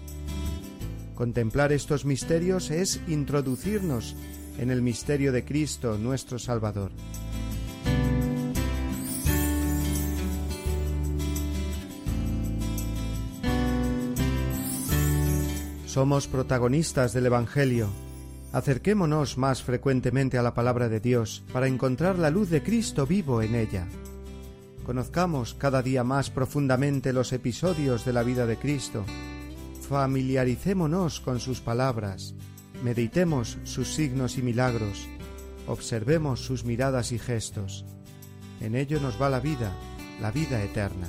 Contemplar 1.16 1.72
estos 1.72 2.04
misterios 2.04 2.70
es 2.70 3.00
introducirnos 3.08 4.16
en 4.58 4.70
el 4.70 4.82
misterio 4.82 5.32
de 5.32 5.44
Cristo 5.44 5.98
nuestro 5.98 6.38
Salvador. 6.38 6.90
Somos 15.86 16.26
protagonistas 16.26 17.12
del 17.12 17.26
Evangelio. 17.26 17.88
Acerquémonos 18.52 19.38
más 19.38 19.62
frecuentemente 19.62 20.38
a 20.38 20.42
la 20.42 20.54
palabra 20.54 20.88
de 20.88 20.98
Dios 20.98 21.44
para 21.52 21.68
encontrar 21.68 22.18
la 22.18 22.30
luz 22.30 22.50
de 22.50 22.62
Cristo 22.62 23.06
vivo 23.06 23.42
en 23.42 23.54
ella. 23.54 23.86
Conozcamos 24.84 25.54
cada 25.54 25.82
día 25.82 26.04
más 26.04 26.30
profundamente 26.30 27.12
los 27.12 27.32
episodios 27.32 28.04
de 28.04 28.12
la 28.12 28.22
vida 28.22 28.44
de 28.44 28.56
Cristo. 28.56 29.04
Familiaricémonos 29.88 31.20
con 31.20 31.40
sus 31.40 31.60
palabras 31.60 32.34
meditemos 32.84 33.56
sus 33.64 33.94
signos 33.94 34.36
y 34.36 34.42
milagros, 34.42 35.08
observemos 35.66 36.40
sus 36.40 36.64
miradas 36.64 37.12
y 37.12 37.18
gestos. 37.18 37.86
En 38.60 38.76
ello 38.76 39.00
nos 39.00 39.20
va 39.20 39.30
la 39.30 39.40
vida, 39.40 39.72
la 40.20 40.30
vida 40.30 40.62
eterna. 40.62 41.08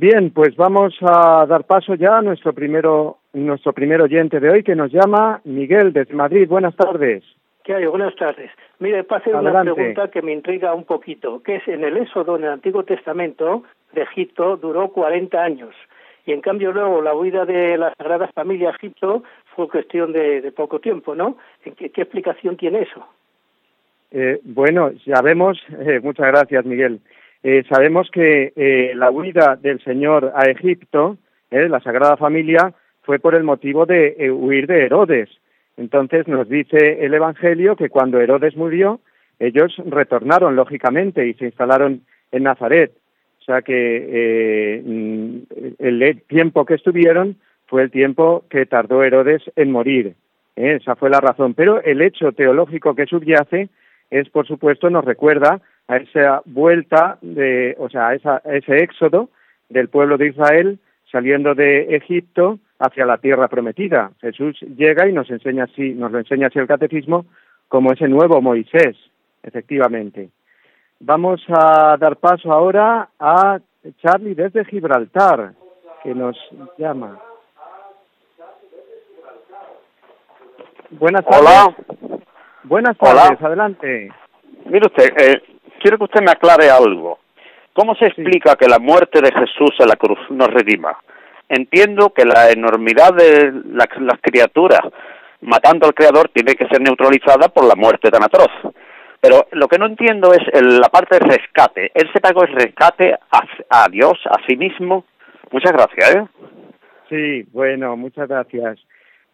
Bien, 0.00 0.30
pues 0.30 0.54
vamos 0.54 0.94
a 1.00 1.44
dar 1.46 1.64
paso 1.64 1.96
ya 1.96 2.18
a 2.18 2.22
nuestro 2.22 2.52
primero, 2.52 3.18
nuestro 3.32 3.72
primer 3.72 4.00
oyente 4.00 4.38
de 4.38 4.48
hoy 4.48 4.62
que 4.62 4.76
nos 4.76 4.92
llama 4.92 5.40
Miguel 5.42 5.92
desde 5.92 6.14
Madrid. 6.14 6.46
Buenas 6.48 6.76
tardes. 6.76 7.24
¿Qué 7.64 7.74
hay? 7.74 7.86
Buenas 7.86 8.14
tardes. 8.14 8.48
Mire, 8.78 9.02
pase 9.02 9.34
una 9.34 9.60
pregunta 9.60 10.08
que 10.08 10.22
me 10.22 10.32
intriga 10.32 10.72
un 10.72 10.84
poquito, 10.84 11.42
que 11.42 11.56
es 11.56 11.66
en 11.66 11.82
el 11.82 11.96
Éxodo, 11.96 12.36
en 12.36 12.44
el 12.44 12.50
Antiguo 12.50 12.84
Testamento 12.84 13.64
de 13.92 14.02
Egipto, 14.02 14.56
duró 14.56 14.88
40 14.92 15.42
años. 15.42 15.74
Y 16.24 16.30
en 16.30 16.42
cambio 16.42 16.70
luego 16.70 17.02
la 17.02 17.16
huida 17.16 17.44
de 17.44 17.76
la 17.76 17.92
Sagrada 17.98 18.28
Familia 18.28 18.68
a 18.68 18.76
Egipto 18.76 19.24
fue 19.56 19.68
cuestión 19.68 20.12
de, 20.12 20.52
poco 20.52 20.78
tiempo, 20.78 21.16
¿no? 21.16 21.38
¿Qué, 21.64 21.86
explicación 21.86 22.56
tiene 22.56 22.82
eso? 22.82 23.04
Eh, 24.12 24.38
bueno, 24.44 24.92
sabemos, 25.12 25.58
eh, 25.80 25.98
muchas 26.00 26.28
gracias 26.28 26.64
Miguel, 26.64 27.00
eh, 27.42 27.64
sabemos 27.68 28.10
que 28.10 28.52
eh, 28.56 28.92
la 28.96 29.10
huida 29.10 29.56
del 29.56 29.82
Señor 29.84 30.32
a 30.34 30.50
Egipto, 30.50 31.18
eh, 31.50 31.68
la 31.68 31.80
Sagrada 31.80 32.16
Familia, 32.16 32.74
fue 33.02 33.18
por 33.18 33.34
el 33.34 33.44
motivo 33.44 33.86
de 33.86 34.16
eh, 34.18 34.30
huir 34.30 34.66
de 34.66 34.84
Herodes. 34.84 35.30
Entonces 35.76 36.26
nos 36.26 36.48
dice 36.48 37.04
el 37.04 37.14
Evangelio 37.14 37.76
que 37.76 37.88
cuando 37.88 38.20
Herodes 38.20 38.56
murió, 38.56 39.00
ellos 39.38 39.74
retornaron 39.86 40.56
lógicamente 40.56 41.26
y 41.26 41.34
se 41.34 41.46
instalaron 41.46 42.02
en 42.32 42.42
Nazaret. 42.42 42.92
O 43.40 43.44
sea 43.44 43.62
que 43.62 44.82
mm, 44.84 45.36
el 45.78 46.22
tiempo 46.26 46.66
que 46.66 46.74
estuvieron 46.74 47.36
fue 47.66 47.82
el 47.82 47.90
tiempo 47.90 48.44
que 48.50 48.66
tardó 48.66 49.04
Herodes 49.04 49.42
en 49.54 49.70
morir. 49.70 50.14
Esa 50.56 50.96
fue 50.96 51.08
la 51.08 51.20
razón. 51.20 51.54
Pero 51.54 51.80
el 51.82 52.02
hecho 52.02 52.32
teológico 52.32 52.94
que 52.96 53.06
subyace 53.06 53.68
es, 54.10 54.28
por 54.30 54.46
supuesto, 54.46 54.90
nos 54.90 55.04
recuerda 55.04 55.60
a 55.88 55.96
esa 55.96 56.42
vuelta, 56.44 57.18
de, 57.22 57.74
o 57.78 57.88
sea, 57.88 58.08
a, 58.08 58.14
ese 58.44 58.76
éxodo 58.76 59.30
del 59.68 59.88
pueblo 59.88 60.18
de 60.18 60.28
Israel 60.28 60.78
saliendo 61.10 61.54
de 61.54 61.96
Egipto 61.96 62.58
hacia 62.78 63.06
la 63.06 63.18
tierra 63.18 63.48
prometida. 63.48 64.12
Jesús 64.20 64.60
llega 64.76 65.08
y 65.08 65.12
nos 65.12 65.30
enseña 65.30 65.64
así, 65.64 65.94
nos 65.94 66.12
lo 66.12 66.18
enseña 66.18 66.48
así 66.48 66.58
el 66.58 66.66
catecismo 66.66 67.24
como 67.68 67.92
ese 67.92 68.06
nuevo 68.06 68.40
Moisés, 68.40 68.96
efectivamente. 69.42 70.30
Vamos 71.00 71.40
a 71.48 71.96
dar 71.98 72.16
paso 72.16 72.52
ahora 72.52 73.08
a 73.18 73.58
Charlie 74.02 74.34
desde 74.34 74.64
Gibraltar, 74.66 75.52
que 76.02 76.14
nos 76.14 76.36
llama. 76.76 77.18
Buenas 80.90 81.24
tardes. 81.24 81.40
Hola. 81.40 81.76
Buenas 82.64 82.98
tardes, 82.98 83.40
adelante. 83.40 84.10
Mire 84.66 84.86
usted, 84.86 85.08
eh, 85.18 85.42
quiero 85.80 85.98
que 85.98 86.04
usted 86.04 86.22
me 86.22 86.30
aclare 86.30 86.70
algo. 86.70 87.18
¿Cómo 87.72 87.94
se 87.94 88.06
explica 88.06 88.56
que 88.56 88.68
la 88.68 88.78
muerte 88.78 89.20
de 89.20 89.32
Jesús 89.32 89.70
en 89.78 89.88
la 89.88 89.96
cruz 89.96 90.18
nos 90.30 90.48
redima? 90.48 90.98
Entiendo 91.48 92.10
que 92.10 92.24
la 92.24 92.50
enormidad 92.50 93.14
de 93.14 93.52
las 93.64 94.18
criaturas 94.20 94.80
matando 95.40 95.86
al 95.86 95.94
Creador 95.94 96.30
tiene 96.32 96.54
que 96.54 96.66
ser 96.66 96.80
neutralizada 96.80 97.48
por 97.48 97.64
la 97.64 97.74
muerte 97.74 98.10
tan 98.10 98.24
atroz. 98.24 98.50
Pero 99.20 99.46
lo 99.52 99.66
que 99.66 99.78
no 99.78 99.86
entiendo 99.86 100.32
es 100.32 100.42
la 100.62 100.88
parte 100.88 101.18
de 101.18 101.26
rescate. 101.26 101.90
Él 101.94 102.08
se 102.12 102.20
pagó 102.20 102.44
el 102.44 102.52
rescate 102.52 103.14
a, 103.14 103.84
a 103.84 103.88
Dios, 103.88 104.18
a 104.26 104.36
sí 104.46 104.56
mismo. 104.56 105.04
Muchas 105.50 105.72
gracias. 105.72 106.16
¿eh? 106.16 106.26
Sí, 107.08 107.48
bueno, 107.52 107.96
muchas 107.96 108.28
gracias. 108.28 108.78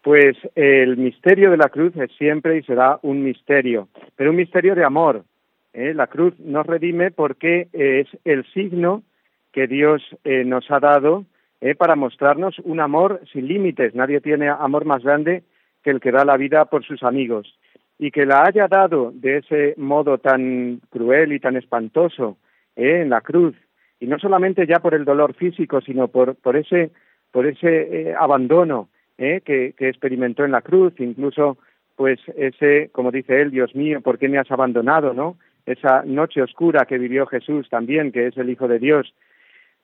Pues 0.02 0.36
el 0.54 0.96
misterio 0.96 1.50
de 1.50 1.56
la 1.56 1.68
cruz 1.68 1.96
es 1.96 2.10
siempre 2.16 2.58
y 2.58 2.62
será 2.62 2.98
un 3.02 3.24
misterio, 3.24 3.88
pero 4.16 4.30
un 4.30 4.36
misterio 4.36 4.74
de 4.74 4.84
amor, 4.84 5.24
¿eh? 5.74 5.92
La 5.92 6.06
cruz 6.06 6.38
nos 6.38 6.66
redime 6.66 7.10
porque 7.10 7.68
es 7.72 8.06
el 8.24 8.46
signo 8.52 9.02
que 9.52 9.66
Dios 9.66 10.02
eh, 10.24 10.44
nos 10.44 10.70
ha 10.70 10.80
dado 10.80 11.26
¿eh? 11.60 11.74
para 11.74 11.96
mostrarnos 11.96 12.58
un 12.60 12.80
amor 12.80 13.20
sin 13.32 13.46
límites. 13.46 13.94
Nadie 13.94 14.20
tiene 14.20 14.48
amor 14.48 14.84
más 14.84 15.02
grande 15.02 15.42
que 15.82 15.90
el 15.90 16.00
que 16.00 16.12
da 16.12 16.24
la 16.24 16.36
vida 16.36 16.64
por 16.64 16.84
sus 16.84 17.02
amigos. 17.02 17.58
Y 17.98 18.10
que 18.10 18.26
la 18.26 18.44
haya 18.44 18.66
dado 18.66 19.12
de 19.14 19.38
ese 19.38 19.74
modo 19.76 20.18
tan 20.18 20.80
cruel 20.90 21.32
y 21.32 21.40
tan 21.40 21.56
espantoso 21.56 22.38
en 22.74 23.08
la 23.10 23.20
cruz, 23.20 23.54
y 24.00 24.06
no 24.06 24.18
solamente 24.18 24.66
ya 24.66 24.80
por 24.80 24.94
el 24.94 25.04
dolor 25.04 25.34
físico, 25.34 25.80
sino 25.80 26.08
por, 26.08 26.34
por 26.34 26.56
ese, 26.56 26.90
por 27.30 27.46
ese 27.46 28.12
abandono 28.18 28.88
que, 29.16 29.74
que 29.78 29.88
experimentó 29.88 30.44
en 30.44 30.50
la 30.50 30.62
cruz, 30.62 30.92
incluso 30.98 31.56
pues 31.94 32.18
ese, 32.36 32.90
como 32.90 33.12
dice 33.12 33.40
él, 33.40 33.52
Dios 33.52 33.76
mío, 33.76 34.00
¿por 34.00 34.18
qué 34.18 34.28
me 34.28 34.38
has 34.38 34.50
abandonado? 34.50 35.14
¿no? 35.14 35.36
Esa 35.66 36.02
noche 36.04 36.42
oscura 36.42 36.84
que 36.86 36.98
vivió 36.98 37.26
Jesús 37.26 37.68
también, 37.68 38.12
que 38.12 38.26
es 38.26 38.36
el 38.36 38.50
Hijo 38.50 38.68
de 38.68 38.78
Dios, 38.78 39.14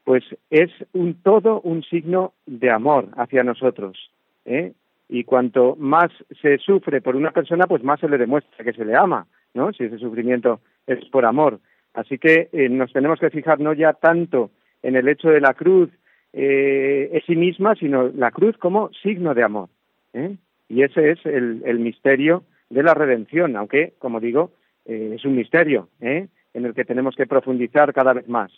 pues 0.05 0.24
es 0.51 0.70
un 0.93 1.14
todo 1.22 1.61
un 1.61 1.83
signo 1.83 2.33
de 2.47 2.70
amor 2.70 3.09
hacia 3.16 3.43
nosotros. 3.43 4.11
¿eh? 4.45 4.72
Y 5.09 5.24
cuanto 5.24 5.76
más 5.76 6.11
se 6.41 6.59
sufre 6.59 7.01
por 7.01 7.16
una 7.16 7.31
persona, 7.31 7.66
pues 7.66 7.83
más 7.83 8.01
se 8.01 8.09
le 8.09 8.18
demuestra 8.18 8.64
que 8.64 8.72
se 8.72 8.85
le 8.85 8.97
ama, 8.97 9.26
¿no? 9.55 9.72
Si 9.72 9.85
ese 9.85 9.99
sufrimiento 9.99 10.61
es 10.87 11.05
por 11.07 11.24
amor. 11.24 11.59
Así 11.95 12.18
que 12.18 12.49
eh, 12.53 12.68
nos 12.68 12.93
tenemos 12.93 13.18
que 13.18 13.31
fijar 13.31 13.61
no 13.61 13.72
ya 13.72 13.93
tanto 13.93 14.51
en 14.83 14.97
el 14.97 15.09
hecho 15.09 15.28
de 15.28 15.41
la 15.41 15.55
cruz 15.55 15.91
eh, 16.33 17.11
en 17.12 17.22
sí 17.22 17.35
misma, 17.35 17.74
sino 17.74 18.09
la 18.09 18.31
cruz 18.31 18.57
como 18.57 18.91
signo 19.03 19.35
de 19.35 19.43
amor. 19.43 19.68
¿eh? 20.12 20.37
Y 20.68 20.83
ese 20.83 21.11
es 21.11 21.26
el, 21.26 21.62
el 21.64 21.81
misterio 21.81 22.45
de 22.68 22.85
la 22.85 22.95
redención, 22.95 23.57
aunque, 23.57 23.95
como 23.99 24.20
digo, 24.20 24.53
eh, 24.91 25.12
es 25.14 25.24
un 25.24 25.36
misterio 25.36 25.88
¿eh? 26.01 26.26
en 26.53 26.64
el 26.64 26.74
que 26.74 26.84
tenemos 26.84 27.14
que 27.14 27.24
profundizar 27.26 27.93
cada 27.93 28.12
vez 28.12 28.28
más. 28.28 28.51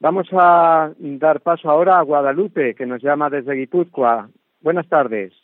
Vamos 0.00 0.26
a 0.32 0.90
dar 0.98 1.40
paso 1.40 1.70
ahora 1.70 1.98
a 1.98 2.02
Guadalupe, 2.02 2.74
que 2.74 2.86
nos 2.86 3.02
llama 3.02 3.28
desde 3.28 3.54
Guipúzcoa. 3.54 4.30
Buenas 4.62 4.88
tardes. 4.88 5.34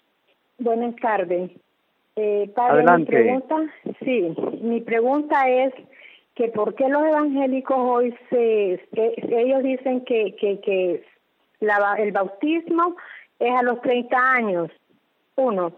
Buenas 0.58 0.96
tardes. 0.96 1.50
Eh, 2.16 2.50
Adelante. 2.56 3.12
Mi 3.12 3.22
pregunta, 3.22 3.74
sí, 4.02 4.34
mi 4.62 4.80
pregunta 4.80 5.48
es 5.50 5.74
que 6.34 6.48
por 6.48 6.74
qué 6.74 6.88
los 6.88 7.04
evangélicos 7.04 7.76
hoy 7.78 8.14
se, 8.30 8.80
ellos 8.94 9.62
dicen 9.62 10.00
que, 10.06 10.34
que, 10.36 10.60
que 10.60 11.04
el 11.98 12.12
bautismo 12.12 12.96
es 13.38 13.54
a 13.54 13.62
los 13.62 13.82
30 13.82 14.16
años, 14.16 14.70
uno, 15.36 15.72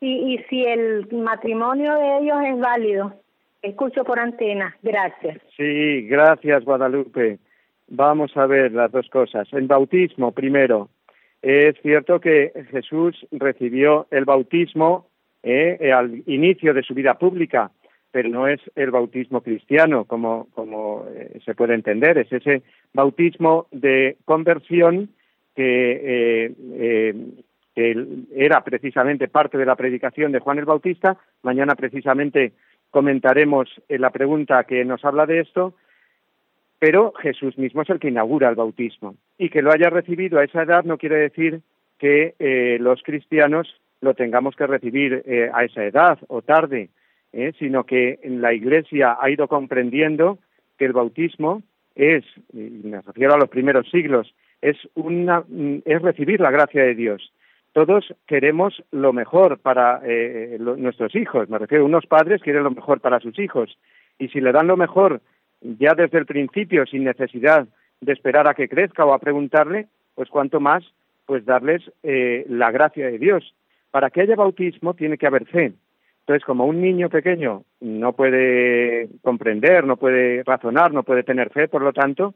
y, 0.00 0.34
y 0.34 0.38
si 0.48 0.64
el 0.64 1.08
matrimonio 1.12 1.94
de 1.94 2.18
ellos 2.18 2.38
es 2.46 2.58
válido, 2.58 3.12
Escucho 3.64 4.04
por 4.04 4.18
antena. 4.18 4.76
Gracias. 4.82 5.38
Sí, 5.56 6.02
gracias, 6.02 6.64
Guadalupe. 6.64 7.38
Vamos 7.88 8.36
a 8.36 8.44
ver 8.44 8.72
las 8.72 8.92
dos 8.92 9.08
cosas. 9.08 9.48
El 9.52 9.66
bautismo, 9.66 10.32
primero. 10.32 10.90
Es 11.40 11.74
cierto 11.80 12.20
que 12.20 12.52
Jesús 12.70 13.26
recibió 13.32 14.06
el 14.10 14.26
bautismo 14.26 15.08
eh, 15.42 15.92
al 15.94 16.22
inicio 16.26 16.74
de 16.74 16.82
su 16.82 16.92
vida 16.92 17.14
pública, 17.14 17.70
pero 18.10 18.28
no 18.28 18.48
es 18.48 18.60
el 18.76 18.90
bautismo 18.90 19.40
cristiano, 19.40 20.04
como, 20.04 20.46
como 20.54 21.06
eh, 21.14 21.40
se 21.42 21.54
puede 21.54 21.72
entender. 21.72 22.18
Es 22.18 22.30
ese 22.32 22.62
bautismo 22.92 23.66
de 23.70 24.18
conversión 24.26 25.08
que, 25.56 26.52
eh, 26.58 27.14
que 27.74 28.06
era 28.36 28.62
precisamente 28.62 29.28
parte 29.28 29.56
de 29.56 29.64
la 29.66 29.76
predicación 29.76 30.32
de 30.32 30.40
Juan 30.40 30.58
el 30.58 30.66
Bautista. 30.66 31.16
Mañana, 31.42 31.74
precisamente, 31.74 32.52
comentaremos 32.94 33.68
en 33.88 34.02
la 34.02 34.10
pregunta 34.10 34.62
que 34.62 34.84
nos 34.84 35.04
habla 35.04 35.26
de 35.26 35.40
esto, 35.40 35.74
pero 36.78 37.12
Jesús 37.20 37.58
mismo 37.58 37.82
es 37.82 37.90
el 37.90 37.98
que 37.98 38.06
inaugura 38.06 38.48
el 38.48 38.54
bautismo. 38.54 39.16
Y 39.36 39.48
que 39.50 39.62
lo 39.62 39.72
haya 39.72 39.90
recibido 39.90 40.38
a 40.38 40.44
esa 40.44 40.62
edad 40.62 40.84
no 40.84 40.96
quiere 40.96 41.16
decir 41.16 41.60
que 41.98 42.36
eh, 42.38 42.78
los 42.80 43.02
cristianos 43.02 43.66
lo 44.00 44.14
tengamos 44.14 44.54
que 44.54 44.68
recibir 44.68 45.24
eh, 45.26 45.50
a 45.52 45.64
esa 45.64 45.84
edad 45.84 46.20
o 46.28 46.42
tarde, 46.42 46.90
eh, 47.32 47.52
sino 47.58 47.82
que 47.82 48.20
la 48.22 48.52
Iglesia 48.52 49.16
ha 49.20 49.28
ido 49.28 49.48
comprendiendo 49.48 50.38
que 50.78 50.84
el 50.84 50.92
bautismo 50.92 51.64
es, 51.96 52.24
y 52.52 52.80
me 52.84 53.00
refiero 53.00 53.34
a 53.34 53.38
los 53.38 53.48
primeros 53.48 53.90
siglos, 53.90 54.32
es, 54.62 54.76
una, 54.94 55.42
es 55.84 56.00
recibir 56.00 56.38
la 56.40 56.52
gracia 56.52 56.84
de 56.84 56.94
Dios 56.94 57.32
todos 57.74 58.14
queremos 58.28 58.82
lo 58.92 59.12
mejor 59.12 59.58
para 59.58 60.00
eh, 60.04 60.56
nuestros 60.60 61.14
hijos. 61.16 61.50
Me 61.50 61.58
refiero, 61.58 61.84
unos 61.84 62.06
padres 62.06 62.40
quieren 62.40 62.62
lo 62.62 62.70
mejor 62.70 63.00
para 63.00 63.18
sus 63.18 63.36
hijos. 63.36 63.76
Y 64.16 64.28
si 64.28 64.40
le 64.40 64.52
dan 64.52 64.68
lo 64.68 64.76
mejor 64.76 65.20
ya 65.60 65.94
desde 65.94 66.18
el 66.18 66.24
principio, 66.24 66.86
sin 66.86 67.02
necesidad 67.02 67.66
de 68.00 68.12
esperar 68.12 68.46
a 68.46 68.54
que 68.54 68.68
crezca 68.68 69.04
o 69.04 69.12
a 69.12 69.18
preguntarle, 69.18 69.88
pues 70.14 70.28
cuanto 70.28 70.60
más, 70.60 70.84
pues 71.26 71.44
darles 71.44 71.82
eh, 72.04 72.46
la 72.48 72.70
gracia 72.70 73.06
de 73.06 73.18
Dios. 73.18 73.54
Para 73.90 74.10
que 74.10 74.20
haya 74.20 74.36
bautismo 74.36 74.94
tiene 74.94 75.18
que 75.18 75.26
haber 75.26 75.44
fe. 75.46 75.72
Entonces, 76.20 76.44
como 76.44 76.66
un 76.66 76.80
niño 76.80 77.08
pequeño 77.10 77.64
no 77.80 78.12
puede 78.12 79.08
comprender, 79.20 79.84
no 79.84 79.96
puede 79.96 80.44
razonar, 80.44 80.92
no 80.92 81.02
puede 81.02 81.24
tener 81.24 81.50
fe, 81.50 81.66
por 81.66 81.82
lo 81.82 81.92
tanto, 81.92 82.34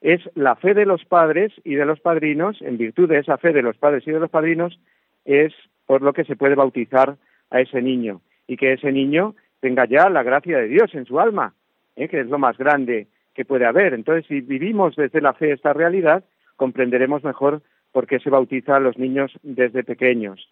es 0.00 0.20
la 0.34 0.56
fe 0.56 0.74
de 0.74 0.86
los 0.86 1.04
padres 1.04 1.52
y 1.64 1.74
de 1.74 1.84
los 1.84 2.00
padrinos, 2.00 2.60
en 2.62 2.78
virtud 2.78 3.08
de 3.08 3.18
esa 3.18 3.36
fe 3.38 3.52
de 3.52 3.62
los 3.62 3.76
padres 3.76 4.06
y 4.06 4.12
de 4.12 4.20
los 4.20 4.30
padrinos, 4.30 4.78
es 5.24 5.52
por 5.86 6.02
lo 6.02 6.12
que 6.12 6.24
se 6.24 6.36
puede 6.36 6.54
bautizar 6.54 7.16
a 7.50 7.60
ese 7.60 7.82
niño 7.82 8.20
y 8.46 8.56
que 8.56 8.74
ese 8.74 8.92
niño 8.92 9.34
tenga 9.60 9.86
ya 9.86 10.08
la 10.08 10.22
gracia 10.22 10.58
de 10.58 10.68
Dios 10.68 10.94
en 10.94 11.04
su 11.04 11.18
alma, 11.18 11.54
¿eh? 11.96 12.08
que 12.08 12.20
es 12.20 12.26
lo 12.28 12.38
más 12.38 12.56
grande 12.56 13.08
que 13.34 13.44
puede 13.44 13.66
haber. 13.66 13.94
Entonces, 13.94 14.26
si 14.26 14.40
vivimos 14.40 14.96
desde 14.96 15.20
la 15.20 15.32
fe 15.32 15.52
esta 15.52 15.72
realidad, 15.72 16.24
comprenderemos 16.56 17.24
mejor 17.24 17.62
por 17.92 18.06
qué 18.06 18.18
se 18.20 18.30
bautiza 18.30 18.76
a 18.76 18.80
los 18.80 18.98
niños 18.98 19.32
desde 19.42 19.84
pequeños. 19.84 20.48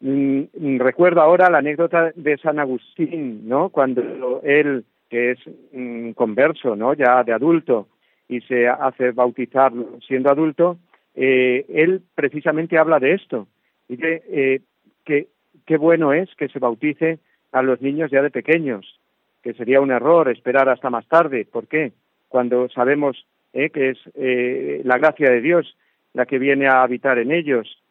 Mm, 0.00 0.78
recuerdo 0.78 1.20
ahora 1.20 1.50
la 1.50 1.58
anécdota 1.58 2.12
de 2.14 2.38
San 2.38 2.58
Agustín, 2.58 3.48
¿no? 3.48 3.70
Cuando 3.70 4.40
él, 4.44 4.84
que 5.10 5.32
es 5.32 5.38
mm, 5.72 6.12
converso, 6.12 6.76
¿no? 6.76 6.94
Ya 6.94 7.24
de 7.24 7.32
adulto, 7.32 7.88
y 8.28 8.40
se 8.42 8.68
hace 8.68 9.12
bautizar 9.12 9.72
siendo 10.06 10.30
adulto, 10.30 10.78
eh, 11.14 11.64
él 11.68 12.02
precisamente 12.14 12.78
habla 12.78 12.98
de 12.98 13.14
esto. 13.14 13.48
Dice 13.88 14.22
eh, 14.28 14.60
que 15.04 15.28
qué 15.66 15.76
bueno 15.76 16.12
es 16.12 16.34
que 16.36 16.48
se 16.48 16.58
bautice 16.58 17.18
a 17.52 17.62
los 17.62 17.80
niños 17.80 18.10
ya 18.10 18.22
de 18.22 18.30
pequeños, 18.30 19.00
que 19.42 19.54
sería 19.54 19.80
un 19.80 19.90
error 19.90 20.28
esperar 20.28 20.68
hasta 20.68 20.90
más 20.90 21.06
tarde. 21.08 21.46
¿Por 21.50 21.66
qué? 21.66 21.92
Cuando 22.28 22.68
sabemos 22.68 23.26
eh, 23.52 23.70
que 23.70 23.90
es 23.90 23.98
eh, 24.14 24.82
la 24.84 24.98
gracia 24.98 25.30
de 25.30 25.40
Dios 25.40 25.76
la 26.12 26.26
que 26.26 26.38
viene 26.38 26.66
a 26.66 26.82
habitar 26.82 27.18
en 27.18 27.32
ellos. 27.32 27.82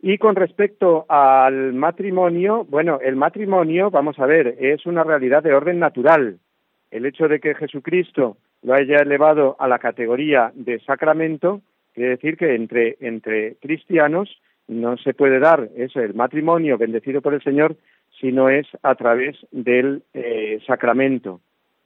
Y 0.00 0.18
con 0.18 0.36
respecto 0.36 1.06
al 1.08 1.72
matrimonio, 1.74 2.64
bueno, 2.68 3.00
el 3.02 3.16
matrimonio, 3.16 3.90
vamos 3.90 4.18
a 4.18 4.26
ver, 4.26 4.56
es 4.60 4.86
una 4.86 5.04
realidad 5.04 5.42
de 5.42 5.54
orden 5.54 5.78
natural. 5.78 6.38
El 6.90 7.04
hecho 7.04 7.28
de 7.28 7.40
que 7.40 7.54
Jesucristo 7.54 8.36
lo 8.62 8.74
haya 8.74 8.98
elevado 8.98 9.56
a 9.58 9.68
la 9.68 9.78
categoría 9.78 10.52
de 10.54 10.80
sacramento, 10.80 11.62
quiere 11.94 12.10
decir 12.10 12.36
que 12.36 12.54
entre, 12.54 12.96
entre 13.00 13.56
cristianos 13.56 14.30
no 14.66 14.96
se 14.98 15.14
puede 15.14 15.38
dar 15.38 15.68
eso, 15.76 16.00
el 16.00 16.14
matrimonio 16.14 16.76
bendecido 16.76 17.22
por 17.22 17.34
el 17.34 17.42
Señor, 17.42 17.76
si 18.20 18.32
no 18.32 18.48
es 18.48 18.66
a 18.82 18.94
través 18.94 19.36
del 19.50 20.02
eh, 20.12 20.60
sacramento. 20.66 21.40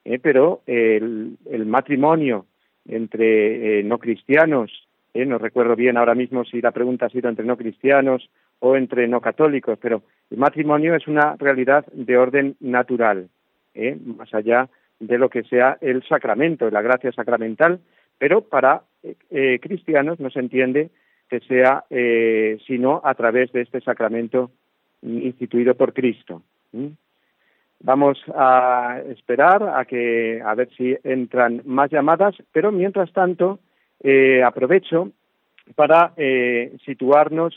Eh, 0.04 0.18
pero 0.18 0.62
el, 0.66 1.36
el, 1.48 1.66
matrimonio 1.66 2.46
entre 2.88 3.78
eh, 3.78 3.82
no 3.84 3.98
cristianos, 3.98 4.72
no 5.14 5.38
recuerdo 5.38 5.76
bien 5.76 5.96
ahora 5.96 6.14
mismo 6.14 6.44
si 6.44 6.60
la 6.60 6.72
pregunta 6.72 7.06
ha 7.06 7.10
sido 7.10 7.28
entre 7.28 7.44
no 7.44 7.56
cristianos 7.56 8.28
o 8.58 8.76
entre 8.76 9.06
no 9.06 9.20
católicos, 9.20 9.78
pero 9.80 10.02
el 10.30 10.38
matrimonio 10.38 10.96
es 10.96 11.06
una 11.06 11.36
realidad 11.36 11.84
de 11.92 12.16
orden 12.16 12.56
natural, 12.60 13.28
más 14.04 14.32
allá 14.34 14.62
de 14.62 14.81
lo 15.08 15.28
que 15.28 15.42
sea 15.44 15.78
el 15.80 16.02
sacramento, 16.04 16.70
la 16.70 16.82
gracia 16.82 17.12
sacramental, 17.12 17.80
pero 18.18 18.42
para 18.42 18.82
cristianos 19.60 20.20
no 20.20 20.30
se 20.30 20.38
entiende 20.38 20.90
que 21.32 21.40
sea 21.40 21.84
eh, 21.88 22.58
sino 22.66 23.00
a 23.02 23.14
través 23.14 23.50
de 23.52 23.62
este 23.62 23.80
sacramento 23.80 24.50
instituido 25.00 25.74
por 25.74 25.94
Cristo. 25.94 26.42
Vamos 27.80 28.22
a 28.34 29.00
esperar 29.08 29.62
a 29.62 29.86
que 29.86 30.42
a 30.44 30.54
ver 30.54 30.68
si 30.76 30.94
entran 31.04 31.62
más 31.64 31.90
llamadas, 31.90 32.34
pero 32.52 32.70
mientras 32.70 33.10
tanto 33.14 33.60
eh, 34.02 34.42
aprovecho 34.42 35.10
para 35.74 36.12
eh, 36.18 36.76
situarnos 36.84 37.54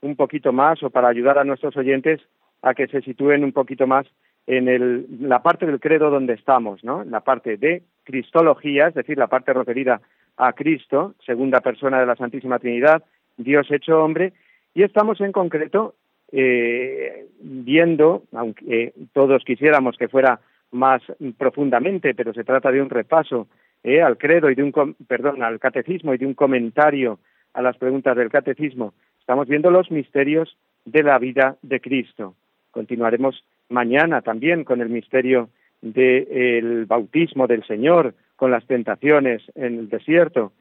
un 0.00 0.16
poquito 0.16 0.50
más 0.50 0.82
o 0.82 0.88
para 0.88 1.08
ayudar 1.08 1.36
a 1.36 1.44
nuestros 1.44 1.76
oyentes 1.76 2.22
a 2.62 2.72
que 2.72 2.86
se 2.86 3.02
sitúen 3.02 3.44
un 3.44 3.52
poquito 3.52 3.86
más 3.86 4.06
en 4.48 4.66
el, 4.66 5.06
la 5.20 5.42
parte 5.42 5.66
del 5.66 5.78
credo 5.78 6.08
donde 6.08 6.32
estamos, 6.32 6.82
¿no? 6.82 7.04
La 7.04 7.20
parte 7.20 7.58
de 7.58 7.82
cristología, 8.02 8.88
es 8.88 8.94
decir, 8.94 9.18
la 9.18 9.26
parte 9.26 9.52
referida 9.52 10.00
a 10.38 10.54
Cristo, 10.54 11.14
segunda 11.24 11.60
persona 11.60 12.00
de 12.00 12.06
la 12.06 12.16
Santísima 12.16 12.58
Trinidad, 12.58 13.04
Dios 13.36 13.70
hecho 13.70 14.02
hombre, 14.02 14.32
y 14.74 14.84
estamos 14.84 15.20
en 15.20 15.32
concreto 15.32 15.96
eh, 16.32 17.26
viendo, 17.40 18.22
aunque 18.32 18.94
todos 19.12 19.44
quisiéramos 19.44 19.98
que 19.98 20.08
fuera 20.08 20.40
más 20.70 21.02
profundamente, 21.36 22.14
pero 22.14 22.32
se 22.32 22.44
trata 22.44 22.72
de 22.72 22.80
un 22.80 22.88
repaso 22.88 23.48
eh, 23.84 24.00
al 24.00 24.16
credo 24.16 24.50
y 24.50 24.54
de 24.54 24.62
un, 24.62 24.72
perdón, 25.06 25.42
al 25.42 25.60
catecismo 25.60 26.14
y 26.14 26.18
de 26.18 26.26
un 26.26 26.34
comentario 26.34 27.18
a 27.52 27.60
las 27.60 27.76
preguntas 27.76 28.16
del 28.16 28.30
catecismo. 28.30 28.94
Estamos 29.20 29.46
viendo 29.46 29.70
los 29.70 29.90
misterios 29.90 30.56
de 30.86 31.02
la 31.02 31.18
vida 31.18 31.56
de 31.60 31.80
Cristo. 31.80 32.34
Continuaremos 32.70 33.44
mañana 33.68 34.22
también 34.22 34.64
con 34.64 34.80
el 34.80 34.88
misterio 34.88 35.50
del 35.82 36.86
bautismo 36.86 37.46
del 37.46 37.64
Señor, 37.64 38.14
con 38.36 38.50
las 38.50 38.66
tentaciones 38.66 39.42
en 39.54 39.78
el 39.78 39.88
desierto, 39.88 40.52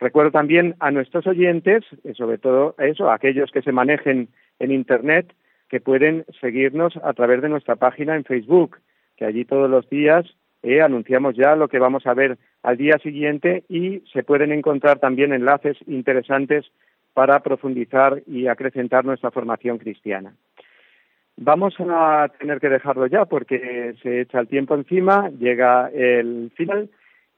Recuerdo 0.00 0.30
también 0.30 0.76
a 0.80 0.90
nuestros 0.90 1.26
oyentes, 1.26 1.84
eh, 2.04 2.14
sobre 2.14 2.38
todo 2.38 2.74
a 2.78 2.86
eso, 2.86 3.10
a 3.10 3.14
aquellos 3.14 3.50
que 3.50 3.60
se 3.60 3.70
manejen 3.70 4.28
en 4.58 4.72
Internet, 4.72 5.32
que 5.68 5.80
pueden 5.80 6.24
seguirnos 6.40 6.96
a 6.96 7.12
través 7.12 7.42
de 7.42 7.50
nuestra 7.50 7.76
página 7.76 8.16
en 8.16 8.24
Facebook, 8.24 8.78
que 9.16 9.26
allí 9.26 9.44
todos 9.44 9.70
los 9.70 9.88
días 9.90 10.24
eh, 10.62 10.80
anunciamos 10.80 11.36
ya 11.36 11.54
lo 11.54 11.68
que 11.68 11.78
vamos 11.78 12.06
a 12.06 12.14
ver 12.14 12.38
al 12.62 12.78
día 12.78 12.98
siguiente 12.98 13.62
y 13.68 14.02
se 14.12 14.22
pueden 14.22 14.52
encontrar 14.52 14.98
también 14.98 15.34
enlaces 15.34 15.76
interesantes 15.86 16.64
para 17.12 17.40
profundizar 17.40 18.22
y 18.26 18.46
acrecentar 18.46 19.04
nuestra 19.04 19.30
formación 19.30 19.76
cristiana. 19.76 20.32
Vamos 21.42 21.74
a 21.78 22.30
tener 22.38 22.60
que 22.60 22.68
dejarlo 22.68 23.06
ya 23.06 23.24
porque 23.24 23.94
se 24.02 24.20
echa 24.20 24.40
el 24.40 24.46
tiempo 24.46 24.74
encima, 24.74 25.30
llega 25.30 25.88
el 25.88 26.52
final 26.54 26.90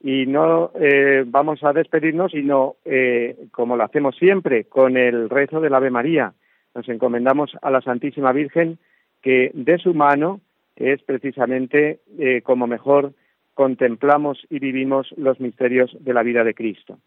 y 0.03 0.27
no 0.27 0.73
eh, 0.75 1.23
vamos 1.25 1.63
a 1.63 1.73
despedirnos, 1.73 2.33
sino 2.33 2.75
eh, 2.85 3.47
como 3.53 3.77
lo 3.77 3.85
hacemos 3.85 4.17
siempre, 4.17 4.65
con 4.65 4.97
el 4.97 5.31
rezo 5.31 5.61
del 5.61 5.75
Ave 5.75 5.91
María. 5.91 6.33
Nos 6.75 6.89
encomendamos 6.89 7.57
a 7.63 7.71
la 7.71 7.81
Santísima 7.81 8.33
Virgen 8.33 8.79
que 9.23 9.53
de 9.55 9.79
su 9.79 9.95
mano 9.95 10.41
es 10.75 11.01
precisamente 11.05 12.01
eh, 12.19 12.43
como 12.43 12.67
mejor 12.67 13.13
contemplamos 13.55 14.45
y 14.51 14.59
vivimos 14.59 15.15
los 15.17 15.39
misterios 15.39 15.97
de 16.01 16.13
la 16.13 16.25
vida 16.25 16.43
de 16.43 16.55
Cristo. 16.55 16.99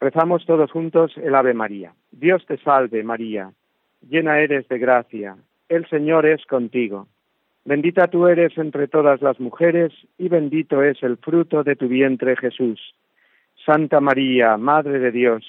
Rezamos 0.00 0.44
todos 0.46 0.72
juntos 0.72 1.16
el 1.16 1.36
Ave 1.36 1.54
María. 1.54 1.92
Dios 2.10 2.44
te 2.44 2.56
salve 2.58 3.04
María, 3.04 3.52
llena 4.02 4.40
eres 4.40 4.66
de 4.66 4.80
gracia, 4.80 5.36
el 5.68 5.88
Señor 5.88 6.26
es 6.26 6.44
contigo. 6.46 7.06
Bendita 7.64 8.06
tú 8.08 8.26
eres 8.26 8.56
entre 8.56 8.88
todas 8.88 9.20
las 9.20 9.38
mujeres 9.40 9.92
y 10.16 10.28
bendito 10.28 10.82
es 10.82 11.02
el 11.02 11.18
fruto 11.18 11.62
de 11.62 11.76
tu 11.76 11.86
vientre 11.88 12.36
Jesús. 12.36 12.94
Santa 13.66 14.00
María, 14.00 14.56
Madre 14.56 14.98
de 14.98 15.10
Dios, 15.10 15.44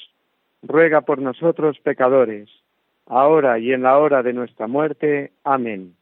ruega 0.62 1.02
por 1.02 1.22
nosotros 1.22 1.80
pecadores, 1.80 2.50
ahora 3.06 3.60
y 3.60 3.72
en 3.72 3.84
la 3.84 3.98
hora 3.98 4.22
de 4.24 4.34
nuestra 4.34 4.68
muerte. 4.68 5.32
Amén. 5.44 5.96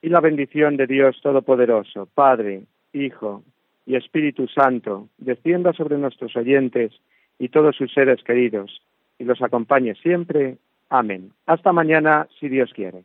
Y 0.00 0.08
la 0.08 0.20
bendición 0.20 0.76
de 0.76 0.86
Dios 0.86 1.20
Todopoderoso, 1.22 2.08
Padre, 2.14 2.62
Hijo 2.94 3.42
y 3.84 3.96
Espíritu 3.96 4.48
Santo, 4.48 5.08
descienda 5.18 5.72
sobre 5.74 5.98
nuestros 5.98 6.34
oyentes 6.36 6.92
y 7.38 7.50
todos 7.50 7.76
sus 7.76 7.92
seres 7.92 8.22
queridos, 8.22 8.80
y 9.18 9.24
los 9.24 9.42
acompañe 9.42 9.94
siempre. 9.96 10.56
Amén. 10.88 11.32
Hasta 11.46 11.72
mañana, 11.72 12.26
si 12.40 12.48
Dios 12.48 12.72
quiere. 12.72 13.04